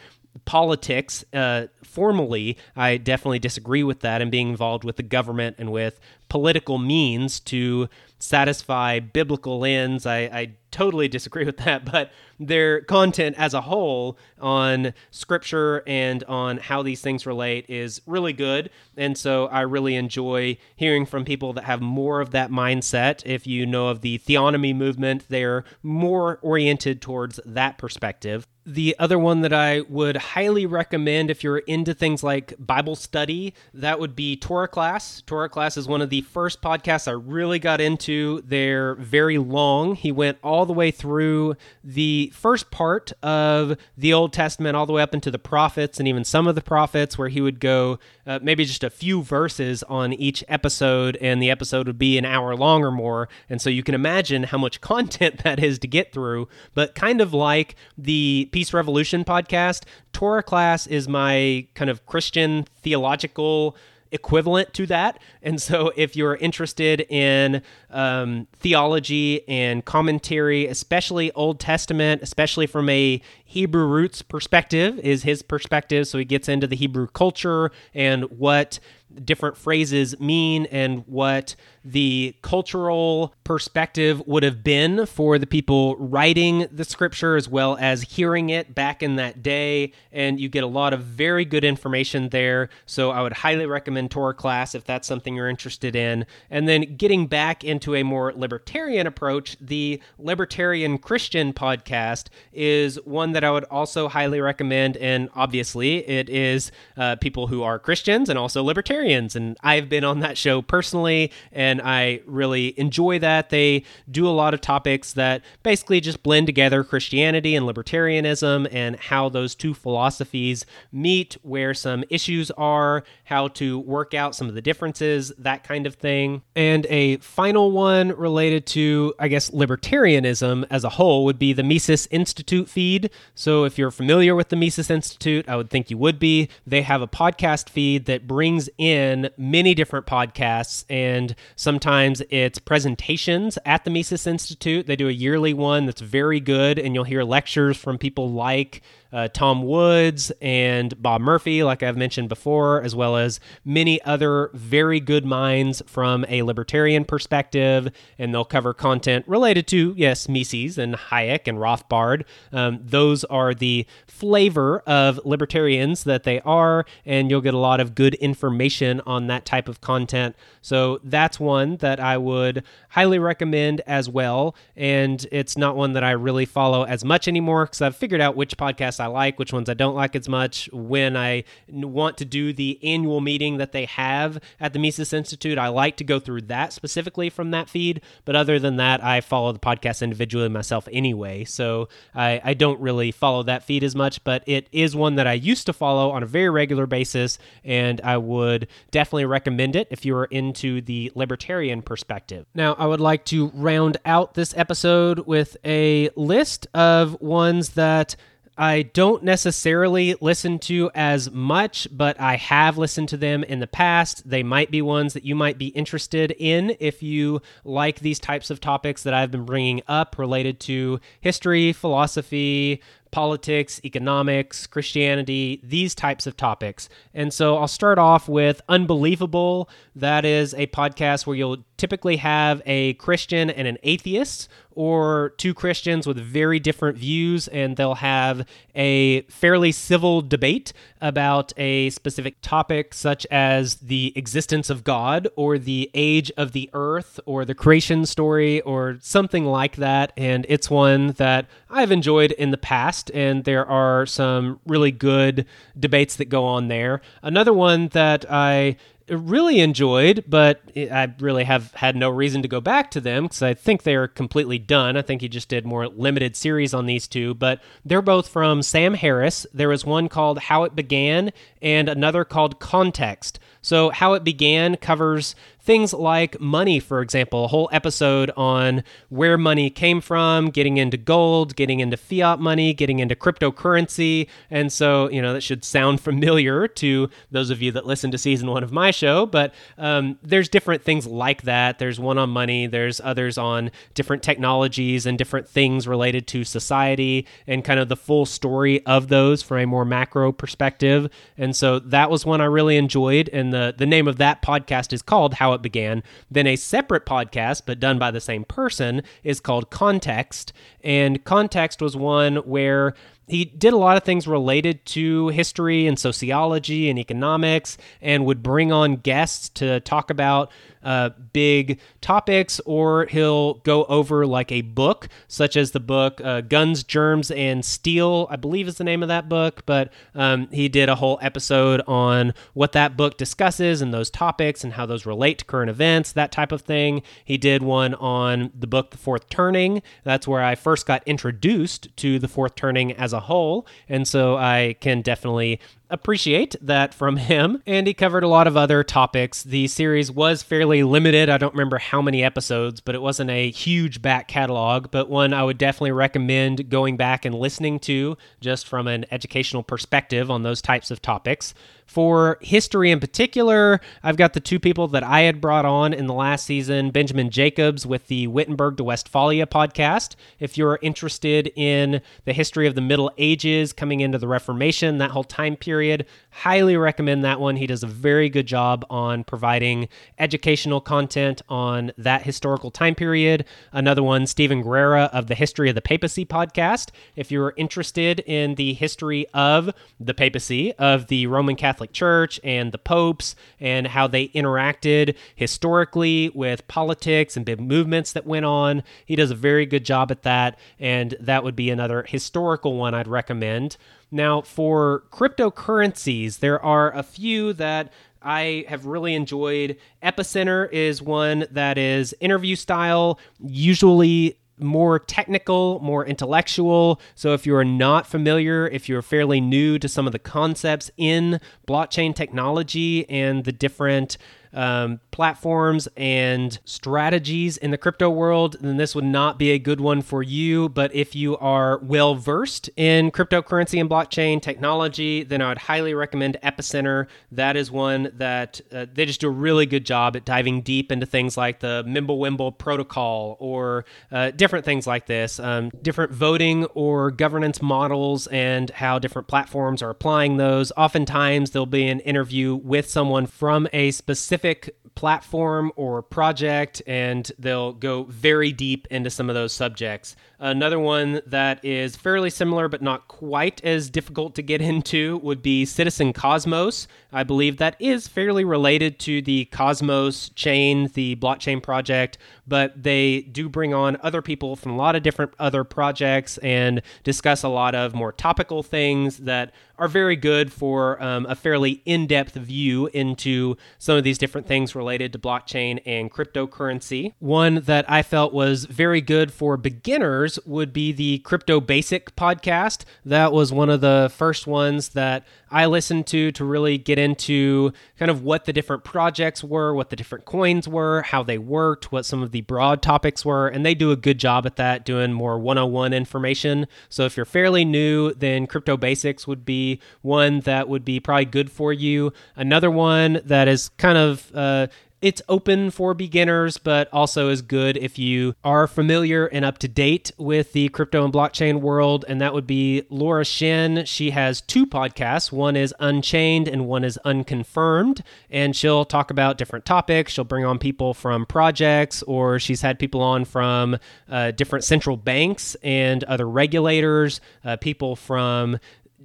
politics 0.46 1.24
uh, 1.34 1.68
formally, 1.84 2.58
I 2.76 2.98
definitely 2.98 3.40
disagree 3.40 3.84
with 3.84 4.02
that 4.02 4.22
and 4.22 4.32
being 4.32 4.50
involved 4.50 4.84
with 4.84 4.98
the 4.98 5.04
government 5.04 5.56
and 5.60 5.72
with 5.72 6.00
political 6.30 6.78
means 6.78 7.40
to 7.40 7.90
satisfy 8.20 9.00
biblical 9.00 9.64
ends. 9.64 10.06
I, 10.06 10.20
I 10.20 10.52
totally 10.72 11.08
disagree 11.08 11.46
with 11.46 11.58
that, 11.58 11.86
but 11.92 12.12
their 12.40 12.82
content 12.82 13.36
as 13.38 13.54
a 13.54 13.62
whole 13.62 14.18
on 14.40 14.94
scripture 15.12 15.84
and 15.88 16.24
on 16.26 16.58
how 16.58 16.84
these 16.84 17.02
things 17.02 17.26
relate 17.26 17.66
is 17.70 18.02
really 18.06 18.34
good. 18.34 18.70
And 18.96 19.18
so 19.18 19.48
I 19.48 19.62
really 19.62 19.96
enjoy 19.96 20.58
hearing 20.76 21.06
from 21.06 21.26
people 21.26 21.54
that 21.54 21.64
have 21.64 21.82
more 21.82 22.22
of 22.22 22.32
that 22.32 22.52
mindset. 22.52 23.24
If 23.26 23.48
you 23.48 23.66
know 23.66 23.88
of 23.88 24.02
the 24.02 24.20
theonomy 24.20 24.76
movement, 24.76 25.26
they're 25.30 25.64
more 25.84 26.40
oriented 26.42 27.02
towards 27.02 27.40
that 27.46 27.78
perspective. 27.78 28.46
The 28.70 28.98
other 29.00 29.18
one 29.18 29.42
that 29.44 29.54
I 29.54 29.80
would 29.88 30.18
highly 30.18 30.66
recommend 30.66 31.32
if 31.32 31.42
you're 31.42 31.60
into 31.60 31.94
things 31.94 32.22
like 32.22 32.54
Bible 32.60 32.98
study, 32.98 33.54
that 33.74 33.98
would 33.98 34.14
be 34.14 34.36
Torah 34.36 34.68
Class. 34.68 35.24
Torah 35.26 35.48
Class 35.48 35.78
is 35.78 35.88
one 35.88 36.02
of 36.02 36.10
the 36.10 36.20
first 36.20 36.62
podcasts 36.62 37.08
I 37.08 37.12
really 37.12 37.60
got 37.60 37.80
into. 37.80 38.42
They're 38.46 38.96
very 38.96 39.38
long. 39.38 39.96
He 39.96 40.12
went 40.12 40.38
all 40.44 40.66
the 40.66 40.74
way 40.74 40.92
through 40.92 41.56
the 41.82 42.30
first 42.36 42.70
part 42.70 43.14
of 43.24 43.78
the 43.98 44.12
Old 44.12 44.34
Testament, 44.34 44.76
all 44.76 44.86
the 44.86 44.92
way 44.92 45.02
up 45.02 45.14
into 45.14 45.32
the 45.32 45.40
prophets 45.40 45.98
and 45.98 46.06
even 46.06 46.26
some 46.26 46.46
of 46.46 46.56
the 46.56 46.62
prophets, 46.62 47.18
where 47.18 47.30
he 47.30 47.40
would 47.40 47.62
go 47.62 48.00
uh, 48.26 48.40
maybe 48.44 48.66
just 48.66 48.84
a 48.84 48.90
few 48.90 49.24
verses 49.24 49.82
on 49.84 50.12
each 50.12 50.44
episode, 50.50 51.16
and 51.22 51.42
the 51.42 51.50
episode 51.50 51.88
would 51.88 51.98
be 51.98 52.18
an 52.18 52.26
hour 52.26 52.54
long 52.54 52.84
or 52.84 52.92
more. 52.92 53.30
And 53.50 53.62
so 53.62 53.70
you 53.70 53.82
can 53.82 53.96
imagine 53.96 54.44
how 54.44 54.58
much 54.58 54.82
content 54.88 55.44
that 55.46 55.64
is 55.64 55.80
to 55.80 55.88
get 55.88 56.12
through, 56.12 56.50
but 56.74 56.96
kind 56.96 57.22
of 57.22 57.34
like 57.34 57.76
the 57.98 58.50
Peace 58.58 58.74
Revolution 58.74 59.24
podcast. 59.24 59.84
Torah 60.14 60.42
class 60.42 60.88
is 60.88 61.08
my 61.08 61.68
kind 61.76 61.92
of 61.92 62.04
Christian 62.08 62.66
theological 62.82 63.78
equivalent 64.12 64.74
to 64.74 64.88
that. 64.88 65.20
And 65.44 65.62
so, 65.62 65.92
if 65.96 66.16
you're 66.16 66.38
interested 66.38 67.02
in 67.02 67.62
um, 67.92 68.48
theology 68.54 69.48
and 69.48 69.86
commentary, 69.86 70.66
especially 70.66 71.32
Old 71.34 71.60
Testament, 71.60 72.24
especially 72.24 72.66
from 72.66 72.90
a 72.90 73.22
Hebrew 73.48 73.88
roots 73.88 74.22
perspective, 74.22 75.00
is 75.00 75.24
his 75.24 75.42
perspective. 75.42 76.08
So, 76.08 76.18
he 76.18 76.26
gets 76.26 76.48
into 76.50 76.68
the 76.68 76.76
Hebrew 76.76 77.08
culture 77.08 77.72
and 77.94 78.26
what 78.26 78.80
different 79.24 79.58
phrases 79.58 80.20
mean 80.20 80.66
and 80.66 81.04
what 81.08 81.56
the 81.84 82.36
cultural 82.42 83.34
perspective 83.44 84.22
would 84.28 84.44
have 84.44 84.64
been 84.64 85.06
for 85.06 85.40
the 85.40 85.48
people 85.48 85.96
writing 85.96 86.68
the 86.72 86.84
scripture 86.84 87.38
as 87.38 87.48
well 87.48 87.78
as 87.80 88.02
hearing 88.02 88.50
it 88.50 88.76
back 88.76 89.02
in 89.02 89.16
that 89.16 89.42
day. 89.42 89.94
And 90.12 90.40
you 90.40 90.50
get 90.50 90.66
a 90.66 90.68
lot 90.68 90.94
of 90.94 91.02
very 91.02 91.46
good 91.46 91.64
information 91.64 92.30
there. 92.30 92.68
So 92.86 93.12
I 93.12 93.22
would 93.22 93.32
highly 93.32 93.66
recommend 93.66 94.12
Torah 94.12 94.34
class 94.34 94.76
if 94.76 94.84
that's 94.84 95.08
something 95.08 95.36
you're 95.36 95.50
interested 95.50 95.96
in. 95.96 96.26
And 96.50 96.68
then 96.68 96.98
getting 96.98 97.28
back 97.28 97.64
into 97.64 97.96
a 97.96 98.04
more 98.04 98.34
libertarian 98.36 99.08
approach, 99.08 99.56
the 99.62 100.02
Libertarian 100.20 100.98
Christian 100.98 101.54
podcast 101.54 102.28
is 102.52 103.00
one 103.06 103.32
that 103.38 103.44
I 103.44 103.52
would 103.52 103.66
also 103.66 104.08
highly 104.08 104.42
recommend. 104.42 104.98
And 104.98 105.30
obviously, 105.36 105.98
it 106.10 106.28
is 106.28 106.72
uh, 106.98 107.18
people 107.18 107.46
who 107.46 107.62
are 107.62 107.78
Christians 107.78 108.30
and 108.30 108.40
also 108.40 108.64
libertarians. 108.64 109.36
And 109.36 109.56
I've 109.62 109.90
been 109.90 110.04
on 110.04 110.22
that 110.22 110.40
show 110.40 110.64
personally. 110.64 111.32
And 111.52 111.80
I 111.80 112.22
really 112.26 112.74
enjoy 112.80 113.20
that. 113.20 113.52
They 113.52 113.84
do 114.10 114.28
a 114.28 114.34
lot 114.34 114.56
of 114.56 114.62
topics 114.62 115.14
that 115.14 115.44
basically 115.62 116.02
just 116.02 116.24
blend 116.24 116.48
together 116.48 116.84
Christianity 116.84 117.56
and 117.56 117.64
libertarianism 117.64 118.68
and 118.72 118.96
how 118.96 119.30
those 119.30 119.54
two 119.54 119.76
philosophies 119.76 120.66
meet, 120.92 121.38
where 121.44 121.76
some 121.76 122.04
issues 122.10 122.50
are, 122.58 123.04
how 123.26 123.50
to 123.50 123.78
work 123.78 124.16
out 124.16 124.34
some 124.34 124.50
of 124.50 124.56
the 124.56 124.64
differences, 124.64 125.32
that 125.38 125.64
kind 125.64 125.86
of 125.86 125.94
thing. 125.94 126.42
And 126.56 126.88
a 126.88 127.18
final 127.18 127.72
one 127.72 128.18
related 128.18 128.66
to, 128.68 129.14
I 129.20 129.28
guess, 129.28 129.52
libertarianism 129.52 130.66
as 130.72 130.84
a 130.84 130.90
whole 130.90 131.24
would 131.26 131.38
be 131.38 131.54
the 131.54 131.62
Mises 131.62 132.08
Institute 132.10 132.68
feed. 132.68 133.12
So 133.40 133.64
if 133.64 133.78
you're 133.78 133.92
familiar 133.92 134.36
with 134.36 134.50
the 134.50 134.56
Mises 134.56 134.90
Institute, 134.90 135.48
I 135.48 135.56
would 135.56 135.70
think 135.70 135.90
you 135.90 135.98
would 136.00 136.20
be. 136.20 136.50
They 136.66 136.82
have 136.82 137.02
a 137.02 137.08
podcast 137.08 137.70
feed 137.70 138.06
that 138.06 138.28
brings 138.28 138.68
in 138.78 139.30
many 139.38 139.74
different 139.74 140.06
podcasts 140.06 140.84
and 140.90 141.36
Sometimes 141.56 142.22
it's 142.30 142.60
presentations 142.60 143.58
at 143.66 143.84
the 143.84 143.90
Mises 143.90 144.28
Institute. 144.28 144.88
They 144.88 144.96
do 144.96 145.08
a 145.08 145.12
yearly 145.12 145.54
one 145.54 145.86
that's 145.86 146.02
very 146.02 146.40
good, 146.40 146.80
and 146.80 146.94
you'll 146.94 147.04
hear 147.04 147.24
lectures 147.24 147.78
from 147.78 147.98
people 147.98 148.32
like 148.32 148.82
uh, 149.12 149.28
Tom 149.30 149.64
Woods 149.64 150.32
and 150.42 151.02
Bob 151.02 151.22
Murphy, 151.22 151.64
like 151.64 151.84
I've 151.84 151.98
mentioned 151.98 152.30
before, 152.30 152.82
as 152.82 152.96
well 152.96 153.18
as 153.18 153.40
many 153.66 154.02
other 154.04 154.50
very 154.54 155.00
good 155.00 155.26
minds 155.26 155.82
from 155.86 156.26
a 156.28 156.42
libertarian 156.44 157.06
perspective. 157.06 157.90
And 158.18 158.34
they'll 158.34 158.46
cover 158.46 158.74
content 158.74 159.26
related 159.28 159.68
to, 159.68 159.94
yes, 159.98 160.28
Mises 160.28 160.78
and 160.78 160.96
Hayek 160.96 161.48
and 161.48 161.58
Rothbard. 161.58 162.24
Um, 162.52 162.80
those 162.84 163.24
are 163.26 163.54
the 163.54 163.86
flavor 164.08 164.80
of 164.88 165.20
libertarians 165.26 166.04
that 166.04 166.24
they 166.24 166.40
are, 166.42 166.86
and 167.06 167.30
you'll 167.30 167.42
get 167.42 167.54
a 167.54 167.58
lot 167.60 167.80
of 167.80 167.96
good 167.96 168.16
information 168.16 169.02
on 169.06 169.28
that 169.28 169.46
type 169.46 169.68
of 169.68 169.82
content. 169.82 170.36
So 170.62 171.00
that's 171.04 171.40
one 171.40 171.78
that 171.78 172.00
I 172.00 172.18
would 172.18 172.64
highly 172.90 173.20
recommend 173.20 173.82
as 173.88 174.10
well. 174.10 174.56
And 174.76 175.26
it's 175.32 175.58
not 175.58 175.76
one 175.76 175.94
that 175.94 176.04
I 176.04 176.12
really 176.12 176.46
follow 176.46 176.84
as 176.84 177.06
much 177.06 177.28
anymore 177.28 177.66
because 177.66 177.82
I've 177.82 177.96
figured 177.96 178.22
out 178.22 178.36
which 178.36 178.58
podcasts 178.98 179.04
I 179.04 179.08
like, 179.08 179.40
which 179.40 179.54
ones 179.54 179.70
I 179.70 179.74
don't 179.74 179.96
like 179.96 180.16
as 180.16 180.28
much. 180.28 180.70
When 180.72 181.16
I 181.16 181.44
want 181.70 182.18
to 182.18 182.26
do 182.26 182.54
the 182.54 182.80
annual 182.84 183.22
meeting 183.22 183.58
that 183.58 183.72
they 183.72 183.86
have 183.86 184.40
at 184.60 184.74
the 184.74 184.80
Mises 184.80 185.14
Institute, 185.14 185.58
I 185.58 185.70
like 185.70 185.98
to 185.98 186.04
go 186.04 186.20
through 186.20 186.42
that 186.44 186.74
specifically 186.74 187.30
from 187.30 187.52
that 187.52 187.70
feed. 187.70 188.02
But 188.26 188.36
other 188.36 188.60
than 188.60 188.78
that, 188.78 189.04
I 189.04 189.22
follow 189.22 189.52
the 189.52 189.60
podcast 189.60 190.02
individually 190.02 190.50
myself 190.50 190.88
anyway. 190.92 191.44
So 191.44 191.90
I, 192.14 192.42
I 192.44 192.54
don't 192.54 192.80
really 192.80 193.12
follow 193.12 193.44
that 193.44 193.64
feed 193.64 193.84
as 193.84 193.96
much, 193.96 194.24
but 194.24 194.44
it 194.46 194.68
is 194.72 194.96
one 194.96 195.16
that 195.16 195.28
I 195.28 195.34
used 195.34 195.66
to 195.68 195.74
follow 195.74 196.12
on 196.12 196.24
a 196.24 196.28
very 196.28 196.50
regular 196.50 196.86
basis. 196.86 197.40
And 197.64 198.02
I 198.02 198.18
would 198.18 198.68
definitely 198.92 199.26
recommend 199.26 199.76
it 199.76 199.88
if 199.92 200.06
you 200.06 200.16
are 200.16 200.26
into 200.26 200.82
the 200.82 201.12
libertarian 201.16 201.82
perspective. 201.82 202.46
Now, 202.54 202.74
I 202.74 202.86
would 202.86 203.00
like 203.00 203.26
to 203.26 203.52
round 203.54 203.98
out 204.06 204.34
this 204.34 204.54
episode 204.58 205.20
with 205.28 205.58
a 205.66 206.10
list 206.16 206.68
of 206.74 207.20
ones 207.22 207.70
that 207.70 208.16
I 208.58 208.82
don't 208.82 209.22
necessarily 209.22 210.16
listen 210.20 210.58
to 210.60 210.90
as 210.96 211.30
much, 211.30 211.88
but 211.92 212.20
I 212.20 212.38
have 212.38 212.78
listened 212.78 213.10
to 213.10 213.18
them 213.18 213.44
in 213.44 213.60
the 213.60 213.68
past. 213.68 214.28
They 214.28 214.42
might 214.42 214.72
be 214.72 214.82
ones 214.82 215.14
that 215.14 215.24
you 215.24 215.36
might 215.36 215.60
be 215.60 215.68
interested 215.68 216.32
in 216.40 216.76
if 216.80 217.04
you 217.04 217.42
like 217.64 218.00
these 218.00 218.18
types 218.20 218.50
of 218.50 218.60
topics 218.60 219.04
that 219.04 219.14
I've 219.14 219.30
been 219.30 219.46
bringing 219.46 219.84
up 219.88 220.18
related 220.18 220.60
to 220.62 221.00
history, 221.22 221.72
philosophy, 221.72 222.82
politics, 223.12 223.80
economics, 223.86 224.68
Christianity, 224.68 225.62
these 225.64 225.96
types 225.96 226.28
of 226.28 226.36
topics. 226.36 226.90
And 227.14 227.34
so 227.34 227.58
I'll 227.58 227.68
start 227.68 228.00
off 228.00 228.28
with 228.28 228.62
Unbelievable. 228.68 229.70
That 229.96 230.26
is 230.26 230.54
a 230.56 230.68
podcast 230.68 231.26
where 231.26 231.36
you'll 231.36 231.64
typically 231.78 232.18
have 232.18 232.62
a 232.66 232.94
Christian 232.96 233.50
and 233.50 233.68
an 233.68 233.78
atheist, 233.84 234.50
or 234.72 235.34
two 235.38 235.56
Christians 235.56 236.06
with 236.06 236.18
very 236.18 236.60
different 236.60 237.00
views, 237.00 237.48
and 237.48 237.78
they'll 237.78 237.96
have 237.96 238.48
a 238.76 239.22
fairly 239.24 239.72
civil 239.72 240.22
debate 240.22 240.72
about 241.02 241.52
a 241.58 241.90
specific 241.90 242.36
topic, 242.44 242.94
such 242.94 243.26
as 243.32 243.76
the 243.76 244.14
existence 244.16 244.70
of 244.70 244.84
God, 244.84 245.28
or 245.36 245.58
the 245.58 245.90
age 245.96 246.32
of 246.38 246.52
the 246.52 246.70
earth, 246.74 247.20
or 247.26 247.44
the 247.44 247.56
creation 247.56 248.06
story, 248.06 248.62
or 248.62 249.00
something 249.02 249.46
like 249.46 249.78
that. 249.78 250.14
And 250.16 250.46
it's 250.48 250.70
one 250.70 251.14
that 251.14 251.48
I've 251.72 251.92
enjoyed 251.92 252.32
in 252.34 252.52
the 252.52 252.58
past, 252.58 253.10
and 253.16 253.46
there 253.46 253.66
are 253.66 254.06
some 254.06 254.60
really 254.68 254.92
good 254.92 255.48
debates 255.80 256.18
that 256.18 256.26
go 256.26 256.46
on 256.46 256.68
there. 256.68 257.02
Another 257.24 257.54
one 257.54 257.88
that 257.90 258.26
I 258.30 258.78
really 259.10 259.60
enjoyed, 259.60 260.24
but 260.28 260.62
I 260.76 261.14
really 261.20 261.44
have 261.44 261.74
had 261.74 261.96
no 261.96 262.10
reason 262.10 262.42
to 262.42 262.48
go 262.48 262.62
back 262.62 262.92
to 262.92 263.02
them 263.02 263.24
because 263.24 263.42
I 263.42 263.54
think 263.54 263.84
they 263.84 263.96
are 263.96 264.08
completely 264.08 264.60
done. 264.60 264.98
I 264.98 265.02
think 265.02 265.22
he 265.22 265.30
just 265.30 265.50
did 265.50 265.66
more 265.66 265.88
limited 265.88 266.36
series 266.36 266.74
on 266.74 266.86
these 266.86 267.08
two, 267.08 267.34
but 267.34 267.62
they're 267.86 268.02
both 268.02 268.28
from 268.28 268.62
Sam 268.62 268.94
Harris. 268.94 269.46
There 269.54 269.70
was 269.70 269.86
one 269.86 270.10
called 270.10 270.40
How 270.40 270.64
It 270.64 270.76
Began 270.76 271.32
and 271.62 271.90
another 271.90 272.24
called 272.26 272.60
Context. 272.60 273.40
So, 273.68 273.90
How 273.90 274.14
It 274.14 274.24
Began 274.24 274.78
covers 274.78 275.36
things 275.68 275.94
like 275.94 276.40
money, 276.40 276.80
for 276.80 277.02
example, 277.02 277.44
a 277.44 277.48
whole 277.50 277.68
episode 277.74 278.32
on 278.38 278.82
where 279.10 279.38
money 279.38 279.70
came 279.70 280.00
from, 280.00 280.50
getting 280.50 280.78
into 280.78 280.96
gold, 280.96 281.58
getting 281.58 281.82
into 281.82 281.98
fiat 281.98 282.40
money, 282.40 282.74
getting 282.74 283.00
into 283.00 283.16
cryptocurrency. 283.16 284.30
And 284.50 284.72
so, 284.72 285.10
you 285.10 285.22
know, 285.22 285.34
that 285.34 285.42
should 285.42 285.66
sound 285.66 286.00
familiar 286.10 286.70
to 286.70 287.10
those 287.32 287.50
of 287.50 287.62
you 287.62 287.74
that 287.74 287.86
listen 287.86 288.12
to 288.12 288.18
season 288.18 288.50
one 288.50 288.64
of 288.64 288.72
my 288.72 288.92
show. 288.92 289.26
But 289.26 289.54
um, 289.78 290.18
there's 290.24 290.48
different 290.48 290.84
things 290.84 291.06
like 291.06 291.42
that. 291.42 291.80
There's 291.80 292.00
one 292.00 292.18
on 292.18 292.30
money, 292.30 292.66
there's 292.68 293.02
others 293.02 293.38
on 293.38 293.70
different 293.94 294.24
technologies 294.24 295.06
and 295.06 295.18
different 295.18 295.50
things 295.50 295.86
related 295.86 296.28
to 296.28 296.46
society 296.46 297.28
and 297.46 297.62
kind 297.66 297.82
of 297.82 297.90
the 297.90 297.98
full 297.98 298.26
story 298.26 298.86
of 298.86 299.10
those 299.10 299.44
from 299.44 299.58
a 299.58 299.66
more 299.66 299.84
macro 299.84 300.32
perspective. 300.32 301.10
And 301.38 301.54
so 301.54 301.80
that 301.80 302.10
was 302.10 302.26
one 302.26 302.40
I 302.40 302.46
really 302.46 302.78
enjoyed. 302.78 303.30
And 303.34 303.54
the, 303.58 303.74
the 303.76 303.86
name 303.86 304.08
of 304.08 304.18
that 304.18 304.42
podcast 304.42 304.94
is 304.94 305.02
called 305.02 305.36
How 305.36 305.54
it 305.54 305.62
began. 305.62 306.04
Then 306.30 306.46
a 306.48 306.56
separate 306.56 307.06
podcast, 307.06 307.64
but 307.66 307.80
done 307.80 307.98
by 307.98 308.12
the 308.12 308.22
same 308.22 308.44
person, 308.44 309.02
is 309.24 309.40
called 309.40 309.70
Context. 309.72 310.54
And 310.84 311.24
Context 311.24 311.82
was 311.82 311.96
one 311.96 312.38
where 312.38 312.94
he 313.28 313.44
did 313.46 313.74
a 313.74 313.78
lot 313.78 313.98
of 313.98 314.04
things 314.04 314.28
related 314.28 314.86
to 314.86 315.30
history 315.30 315.88
and 315.88 316.00
sociology 316.00 316.90
and 316.90 316.98
economics 316.98 317.78
and 318.02 318.26
would 318.26 318.42
bring 318.42 318.72
on 318.72 318.98
guests 318.98 319.50
to 319.50 319.80
talk 319.82 320.10
about 320.10 320.52
uh, 320.84 321.10
big 321.34 321.80
topics, 322.02 322.60
or 322.66 323.06
he'll 323.08 323.56
go 323.56 323.86
over 323.86 324.26
like 324.26 324.52
a 324.52 324.62
book, 324.62 325.08
such 325.28 325.58
as 325.58 325.72
the 325.72 325.80
book 325.80 326.22
uh, 326.24 326.42
Guns, 326.42 326.84
Germs, 326.84 327.32
and 327.32 327.64
Steel, 327.64 328.28
I 328.30 328.36
believe 328.36 328.68
is 328.68 328.78
the 328.78 328.84
name 328.84 329.02
of 329.02 329.10
that 329.10 329.30
book. 329.30 329.66
But 329.66 329.92
um, 330.16 330.48
he 330.52 330.70
did 330.70 330.90
a 330.90 330.96
whole 330.96 331.20
episode 331.22 331.82
on 331.88 332.34
what 332.54 332.72
that 332.74 332.98
book 332.98 333.18
discusses 333.18 333.82
and 333.82 333.94
those 333.94 334.10
topics 334.10 334.64
and 334.64 334.74
how 334.74 334.86
those 334.86 335.06
relate 335.06 335.40
to 335.40 335.46
current 335.46 335.70
events, 335.70 336.12
that 336.12 336.32
type 336.32 336.52
of 336.52 336.62
thing. 336.62 337.02
He 337.24 337.38
did 337.38 337.64
one 337.64 337.94
on 337.96 338.52
the 338.58 338.68
book 338.68 338.92
The 338.92 338.98
Fourth 338.98 339.30
Turning. 339.30 339.82
That's 340.04 340.28
where 340.28 340.44
I 340.44 340.56
first 340.56 340.86
got 340.86 341.04
introduced 341.06 341.96
to 341.98 342.20
the 342.20 342.28
fourth 342.28 342.56
turning 342.56 342.92
as 342.94 343.14
a 343.14 343.22
whole. 343.22 343.68
And 343.90 344.08
so 344.08 344.38
I 344.38 344.76
can 344.80 345.02
definitely 345.02 345.60
appreciate 345.90 346.56
that 346.62 346.94
from 346.94 347.18
him. 347.18 347.62
And 347.66 347.88
he 347.88 347.94
covered 347.94 348.24
a 348.24 348.28
lot 348.28 348.48
of 348.48 348.58
other 348.58 348.84
topics. 348.84 349.44
The 349.44 349.68
series 349.68 350.12
was 350.12 350.44
fairly 350.44 350.84
limited. 350.84 351.30
I 351.30 351.38
don't 351.38 351.54
remember 351.54 351.78
how 351.78 352.02
many 352.02 352.24
episodes, 352.24 352.82
but 352.82 352.96
it 352.96 353.02
wasn't 353.02 353.30
a 353.30 353.50
huge 353.50 354.02
back 354.02 354.28
catalog, 354.28 354.92
but 354.92 355.10
one 355.10 355.34
I 355.34 355.44
would 355.44 355.58
definitely 355.58 355.92
recommend 355.92 356.70
going 356.70 356.98
back 356.98 357.26
and 357.26 357.36
listening 357.36 357.80
to 357.82 358.18
just 358.42 358.68
from 358.68 358.88
an 358.88 359.06
educational 359.12 359.64
perspective 359.64 360.30
on 360.30 360.44
those 360.44 360.62
types 360.62 360.92
of 360.92 361.02
topics. 361.02 361.54
For 361.88 362.38
history 362.42 362.92
in 362.92 363.00
particular, 363.00 363.80
I've 364.04 364.18
got 364.18 364.34
the 364.34 364.42
two 364.42 364.60
people 364.60 364.90
that 364.90 365.04
I 365.04 365.22
had 365.22 365.40
brought 365.40 365.66
on 365.66 365.94
in 365.94 366.06
the 366.06 366.14
last 366.14 366.46
season 366.46 366.92
Benjamin 366.92 367.30
Jacobs 367.30 367.86
with 367.86 368.08
the 368.08 368.28
Wittenberg 368.28 368.76
to 368.78 368.84
Westphalia 368.84 369.48
podcast. 369.48 370.16
If 370.38 370.58
you're 370.58 370.80
interested 370.82 371.50
in 371.56 372.02
the 372.26 372.34
history 372.34 372.68
of 372.68 372.76
the 372.76 372.82
Middle 372.82 373.10
Ages 373.18 373.72
coming 373.72 374.02
into 374.02 374.18
the 374.18 374.28
Reformation, 374.28 374.98
that 374.98 375.12
whole 375.12 375.24
time 375.24 375.56
period, 375.56 376.06
highly 376.38 376.76
recommend 376.76 377.24
that 377.24 377.40
one. 377.40 377.56
He 377.56 377.68
does 377.68 377.84
a 377.84 377.88
very 377.88 378.30
good 378.30 378.48
job 378.48 378.86
on 378.90 379.24
providing 379.24 379.88
educational 380.20 380.82
content 380.82 381.42
on 381.48 381.92
that 381.98 382.24
historical 382.24 382.70
time 382.70 382.96
period. 382.96 383.46
Another 383.72 384.04
one, 384.04 384.28
Stephen 384.28 384.64
Guerrera 384.64 385.10
of 385.10 385.28
the 385.28 385.36
History 385.36 385.70
of 385.70 385.76
the 385.76 385.82
Papacy 385.82 386.26
podcast. 386.26 386.90
If 387.16 387.32
you're 387.32 387.54
interested 387.56 388.20
in 388.22 388.56
the 388.56 388.74
history 388.74 389.26
of 389.34 389.72
the 390.00 390.14
papacy, 390.14 390.74
of 390.74 391.08
the 391.08 391.28
Roman 391.28 391.56
Catholic 391.56 391.78
Catholic 391.78 391.94
Church 391.94 392.40
and 392.44 392.72
the 392.72 392.78
popes 392.78 393.36
and 393.60 393.88
how 393.88 394.08
they 394.08 394.30
interacted 394.30 395.16
historically 395.36 396.30
with 396.34 396.68
politics 396.68 397.38
and 397.38 397.46
big 397.46 397.60
movements 397.60 398.14
that 398.14 398.26
went 398.26 398.46
on. 398.46 398.84
He 399.06 399.16
does 399.16 399.32
a 399.32 399.36
very 399.36 399.66
good 399.66 399.86
job 399.86 400.12
at 400.12 400.24
that, 400.24 400.58
and 400.80 401.16
that 401.20 401.44
would 401.44 401.56
be 401.56 401.70
another 401.70 402.04
historical 402.08 402.76
one 402.76 402.94
I'd 402.94 403.08
recommend. 403.08 403.78
Now, 404.12 404.42
for 404.42 405.04
cryptocurrencies, 405.12 406.40
there 406.40 406.64
are 406.64 406.96
a 406.96 407.04
few 407.04 407.54
that 407.54 407.92
I 408.22 408.66
have 408.68 408.86
really 408.86 409.14
enjoyed. 409.16 409.78
Epicenter 410.02 410.72
is 410.72 411.02
one 411.02 411.46
that 411.52 411.78
is 411.78 412.16
interview 412.20 412.56
style, 412.56 413.20
usually 413.40 414.40
more 414.60 414.98
technical, 414.98 415.80
more 415.82 416.06
intellectual. 416.06 417.00
So, 417.16 417.34
if 417.34 417.46
you're 417.46 417.64
not 417.64 418.08
familiar, 418.08 418.68
if 418.68 418.90
you're 418.90 419.02
fairly 419.02 419.40
new 419.42 419.78
to 419.80 419.88
some 419.88 420.08
of 420.08 420.14
the 420.14 420.20
concepts 420.20 420.90
in 420.98 421.40
blockchain 421.68 422.16
technology 422.16 423.08
and 423.10 423.44
the 423.44 423.52
different 423.52 424.18
um, 424.58 425.00
platforms 425.12 425.88
and 425.96 426.60
strategies 426.66 427.58
in 427.58 427.70
the 427.70 427.78
crypto 427.78 428.10
world, 428.10 428.56
then 428.60 428.78
this 428.78 428.96
would 428.96 429.06
not 429.06 429.38
be 429.38 429.52
a 429.52 429.60
good 429.60 429.80
one 429.80 430.02
for 430.02 430.24
you. 430.24 430.68
But 430.68 430.94
if 430.96 431.16
you 431.16 431.38
are 431.38 431.78
well 431.78 432.16
versed 432.16 432.68
in 432.76 433.12
cryptocurrency 433.12 433.80
and 433.80 433.88
blockchain 433.88 434.42
technology, 434.42 435.24
then 435.24 435.44
I 435.44 435.50
would 435.50 435.60
highly 435.60 435.94
recommend 435.94 436.38
Epicenter. 436.44 437.06
That 437.32 437.56
is 437.56 437.70
one 437.70 438.12
that 438.16 438.60
uh, 438.74 438.88
they 438.92 439.06
just 439.06 439.22
do 439.22 439.28
a 439.28 439.32
really 439.32 439.68
good 439.68 439.86
job 439.86 440.16
at 440.16 440.26
diving 440.26 440.64
deep 440.64 440.92
into 440.92 441.06
things 441.06 441.38
like 441.38 441.60
the 441.60 441.84
Mimblewimble 441.88 442.58
protocol 442.58 443.38
or 443.40 443.86
uh, 444.12 444.32
different 444.32 444.66
things 444.66 444.88
like 444.88 445.06
this, 445.06 445.40
um, 445.40 445.70
different 445.84 446.12
voting 446.12 446.66
or 446.74 447.12
governance 447.12 447.62
models, 447.62 448.26
and 448.28 448.72
how 448.72 448.98
different 448.98 449.28
platforms 449.28 449.84
are 449.84 449.92
applying 449.92 450.38
those. 450.38 450.72
Oftentimes, 450.76 451.52
there'll 451.52 451.68
be 451.68 451.88
an 451.88 452.00
interview 452.00 452.56
with 452.56 452.90
someone 452.90 453.28
from 453.28 453.68
a 453.72 453.92
specific 453.92 454.47
platform 454.96 455.72
or 455.76 456.02
project, 456.02 456.82
and 456.88 457.32
they'll 457.38 457.74
go 457.74 458.04
very 458.04 458.52
deep 458.52 458.88
into 458.90 459.10
some 459.10 459.30
of 459.30 459.36
those 459.36 459.54
subjects. 459.54 460.16
Another 460.40 460.80
one 460.80 461.22
that 461.26 461.64
is 461.66 461.96
fairly 461.96 462.30
similar 462.30 462.68
but 462.68 462.82
not 462.82 463.08
quite 463.08 463.64
as 463.64 463.90
difficult 463.90 464.36
to 464.36 464.44
get 464.44 464.62
into 464.62 465.18
would 465.18 465.42
be 465.42 465.66
Citizen 465.66 466.14
Cosmos. 466.14 466.88
I 467.12 467.24
believe 467.24 467.58
that 467.58 467.76
is 467.80 468.08
fairly 468.08 468.46
related 468.46 469.00
to 469.00 469.24
the 469.24 469.46
Cosmos 469.46 470.30
chain, 470.30 470.92
the 470.94 471.16
blockchain 471.16 471.64
project, 471.64 472.20
but 472.46 472.84
they 472.84 473.22
do 473.22 473.50
bring 473.50 473.74
on 473.74 473.98
other 474.02 474.22
people 474.22 474.56
from 474.56 474.74
a 474.74 474.76
lot 474.76 474.96
of 474.96 475.02
different 475.02 475.34
other 475.40 475.64
projects 475.64 476.38
and 476.40 476.84
discuss 477.04 477.42
a 477.42 477.50
lot 477.50 477.74
of 477.74 477.96
more 477.96 478.12
topical 478.12 478.62
things 478.62 479.18
that 479.18 479.54
are 479.80 479.88
very 479.88 480.16
good 480.16 480.52
for 480.52 481.02
um, 481.02 481.26
a 481.28 481.36
fairly 481.36 481.82
in 481.86 482.08
depth 482.08 482.34
view 482.34 482.88
into 482.94 483.56
some 483.78 483.96
of 483.96 484.04
these 484.04 484.18
different 484.18 484.48
things 484.48 484.76
related 484.76 485.14
to 485.14 485.20
blockchain 485.20 485.80
and 485.86 486.12
cryptocurrency. 486.12 487.14
One 487.20 487.62
that 487.62 487.90
I 487.90 488.02
felt 488.02 488.34
was 488.34 488.66
very 488.66 489.02
good 489.02 489.32
for 489.32 489.56
beginners 489.56 490.27
would 490.46 490.74
be 490.74 490.92
the 490.92 491.20
Crypto 491.20 491.60
Basic 491.60 492.16
podcast. 492.16 492.84
That 493.06 493.32
was 493.32 493.54
one 493.54 493.70
of 493.70 493.82
the 493.82 494.12
first 494.16 494.48
ones 494.48 494.90
that 494.90 495.26
I 495.50 495.66
listened 495.66 496.08
to 496.08 496.32
to 496.34 496.44
really 496.44 496.78
get 496.78 497.00
into 497.00 497.72
kind 497.98 498.12
of 498.12 498.24
what 498.24 498.46
the 498.46 498.54
different 498.54 498.84
projects 498.84 499.44
were, 499.44 499.74
what 499.74 499.90
the 499.90 499.96
different 499.96 500.26
coins 500.26 500.68
were, 500.68 501.04
how 501.04 501.24
they 501.24 501.38
worked, 501.38 501.92
what 501.92 502.06
some 502.06 502.22
of 502.22 502.32
the 502.32 502.42
broad 502.42 502.82
topics 502.82 503.24
were, 503.24 503.48
and 503.48 503.66
they 503.66 503.74
do 503.74 503.92
a 503.92 503.96
good 503.96 504.20
job 504.20 504.46
at 504.46 504.58
that, 504.58 504.86
doing 504.86 505.14
more 505.14 505.40
101 505.40 505.94
information. 505.94 506.68
So 506.90 507.06
if 507.06 507.16
you're 507.16 507.26
fairly 507.26 507.64
new, 507.64 508.14
then 508.14 508.48
Crypto 508.48 508.78
Basics 508.78 509.26
would 509.28 509.46
be 509.46 509.80
one 510.02 510.42
that 510.42 510.68
would 510.68 510.84
be 510.84 511.00
probably 511.00 511.26
good 511.26 511.52
for 511.52 511.72
you. 511.72 512.12
Another 512.36 512.70
one 512.70 513.22
that 513.26 513.48
is 513.48 513.70
kind 513.78 513.98
of 513.98 514.32
uh, 514.34 514.68
it's 515.02 515.22
open 515.30 515.70
for 515.70 515.94
beginners, 515.94 516.58
but 516.58 516.90
also 516.92 517.30
is 517.30 517.42
good 517.42 517.78
if 517.78 518.00
you 518.00 518.34
are 518.44 518.68
familiar 518.68 519.28
and 519.28 519.46
up 519.46 519.60
to 519.60 519.68
date 519.68 520.12
with 520.18 520.54
the 520.54 520.70
crypto 520.70 521.04
and 521.04 521.14
blockchain 521.14 521.62
world. 521.62 522.04
And 522.08 522.20
that 522.20 522.34
would 522.34 522.48
be 522.48 522.84
Laura 522.90 523.24
Shin. 523.24 523.86
She 523.86 524.12
has 524.12 524.42
two 524.42 524.66
podcasts 524.66 525.32
one 525.32 525.56
is 525.56 525.74
Unchained 525.80 526.48
and 526.48 526.68
one 526.68 526.84
is 526.84 526.98
Unconfirmed. 527.06 528.04
And 528.30 528.56
she'll 528.56 528.86
talk 528.86 529.12
about 529.12 529.38
different 529.38 529.66
topics. 529.66 530.14
She'll 530.14 530.24
bring 530.24 530.46
on 530.46 530.58
people 530.58 530.94
from 530.94 531.26
projects, 531.26 532.02
or 532.04 532.40
she's 532.40 532.62
had 532.62 532.80
people 532.80 533.02
on 533.02 533.26
from 533.26 533.78
uh, 534.10 534.32
different 534.32 534.66
central 534.66 534.98
banks 534.98 535.56
and 535.64 536.04
other 536.06 536.28
regulators, 536.28 537.22
uh, 537.44 537.58
people 537.58 537.96
from 537.96 538.60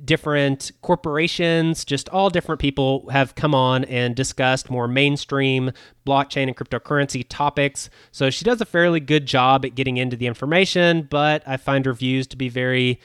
different 0.04 0.72
corporations, 0.82 1.84
just 1.84 2.08
all 2.08 2.30
different 2.30 2.60
people 2.60 3.08
have 3.10 3.34
come 3.34 3.54
on 3.54 3.84
and 3.84 4.14
discussed 4.16 4.70
more 4.70 4.88
mainstream 4.88 5.70
blockchain 6.06 6.48
and 6.48 6.56
cryptocurrency 6.56 7.24
topics. 7.28 7.88
So 8.10 8.30
she 8.30 8.44
does 8.44 8.60
a 8.60 8.66
fairly 8.66 9.00
good 9.00 9.26
job 9.26 9.64
at 9.64 9.74
getting 9.74 9.96
into 9.96 10.16
the 10.16 10.26
information, 10.26 11.06
but 11.10 11.42
I 11.46 11.56
find 11.56 11.86
her 11.86 11.94
views 11.94 12.26
to 12.28 12.36
be 12.36 12.48
very 12.48 13.00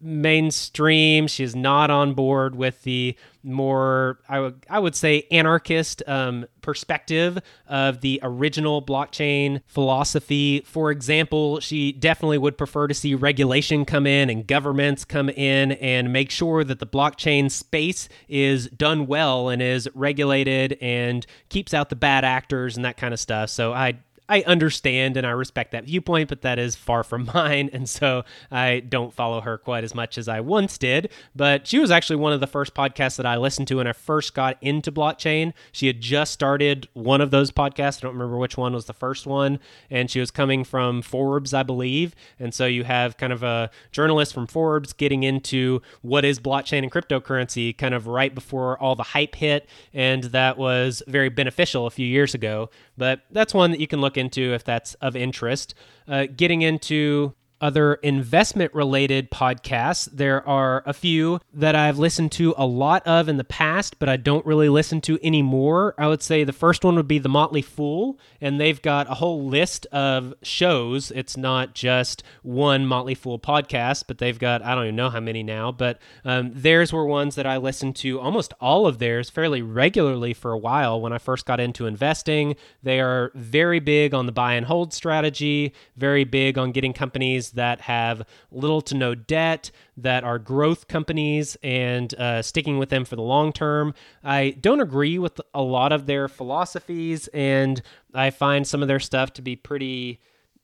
mainstream. 0.00 1.26
She 1.26 1.44
is 1.44 1.54
not 1.54 1.90
on 1.90 2.14
board 2.14 2.54
with 2.54 2.82
the 2.82 3.16
more, 3.42 4.18
I 4.28 4.40
would, 4.40 4.66
I 4.68 4.78
would 4.78 4.94
say, 4.94 5.26
anarchist 5.30 6.02
um, 6.06 6.46
perspective 6.60 7.38
of 7.66 8.00
the 8.00 8.20
original 8.22 8.82
blockchain 8.82 9.62
philosophy. 9.66 10.60
For 10.66 10.90
example, 10.90 11.60
she 11.60 11.92
definitely 11.92 12.38
would 12.38 12.58
prefer 12.58 12.86
to 12.86 12.94
see 12.94 13.14
regulation 13.14 13.84
come 13.84 14.06
in 14.06 14.28
and 14.28 14.46
governments 14.46 15.04
come 15.04 15.30
in 15.30 15.72
and 15.72 16.12
make 16.12 16.30
sure 16.30 16.64
that 16.64 16.80
the 16.80 16.86
blockchain 16.86 17.50
space 17.50 18.08
is 18.28 18.68
done 18.68 19.06
well 19.06 19.48
and 19.48 19.62
is 19.62 19.88
regulated 19.94 20.76
and 20.80 21.26
keeps 21.48 21.72
out 21.72 21.88
the 21.88 21.96
bad 21.96 22.24
actors 22.24 22.76
and 22.76 22.84
that 22.84 22.96
kind 22.96 23.14
of 23.14 23.20
stuff. 23.20 23.48
So 23.50 23.72
I 23.72 23.98
I 24.30 24.42
understand 24.46 25.16
and 25.16 25.26
I 25.26 25.30
respect 25.30 25.72
that 25.72 25.84
viewpoint, 25.84 26.28
but 26.28 26.42
that 26.42 26.58
is 26.58 26.76
far 26.76 27.02
from 27.02 27.28
mine. 27.34 27.68
And 27.72 27.88
so 27.88 28.24
I 28.50 28.78
don't 28.80 29.12
follow 29.12 29.40
her 29.40 29.58
quite 29.58 29.82
as 29.82 29.92
much 29.92 30.16
as 30.16 30.28
I 30.28 30.40
once 30.40 30.78
did. 30.78 31.10
But 31.34 31.66
she 31.66 31.80
was 31.80 31.90
actually 31.90 32.16
one 32.16 32.32
of 32.32 32.38
the 32.38 32.46
first 32.46 32.72
podcasts 32.72 33.16
that 33.16 33.26
I 33.26 33.36
listened 33.36 33.66
to 33.68 33.76
when 33.76 33.88
I 33.88 33.92
first 33.92 34.32
got 34.32 34.56
into 34.60 34.92
blockchain. 34.92 35.52
She 35.72 35.88
had 35.88 36.00
just 36.00 36.32
started 36.32 36.88
one 36.92 37.20
of 37.20 37.32
those 37.32 37.50
podcasts. 37.50 37.98
I 37.98 38.02
don't 38.02 38.12
remember 38.12 38.38
which 38.38 38.56
one 38.56 38.72
was 38.72 38.84
the 38.84 38.92
first 38.92 39.26
one. 39.26 39.58
And 39.90 40.08
she 40.08 40.20
was 40.20 40.30
coming 40.30 40.62
from 40.62 41.02
Forbes, 41.02 41.52
I 41.52 41.64
believe. 41.64 42.14
And 42.38 42.54
so 42.54 42.66
you 42.66 42.84
have 42.84 43.16
kind 43.16 43.32
of 43.32 43.42
a 43.42 43.68
journalist 43.90 44.32
from 44.32 44.46
Forbes 44.46 44.92
getting 44.92 45.24
into 45.24 45.82
what 46.02 46.24
is 46.24 46.38
blockchain 46.38 46.84
and 46.84 46.92
cryptocurrency 46.92 47.76
kind 47.76 47.94
of 47.94 48.06
right 48.06 48.32
before 48.32 48.78
all 48.78 48.94
the 48.94 49.02
hype 49.02 49.34
hit. 49.34 49.68
And 49.92 50.22
that 50.24 50.56
was 50.56 51.02
very 51.08 51.30
beneficial 51.30 51.86
a 51.86 51.90
few 51.90 52.06
years 52.06 52.32
ago. 52.32 52.70
But 52.96 53.22
that's 53.32 53.52
one 53.52 53.72
that 53.72 53.80
you 53.80 53.88
can 53.88 54.00
look 54.00 54.19
into 54.20 54.54
if 54.54 54.62
that's 54.62 54.94
of 54.94 55.16
interest. 55.16 55.74
Uh, 56.06 56.26
getting 56.36 56.62
into 56.62 57.34
other 57.60 57.94
investment 57.94 58.72
related 58.74 59.30
podcasts. 59.30 60.08
There 60.12 60.46
are 60.48 60.82
a 60.86 60.92
few 60.92 61.40
that 61.52 61.74
I've 61.74 61.98
listened 61.98 62.32
to 62.32 62.54
a 62.56 62.66
lot 62.66 63.06
of 63.06 63.28
in 63.28 63.36
the 63.36 63.44
past, 63.44 63.98
but 63.98 64.08
I 64.08 64.16
don't 64.16 64.46
really 64.46 64.68
listen 64.68 65.00
to 65.02 65.18
anymore. 65.22 65.94
I 65.98 66.08
would 66.08 66.22
say 66.22 66.44
the 66.44 66.52
first 66.52 66.84
one 66.84 66.96
would 66.96 67.08
be 67.08 67.18
The 67.18 67.28
Motley 67.28 67.62
Fool, 67.62 68.18
and 68.40 68.60
they've 68.60 68.80
got 68.80 69.10
a 69.10 69.14
whole 69.14 69.44
list 69.44 69.86
of 69.86 70.34
shows. 70.42 71.10
It's 71.10 71.36
not 71.36 71.74
just 71.74 72.22
one 72.42 72.86
Motley 72.86 73.14
Fool 73.14 73.38
podcast, 73.38 74.04
but 74.06 74.18
they've 74.18 74.38
got, 74.38 74.62
I 74.62 74.74
don't 74.74 74.84
even 74.84 74.96
know 74.96 75.10
how 75.10 75.20
many 75.20 75.42
now, 75.42 75.72
but 75.72 75.98
um, 76.24 76.52
theirs 76.54 76.92
were 76.92 77.06
ones 77.06 77.34
that 77.34 77.46
I 77.46 77.56
listened 77.56 77.96
to 77.96 78.20
almost 78.20 78.54
all 78.60 78.86
of 78.86 78.98
theirs 78.98 79.30
fairly 79.30 79.62
regularly 79.62 80.34
for 80.34 80.52
a 80.52 80.58
while 80.58 81.00
when 81.00 81.12
I 81.12 81.18
first 81.18 81.46
got 81.46 81.60
into 81.60 81.86
investing. 81.86 82.56
They 82.82 83.00
are 83.00 83.32
very 83.34 83.80
big 83.80 84.14
on 84.14 84.26
the 84.26 84.32
buy 84.32 84.54
and 84.54 84.66
hold 84.66 84.92
strategy, 84.92 85.72
very 85.96 86.24
big 86.24 86.56
on 86.56 86.72
getting 86.72 86.92
companies 86.92 87.49
that 87.52 87.82
have 87.82 88.22
little 88.50 88.80
to 88.82 88.94
no 88.94 89.14
debt, 89.14 89.70
that 89.96 90.24
are 90.24 90.38
growth 90.38 90.88
companies, 90.88 91.56
and 91.62 92.14
uh, 92.14 92.42
sticking 92.42 92.78
with 92.78 92.88
them 92.88 93.04
for 93.04 93.16
the 93.16 93.22
long 93.22 93.52
term. 93.52 93.94
I 94.22 94.56
don't 94.60 94.80
agree 94.80 95.18
with 95.18 95.40
a 95.54 95.62
lot 95.62 95.92
of 95.92 96.06
their 96.06 96.28
philosophies, 96.28 97.28
and 97.28 97.80
I 98.14 98.30
find 98.30 98.66
some 98.66 98.82
of 98.82 98.88
their 98.88 99.00
stuff 99.00 99.32
to 99.34 99.42
be 99.42 99.56
pretty 99.56 100.20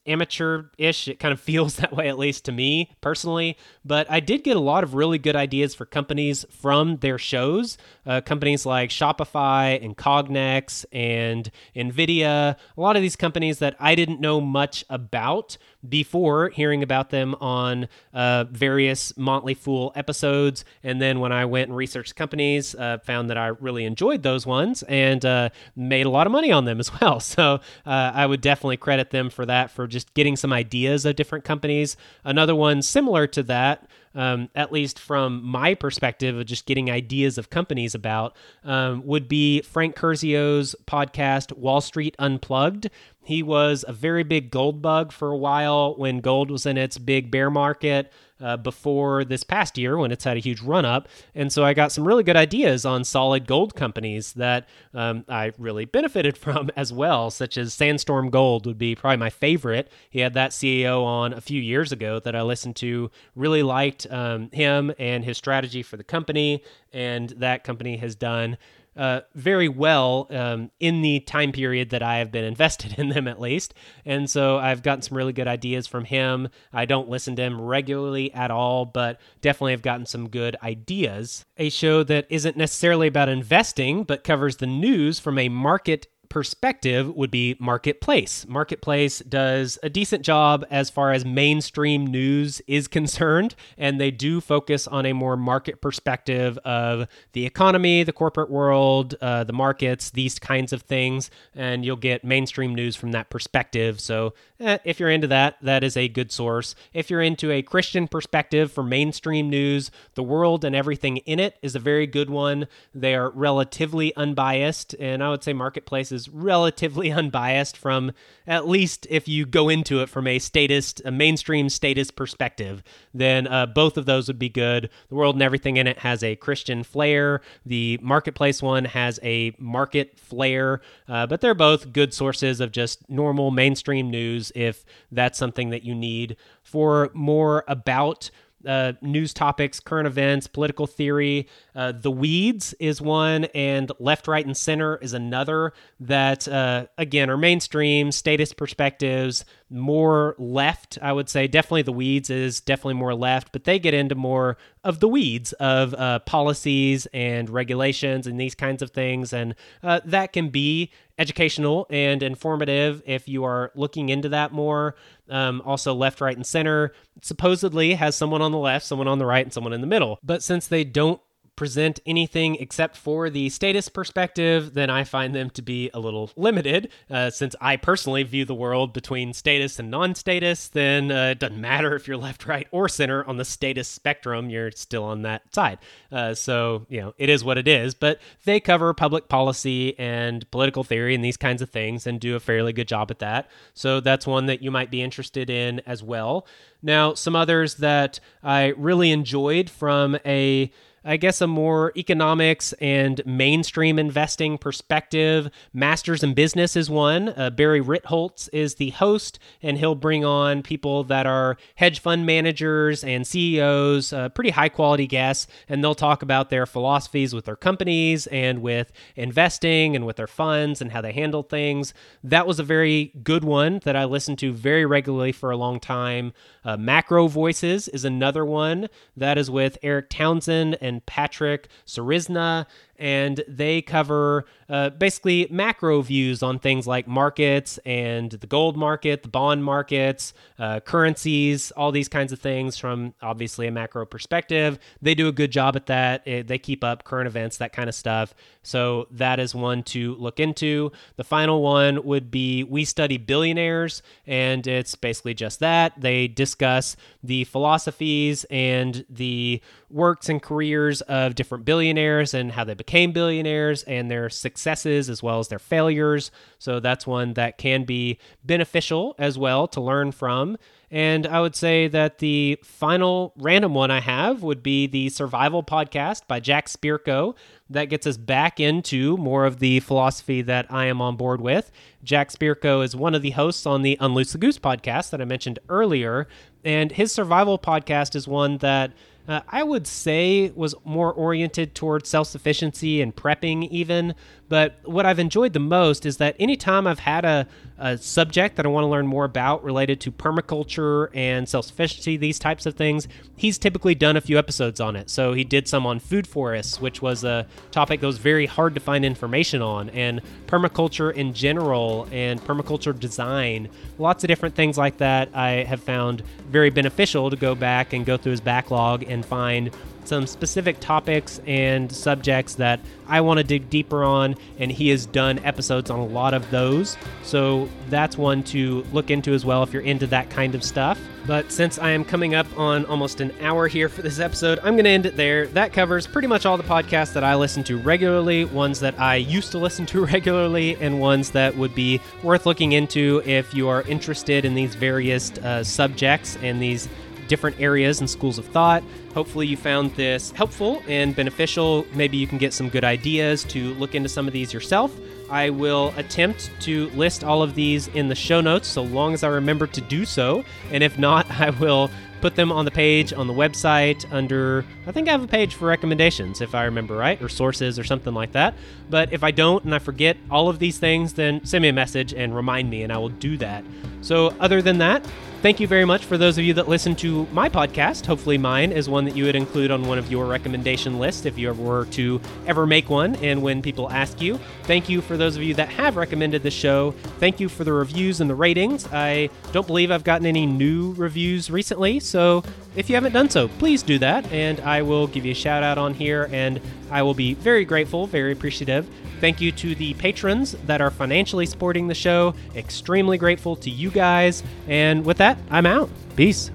amateur-ish. 0.06 1.08
It 1.08 1.18
kind 1.18 1.32
of 1.32 1.40
feels 1.46 1.76
that 1.76 1.94
way, 1.94 2.08
at 2.08 2.18
least 2.18 2.44
to 2.46 2.52
me 2.52 2.90
personally. 3.00 3.56
But 3.84 4.10
I 4.10 4.20
did 4.20 4.44
get 4.44 4.56
a 4.56 4.60
lot 4.60 4.84
of 4.84 4.94
really 4.94 5.18
good 5.18 5.36
ideas 5.36 5.74
for 5.74 5.86
companies 5.86 6.44
from 6.50 6.98
their 6.98 7.18
shows. 7.18 7.78
Uh, 8.04 8.20
companies 8.20 8.66
like 8.66 8.90
Shopify 8.90 9.82
and 9.84 9.96
Cognex 9.96 10.84
and 10.92 11.50
Nvidia. 11.74 12.56
A 12.76 12.80
lot 12.80 12.96
of 12.96 13.02
these 13.02 13.16
companies 13.16 13.58
that 13.58 13.76
I 13.80 13.94
didn't 13.94 14.20
know 14.20 14.40
much 14.40 14.84
about 14.88 15.56
before 15.88 16.48
hearing 16.50 16.82
about 16.82 17.10
them 17.10 17.34
on 17.40 17.88
uh, 18.12 18.44
various 18.50 19.16
Motley 19.16 19.54
Fool 19.54 19.92
episodes. 19.94 20.64
And 20.82 21.00
then 21.00 21.20
when 21.20 21.32
I 21.32 21.44
went 21.44 21.68
and 21.68 21.76
researched 21.76 22.16
companies, 22.16 22.74
uh, 22.74 22.98
found 22.98 23.30
that 23.30 23.38
I 23.38 23.48
really 23.48 23.84
enjoyed 23.84 24.22
those 24.22 24.46
ones 24.46 24.82
and 24.84 25.24
uh, 25.24 25.50
made 25.74 26.06
a 26.06 26.10
lot 26.10 26.26
of 26.26 26.32
money 26.32 26.52
on 26.52 26.64
them 26.64 26.80
as 26.80 26.90
well. 27.00 27.20
So 27.20 27.60
uh, 27.84 28.12
I 28.14 28.26
would 28.26 28.40
definitely 28.40 28.76
credit 28.76 29.10
them 29.10 29.30
for 29.30 29.46
that, 29.46 29.70
for 29.70 29.86
just 29.96 30.12
getting 30.12 30.36
some 30.36 30.52
ideas 30.52 31.06
of 31.06 31.16
different 31.16 31.42
companies. 31.42 31.96
Another 32.22 32.54
one 32.54 32.82
similar 32.82 33.26
to 33.28 33.42
that 33.44 33.88
um, 34.16 34.48
at 34.54 34.72
least 34.72 34.98
from 34.98 35.44
my 35.44 35.74
perspective 35.74 36.36
of 36.36 36.46
just 36.46 36.66
getting 36.66 36.90
ideas 36.90 37.38
of 37.38 37.50
companies 37.50 37.94
about, 37.94 38.34
um, 38.64 39.06
would 39.06 39.28
be 39.28 39.60
Frank 39.60 39.94
Curzio's 39.94 40.74
podcast, 40.86 41.56
Wall 41.56 41.80
Street 41.80 42.16
Unplugged. 42.18 42.88
He 43.22 43.42
was 43.42 43.84
a 43.86 43.92
very 43.92 44.22
big 44.22 44.50
gold 44.50 44.80
bug 44.80 45.12
for 45.12 45.32
a 45.32 45.36
while 45.36 45.96
when 45.96 46.20
gold 46.20 46.50
was 46.50 46.64
in 46.64 46.78
its 46.78 46.96
big 46.96 47.30
bear 47.30 47.50
market 47.50 48.12
uh, 48.40 48.56
before 48.56 49.24
this 49.24 49.42
past 49.42 49.78
year 49.78 49.96
when 49.96 50.12
it's 50.12 50.24
had 50.24 50.36
a 50.36 50.40
huge 50.40 50.60
run 50.60 50.84
up. 50.84 51.08
And 51.34 51.52
so 51.52 51.64
I 51.64 51.74
got 51.74 51.90
some 51.92 52.06
really 52.06 52.22
good 52.22 52.36
ideas 52.36 52.84
on 52.84 53.04
solid 53.04 53.46
gold 53.46 53.74
companies 53.74 54.34
that 54.34 54.68
um, 54.94 55.24
I 55.28 55.52
really 55.58 55.84
benefited 55.86 56.36
from 56.38 56.70
as 56.76 56.92
well, 56.92 57.30
such 57.30 57.56
as 57.56 57.74
Sandstorm 57.74 58.30
Gold 58.30 58.66
would 58.66 58.78
be 58.78 58.94
probably 58.94 59.16
my 59.16 59.30
favorite. 59.30 59.90
He 60.10 60.20
had 60.20 60.34
that 60.34 60.50
CEO 60.52 61.02
on 61.02 61.32
a 61.32 61.40
few 61.40 61.60
years 61.60 61.92
ago 61.92 62.20
that 62.20 62.36
I 62.36 62.42
listened 62.42 62.76
to, 62.76 63.10
really 63.34 63.62
liked 63.62 64.05
um, 64.10 64.50
him 64.52 64.92
and 64.98 65.24
his 65.24 65.36
strategy 65.38 65.82
for 65.82 65.96
the 65.96 66.04
company. 66.04 66.62
And 66.92 67.30
that 67.30 67.64
company 67.64 67.96
has 67.98 68.14
done 68.14 68.56
uh, 68.96 69.20
very 69.34 69.68
well 69.68 70.26
um, 70.30 70.70
in 70.80 71.02
the 71.02 71.20
time 71.20 71.52
period 71.52 71.90
that 71.90 72.02
I 72.02 72.18
have 72.18 72.32
been 72.32 72.44
invested 72.56 72.98
in 72.98 73.10
them, 73.10 73.28
at 73.28 73.40
least. 73.40 73.74
And 74.04 74.28
so 74.28 74.58
I've 74.58 74.82
gotten 74.82 75.02
some 75.02 75.16
really 75.16 75.32
good 75.32 75.48
ideas 75.48 75.86
from 75.86 76.04
him. 76.04 76.48
I 76.72 76.86
don't 76.86 77.08
listen 77.08 77.36
to 77.36 77.42
him 77.42 77.60
regularly 77.60 78.32
at 78.32 78.50
all, 78.50 78.84
but 78.84 79.20
definitely 79.40 79.72
have 79.72 79.82
gotten 79.82 80.06
some 80.06 80.28
good 80.28 80.56
ideas. 80.62 81.44
A 81.58 81.68
show 81.68 82.02
that 82.04 82.26
isn't 82.30 82.56
necessarily 82.56 83.08
about 83.08 83.28
investing, 83.28 84.04
but 84.04 84.24
covers 84.24 84.56
the 84.56 84.66
news 84.66 85.18
from 85.20 85.38
a 85.38 85.48
market 85.48 86.06
perspective 86.28 87.14
would 87.14 87.30
be 87.30 87.56
Marketplace. 87.58 88.46
Marketplace 88.48 89.20
does 89.20 89.78
a 89.82 89.88
decent 89.88 90.24
job 90.24 90.64
as 90.70 90.90
far 90.90 91.12
as 91.12 91.24
mainstream 91.24 92.06
news 92.06 92.60
is 92.66 92.88
concerned, 92.96 93.54
and 93.76 94.00
they 94.00 94.10
do 94.10 94.40
focus 94.40 94.86
on 94.86 95.06
a 95.06 95.12
more 95.12 95.36
market 95.36 95.80
perspective 95.80 96.58
of 96.58 97.08
the 97.32 97.46
economy, 97.46 98.02
the 98.02 98.12
corporate 98.12 98.50
world, 98.50 99.14
uh, 99.20 99.44
the 99.44 99.52
markets, 99.52 100.10
these 100.10 100.38
kinds 100.38 100.72
of 100.72 100.82
things, 100.82 101.30
and 101.54 101.84
you'll 101.84 101.96
get 101.96 102.24
mainstream 102.24 102.74
news 102.74 102.96
from 102.96 103.12
that 103.12 103.30
perspective. 103.30 104.00
So, 104.00 104.34
eh, 104.60 104.78
if 104.84 105.00
you're 105.00 105.10
into 105.10 105.26
that, 105.28 105.56
that 105.62 105.84
is 105.84 105.96
a 105.96 106.08
good 106.08 106.32
source. 106.32 106.74
If 106.92 107.10
you're 107.10 107.22
into 107.22 107.50
a 107.50 107.62
Christian 107.62 108.08
perspective 108.08 108.72
for 108.72 108.82
mainstream 108.82 109.50
news, 109.50 109.90
the 110.14 110.22
world 110.22 110.64
and 110.64 110.74
everything 110.74 111.18
in 111.18 111.40
it 111.40 111.58
is 111.62 111.74
a 111.74 111.80
very 111.80 112.06
good 112.06 112.30
one. 112.30 112.66
They 112.94 113.14
are 113.14 113.30
relatively 113.30 114.14
unbiased, 114.16 114.94
and 114.98 115.22
I 115.22 115.30
would 115.30 115.44
say 115.44 115.52
Marketplace 115.52 116.12
is 116.16 116.28
relatively 116.28 117.12
unbiased 117.20 117.76
from 117.76 118.10
at 118.46 118.66
least 118.66 119.06
if 119.10 119.28
you 119.28 119.44
go 119.46 119.68
into 119.68 120.00
it 120.00 120.08
from 120.08 120.26
a 120.26 120.38
statist, 120.38 121.02
a 121.04 121.10
mainstream 121.10 121.68
statist 121.68 122.16
perspective, 122.16 122.82
then 123.12 123.46
uh, 123.46 123.66
both 123.66 123.96
of 123.96 124.06
those 124.06 124.26
would 124.26 124.38
be 124.38 124.48
good. 124.48 124.90
The 125.08 125.14
world 125.14 125.36
and 125.36 125.42
everything 125.42 125.76
in 125.76 125.86
it 125.86 125.98
has 126.00 126.22
a 126.22 126.36
Christian 126.36 126.82
flair. 126.82 127.42
The 127.64 127.98
marketplace 128.02 128.62
one 128.62 128.86
has 128.86 129.20
a 129.22 129.54
market 129.58 130.18
flair, 130.18 130.80
uh, 131.08 131.26
but 131.26 131.40
they're 131.40 131.54
both 131.54 131.92
good 131.92 132.14
sources 132.14 132.60
of 132.60 132.72
just 132.72 133.08
normal 133.08 133.50
mainstream 133.50 134.10
news 134.10 134.50
if 134.54 134.84
that's 135.12 135.38
something 135.38 135.70
that 135.70 135.84
you 135.84 135.94
need 135.94 136.36
for 136.62 137.10
more 137.14 137.64
about 137.68 138.30
uh, 138.66 138.92
news 139.00 139.32
topics, 139.32 139.80
current 139.80 140.06
events, 140.06 140.46
political 140.46 140.86
theory. 140.86 141.48
Uh, 141.74 141.92
the 141.92 142.10
Weeds 142.10 142.74
is 142.80 143.00
one, 143.00 143.44
and 143.46 143.92
Left, 143.98 144.28
Right, 144.28 144.44
and 144.44 144.56
Center 144.56 144.96
is 144.96 145.12
another 145.12 145.72
that, 146.00 146.46
uh, 146.48 146.86
again, 146.98 147.30
are 147.30 147.36
mainstream, 147.36 148.12
statist 148.12 148.56
perspectives, 148.56 149.44
more 149.68 150.34
left, 150.38 150.98
I 151.02 151.12
would 151.12 151.28
say. 151.28 151.46
Definitely 151.46 151.82
the 151.82 151.92
Weeds 151.92 152.30
is 152.30 152.60
definitely 152.60 152.94
more 152.94 153.14
left, 153.14 153.52
but 153.52 153.64
they 153.64 153.78
get 153.78 153.94
into 153.94 154.14
more 154.14 154.56
of 154.84 155.00
the 155.00 155.08
weeds 155.08 155.52
of 155.54 155.94
uh, 155.94 156.20
policies 156.20 157.06
and 157.12 157.50
regulations 157.50 158.26
and 158.26 158.38
these 158.38 158.54
kinds 158.54 158.82
of 158.82 158.90
things. 158.90 159.32
And 159.32 159.54
uh, 159.82 160.00
that 160.04 160.32
can 160.32 160.50
be 160.50 160.92
educational 161.18 161.86
and 161.90 162.22
informative 162.22 163.02
if 163.06 163.28
you 163.28 163.42
are 163.44 163.72
looking 163.74 164.08
into 164.08 164.28
that 164.28 164.52
more. 164.52 164.94
Um, 165.28 165.62
also, 165.64 165.94
left, 165.94 166.20
right, 166.20 166.36
and 166.36 166.46
center 166.46 166.92
supposedly 167.22 167.94
has 167.94 168.14
someone 168.16 168.42
on 168.42 168.52
the 168.52 168.58
left, 168.58 168.84
someone 168.84 169.08
on 169.08 169.18
the 169.18 169.26
right, 169.26 169.44
and 169.44 169.52
someone 169.52 169.72
in 169.72 169.80
the 169.80 169.86
middle. 169.86 170.18
But 170.22 170.42
since 170.42 170.66
they 170.66 170.84
don't 170.84 171.20
present 171.56 172.00
anything 172.06 172.56
except 172.56 172.96
for 172.96 173.30
the 173.30 173.48
statist 173.48 173.92
perspective, 173.92 174.74
then 174.74 174.90
I 174.90 175.04
find 175.04 175.34
them 175.34 175.50
to 175.50 175.62
be 175.62 175.90
a 175.92 175.98
little 175.98 176.30
limited. 176.36 176.90
Uh, 177.10 177.30
since 177.30 177.56
I 177.60 177.76
personally 177.76 178.22
view 178.22 178.44
the 178.44 178.54
world 178.54 178.92
between 178.92 179.32
statist 179.32 179.78
and 179.78 179.90
non 179.90 180.14
statist, 180.14 180.74
then 180.74 181.10
uh, 181.10 181.30
it 181.30 181.38
doesn't 181.38 181.60
matter 181.60 181.94
if 181.96 182.06
you're 182.06 182.16
left, 182.16 182.46
right, 182.46 182.66
or 182.70 182.88
center 182.88 183.24
on 183.24 183.38
the 183.38 183.44
statist 183.44 183.92
spectrum, 183.92 184.50
you're 184.50 184.70
still 184.70 185.04
on 185.04 185.22
that 185.22 185.54
side. 185.54 185.78
Uh, 186.12 186.34
so, 186.34 186.86
you 186.88 187.00
know, 187.00 187.14
it 187.18 187.28
is 187.28 187.42
what 187.42 187.58
it 187.58 187.66
is. 187.66 187.94
But 187.94 188.20
they 188.44 188.60
cover 188.60 188.92
public 188.94 189.28
policy 189.28 189.98
and 189.98 190.48
political 190.50 190.84
theory 190.84 191.14
and 191.14 191.24
these 191.24 191.36
kinds 191.36 191.62
of 191.62 191.70
things 191.70 192.06
and 192.06 192.20
do 192.20 192.36
a 192.36 192.40
fairly 192.40 192.72
good 192.72 192.88
job 192.88 193.10
at 193.10 193.18
that. 193.20 193.50
So 193.74 194.00
that's 194.00 194.26
one 194.26 194.46
that 194.46 194.62
you 194.62 194.70
might 194.70 194.90
be 194.90 195.02
interested 195.02 195.50
in 195.50 195.80
as 195.86 196.02
well. 196.02 196.46
Now, 196.82 197.14
some 197.14 197.34
others 197.34 197.76
that 197.76 198.20
I 198.42 198.68
really 198.76 199.10
enjoyed 199.10 199.70
from 199.70 200.18
a 200.24 200.70
I 201.06 201.16
guess, 201.16 201.40
a 201.40 201.46
more 201.46 201.92
economics 201.96 202.72
and 202.80 203.24
mainstream 203.24 203.96
investing 203.96 204.58
perspective. 204.58 205.48
Masters 205.72 206.24
in 206.24 206.34
Business 206.34 206.74
is 206.74 206.90
one. 206.90 207.28
Uh, 207.28 207.50
Barry 207.50 207.80
Ritholtz 207.80 208.48
is 208.52 208.74
the 208.74 208.90
host, 208.90 209.38
and 209.62 209.78
he'll 209.78 209.94
bring 209.94 210.24
on 210.24 210.64
people 210.64 211.04
that 211.04 211.24
are 211.24 211.56
hedge 211.76 212.00
fund 212.00 212.26
managers 212.26 213.04
and 213.04 213.24
CEOs, 213.24 214.12
uh, 214.12 214.30
pretty 214.30 214.50
high 214.50 214.68
quality 214.68 215.06
guests, 215.06 215.46
and 215.68 215.82
they'll 215.82 215.94
talk 215.94 216.22
about 216.22 216.50
their 216.50 216.66
philosophies 216.66 217.32
with 217.32 217.44
their 217.44 217.54
companies 217.54 218.26
and 218.26 218.60
with 218.60 218.90
investing 219.14 219.94
and 219.94 220.06
with 220.06 220.16
their 220.16 220.26
funds 220.26 220.82
and 220.82 220.90
how 220.90 221.00
they 221.00 221.12
handle 221.12 221.44
things. 221.44 221.94
That 222.24 222.48
was 222.48 222.58
a 222.58 222.64
very 222.64 223.12
good 223.22 223.44
one 223.44 223.80
that 223.84 223.94
I 223.94 224.06
listened 224.06 224.40
to 224.40 224.52
very 224.52 224.84
regularly 224.84 225.30
for 225.30 225.52
a 225.52 225.56
long 225.56 225.78
time. 225.78 226.32
Uh, 226.64 226.76
Macro 226.76 227.28
Voices 227.28 227.86
is 227.86 228.04
another 228.04 228.44
one 228.44 228.88
that 229.16 229.38
is 229.38 229.48
with 229.48 229.78
Erik 229.84 230.10
Townsend 230.10 230.76
and 230.80 230.95
Patrick 231.00 231.68
Ceresna 231.86 232.66
and 232.98 233.42
they 233.48 233.82
cover 233.82 234.44
uh, 234.68 234.90
basically 234.90 235.46
macro 235.50 236.02
views 236.02 236.42
on 236.42 236.58
things 236.58 236.86
like 236.86 237.06
markets 237.06 237.78
and 237.84 238.32
the 238.32 238.46
gold 238.46 238.76
market, 238.76 239.22
the 239.22 239.28
bond 239.28 239.64
markets, 239.64 240.34
uh, 240.58 240.80
currencies, 240.80 241.70
all 241.72 241.92
these 241.92 242.08
kinds 242.08 242.32
of 242.32 242.40
things 242.40 242.76
from 242.76 243.14
obviously 243.22 243.66
a 243.66 243.70
macro 243.70 244.04
perspective. 244.04 244.78
They 245.00 245.14
do 245.14 245.28
a 245.28 245.32
good 245.32 245.52
job 245.52 245.76
at 245.76 245.86
that. 245.86 246.26
It, 246.26 246.48
they 246.48 246.58
keep 246.58 246.82
up 246.82 247.04
current 247.04 247.26
events, 247.26 247.58
that 247.58 247.72
kind 247.72 247.88
of 247.88 247.94
stuff. 247.94 248.34
So 248.62 249.06
that 249.12 249.38
is 249.38 249.54
one 249.54 249.84
to 249.84 250.16
look 250.16 250.40
into. 250.40 250.90
The 251.16 251.24
final 251.24 251.62
one 251.62 252.04
would 252.04 252.30
be 252.30 252.64
We 252.64 252.84
Study 252.84 253.16
Billionaires, 253.16 254.02
and 254.26 254.66
it's 254.66 254.96
basically 254.96 255.34
just 255.34 255.60
that. 255.60 255.92
They 256.00 256.26
discuss 256.26 256.96
the 257.22 257.44
philosophies 257.44 258.44
and 258.50 259.04
the 259.08 259.60
works 259.88 260.28
and 260.28 260.42
careers 260.42 261.00
of 261.02 261.36
different 261.36 261.64
billionaires 261.64 262.34
and 262.34 262.50
how 262.50 262.64
they 262.64 262.74
became 262.86 263.10
billionaires 263.10 263.82
and 263.82 264.08
their 264.08 264.30
successes 264.30 265.10
as 265.10 265.22
well 265.22 265.40
as 265.40 265.48
their 265.48 265.58
failures. 265.58 266.30
So 266.58 266.78
that's 266.78 267.06
one 267.06 267.34
that 267.34 267.58
can 267.58 267.84
be 267.84 268.18
beneficial 268.44 269.16
as 269.18 269.36
well 269.36 269.66
to 269.68 269.80
learn 269.80 270.12
from. 270.12 270.56
And 270.88 271.26
I 271.26 271.40
would 271.40 271.56
say 271.56 271.88
that 271.88 272.18
the 272.18 272.60
final 272.62 273.34
random 273.36 273.74
one 273.74 273.90
I 273.90 273.98
have 273.98 274.44
would 274.44 274.62
be 274.62 274.86
the 274.86 275.08
Survival 275.08 275.64
Podcast 275.64 276.28
by 276.28 276.38
Jack 276.38 276.68
Spirko. 276.68 277.34
That 277.68 277.86
gets 277.86 278.06
us 278.06 278.16
back 278.16 278.60
into 278.60 279.16
more 279.16 279.46
of 279.46 279.58
the 279.58 279.80
philosophy 279.80 280.42
that 280.42 280.66
I 280.70 280.86
am 280.86 281.02
on 281.02 281.16
board 281.16 281.40
with. 281.40 281.72
Jack 282.04 282.30
Spirko 282.30 282.84
is 282.84 282.94
one 282.94 283.16
of 283.16 283.22
the 283.22 283.30
hosts 283.30 283.66
on 283.66 283.82
the 283.82 283.96
Unloose 284.00 284.30
the 284.30 284.38
Goose 284.38 284.60
podcast 284.60 285.10
that 285.10 285.20
I 285.20 285.24
mentioned 285.24 285.58
earlier. 285.68 286.28
And 286.64 286.92
his 286.92 287.10
survival 287.10 287.58
podcast 287.58 288.14
is 288.14 288.28
one 288.28 288.58
that 288.58 288.92
uh, 289.28 289.40
I 289.48 289.62
would 289.62 289.86
say 289.86 290.52
was 290.54 290.74
more 290.84 291.12
oriented 291.12 291.74
towards 291.74 292.08
self 292.08 292.28
sufficiency 292.28 293.00
and 293.00 293.14
prepping, 293.14 293.68
even. 293.70 294.14
But 294.48 294.78
what 294.84 295.06
I've 295.06 295.18
enjoyed 295.18 295.52
the 295.52 295.60
most 295.60 296.06
is 296.06 296.18
that 296.18 296.36
anytime 296.38 296.86
I've 296.86 297.00
had 297.00 297.24
a, 297.24 297.48
a 297.78 297.98
subject 297.98 298.56
that 298.56 298.66
I 298.66 298.68
want 298.68 298.84
to 298.84 298.88
learn 298.88 299.06
more 299.06 299.24
about 299.24 299.64
related 299.64 300.00
to 300.02 300.12
permaculture 300.12 301.08
and 301.14 301.48
self 301.48 301.66
sufficiency, 301.66 302.16
these 302.16 302.38
types 302.38 302.64
of 302.64 302.74
things, 302.74 303.08
he's 303.36 303.58
typically 303.58 303.94
done 303.94 304.16
a 304.16 304.20
few 304.20 304.38
episodes 304.38 304.80
on 304.80 304.94
it. 304.94 305.10
So 305.10 305.32
he 305.32 305.42
did 305.42 305.66
some 305.66 305.84
on 305.84 305.98
food 305.98 306.26
forests, 306.26 306.80
which 306.80 307.02
was 307.02 307.24
a 307.24 307.46
topic 307.72 308.00
that 308.00 308.06
was 308.06 308.18
very 308.18 308.46
hard 308.46 308.74
to 308.74 308.80
find 308.80 309.04
information 309.04 309.62
on, 309.62 309.90
and 309.90 310.20
permaculture 310.46 311.12
in 311.12 311.34
general, 311.34 312.06
and 312.12 312.40
permaculture 312.40 312.98
design. 312.98 313.68
Lots 313.98 314.22
of 314.22 314.28
different 314.28 314.54
things 314.54 314.78
like 314.78 314.98
that 314.98 315.30
I 315.34 315.64
have 315.64 315.82
found 315.82 316.22
very 316.48 316.70
beneficial 316.70 317.30
to 317.30 317.36
go 317.36 317.54
back 317.56 317.92
and 317.92 318.06
go 318.06 318.16
through 318.16 318.32
his 318.32 318.40
backlog 318.40 319.02
and 319.02 319.26
find 319.26 319.72
some 320.06 320.26
specific 320.26 320.80
topics 320.80 321.40
and 321.46 321.90
subjects 321.90 322.54
that 322.56 322.80
I 323.08 323.20
want 323.20 323.38
to 323.38 323.44
dig 323.44 323.70
deeper 323.70 324.04
on, 324.04 324.36
and 324.58 324.70
he 324.70 324.88
has 324.90 325.06
done 325.06 325.38
episodes 325.40 325.90
on 325.90 325.98
a 326.00 326.06
lot 326.06 326.34
of 326.34 326.50
those. 326.50 326.96
So 327.22 327.68
that's 327.88 328.18
one 328.18 328.42
to 328.44 328.84
look 328.92 329.10
into 329.10 329.32
as 329.34 329.44
well 329.44 329.62
if 329.62 329.72
you're 329.72 329.82
into 329.82 330.06
that 330.08 330.30
kind 330.30 330.54
of 330.54 330.62
stuff. 330.62 330.98
But 331.26 331.50
since 331.50 331.78
I 331.78 331.90
am 331.90 332.04
coming 332.04 332.34
up 332.36 332.46
on 332.56 332.86
almost 332.86 333.20
an 333.20 333.32
hour 333.40 333.66
here 333.66 333.88
for 333.88 334.02
this 334.02 334.20
episode, 334.20 334.58
I'm 334.60 334.74
going 334.74 334.84
to 334.84 334.90
end 334.90 335.06
it 335.06 335.16
there. 335.16 335.48
That 335.48 335.72
covers 335.72 336.06
pretty 336.06 336.28
much 336.28 336.46
all 336.46 336.56
the 336.56 336.62
podcasts 336.62 337.12
that 337.14 337.24
I 337.24 337.34
listen 337.34 337.64
to 337.64 337.78
regularly, 337.78 338.44
ones 338.44 338.78
that 338.80 338.98
I 339.00 339.16
used 339.16 339.50
to 339.52 339.58
listen 339.58 339.86
to 339.86 340.04
regularly, 340.06 340.76
and 340.76 341.00
ones 341.00 341.30
that 341.32 341.56
would 341.56 341.74
be 341.74 342.00
worth 342.22 342.46
looking 342.46 342.72
into 342.72 343.22
if 343.24 343.54
you 343.54 343.68
are 343.68 343.82
interested 343.82 344.44
in 344.44 344.54
these 344.54 344.76
various 344.76 345.32
uh, 345.38 345.64
subjects 345.64 346.38
and 346.42 346.62
these 346.62 346.88
different 347.28 347.60
areas 347.60 348.00
and 348.00 348.08
schools 348.08 348.38
of 348.38 348.46
thought. 348.46 348.82
Hopefully, 349.14 349.46
you 349.46 349.56
found 349.56 349.94
this 349.94 350.30
helpful 350.32 350.82
and 350.88 351.14
beneficial. 351.14 351.86
Maybe 351.94 352.16
you 352.16 352.26
can 352.26 352.38
get 352.38 352.52
some 352.52 352.68
good 352.68 352.84
ideas 352.84 353.44
to 353.44 353.74
look 353.74 353.94
into 353.94 354.08
some 354.08 354.26
of 354.26 354.32
these 354.32 354.52
yourself. 354.52 354.92
I 355.30 355.50
will 355.50 355.92
attempt 355.96 356.50
to 356.60 356.88
list 356.90 357.24
all 357.24 357.42
of 357.42 357.54
these 357.54 357.88
in 357.88 358.08
the 358.08 358.14
show 358.14 358.40
notes 358.40 358.68
so 358.68 358.82
long 358.82 359.12
as 359.12 359.24
I 359.24 359.28
remember 359.28 359.66
to 359.66 359.80
do 359.80 360.04
so. 360.04 360.44
And 360.70 360.82
if 360.82 360.98
not, 360.98 361.30
I 361.40 361.50
will 361.50 361.90
put 362.20 362.34
them 362.34 362.50
on 362.50 362.64
the 362.64 362.70
page 362.70 363.12
on 363.12 363.26
the 363.26 363.32
website 363.32 364.10
under, 364.12 364.64
I 364.86 364.92
think 364.92 365.08
I 365.08 365.12
have 365.12 365.22
a 365.22 365.28
page 365.28 365.54
for 365.54 365.66
recommendations, 365.66 366.40
if 366.40 366.54
I 366.54 366.64
remember 366.64 366.96
right, 366.96 367.20
or 367.20 367.28
sources 367.28 367.78
or 367.78 367.84
something 367.84 368.14
like 368.14 368.32
that. 368.32 368.54
But 368.90 369.12
if 369.12 369.22
I 369.22 369.30
don't 369.30 369.64
and 369.64 369.74
I 369.74 369.78
forget 369.78 370.16
all 370.30 370.48
of 370.48 370.58
these 370.58 370.78
things, 370.78 371.12
then 371.12 371.44
send 371.44 371.62
me 371.62 371.68
a 371.68 371.72
message 371.72 372.14
and 372.14 372.34
remind 372.34 372.70
me, 372.70 372.82
and 372.82 372.92
I 372.92 372.98
will 372.98 373.10
do 373.10 373.36
that. 373.38 373.64
So, 374.00 374.34
other 374.40 374.62
than 374.62 374.78
that, 374.78 375.06
Thank 375.46 375.60
you 375.60 375.68
very 375.68 375.84
much 375.84 376.04
for 376.04 376.18
those 376.18 376.38
of 376.38 376.44
you 376.44 376.54
that 376.54 376.66
listen 376.66 376.96
to 376.96 377.24
my 377.26 377.48
podcast. 377.48 378.04
Hopefully, 378.04 378.36
mine 378.36 378.72
is 378.72 378.88
one 378.88 379.04
that 379.04 379.14
you 379.14 379.26
would 379.26 379.36
include 379.36 379.70
on 379.70 379.86
one 379.86 379.96
of 379.96 380.10
your 380.10 380.26
recommendation 380.26 380.98
lists 380.98 381.24
if 381.24 381.38
you 381.38 381.54
were 381.54 381.84
to 381.92 382.20
ever 382.48 382.66
make 382.66 382.90
one. 382.90 383.14
And 383.22 383.40
when 383.40 383.62
people 383.62 383.88
ask 383.88 384.20
you, 384.20 384.40
thank 384.64 384.88
you 384.88 385.00
for 385.00 385.16
those 385.16 385.36
of 385.36 385.44
you 385.44 385.54
that 385.54 385.68
have 385.68 385.94
recommended 385.94 386.42
the 386.42 386.50
show. 386.50 386.96
Thank 387.20 387.38
you 387.38 387.48
for 387.48 387.62
the 387.62 387.72
reviews 387.72 388.20
and 388.20 388.28
the 388.28 388.34
ratings. 388.34 388.88
I 388.92 389.30
don't 389.52 389.68
believe 389.68 389.92
I've 389.92 390.02
gotten 390.02 390.26
any 390.26 390.46
new 390.46 390.94
reviews 390.94 391.48
recently, 391.48 392.00
so 392.00 392.42
if 392.74 392.90
you 392.90 392.96
haven't 392.96 393.12
done 393.12 393.30
so, 393.30 393.46
please 393.46 393.84
do 393.84 394.00
that, 394.00 394.26
and 394.32 394.58
I 394.62 394.82
will 394.82 395.06
give 395.06 395.24
you 395.24 395.30
a 395.30 395.36
shout 395.36 395.62
out 395.62 395.78
on 395.78 395.94
here, 395.94 396.28
and 396.32 396.60
I 396.90 397.02
will 397.02 397.14
be 397.14 397.34
very 397.34 397.64
grateful, 397.64 398.08
very 398.08 398.32
appreciative. 398.32 398.88
Thank 399.20 399.40
you 399.40 399.50
to 399.52 399.74
the 399.74 399.94
patrons 399.94 400.52
that 400.66 400.82
are 400.82 400.90
financially 400.90 401.46
supporting 401.46 401.88
the 401.88 401.94
show. 401.94 402.34
Extremely 402.54 403.16
grateful 403.16 403.56
to 403.56 403.70
you 403.70 403.90
guys. 403.90 404.42
And 404.68 405.06
with 405.06 405.16
that, 405.36 405.54
I'm 405.54 405.66
out. 405.66 405.90
Peace. 406.16 406.50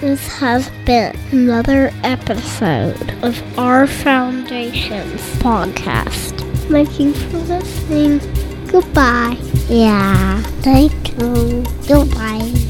This 0.00 0.26
has 0.38 0.68
been 0.84 1.16
another 1.32 1.90
episode 2.04 3.10
of 3.24 3.58
our 3.58 3.86
Foundations 3.86 5.20
podcast. 5.38 6.38
Thank 6.68 7.00
you 7.00 7.14
for 7.14 7.38
listening. 7.38 8.18
Goodbye. 8.66 9.36
Yeah, 9.68 10.42
thank 10.60 11.18
you. 11.18 11.64
Goodbye. 11.88 12.65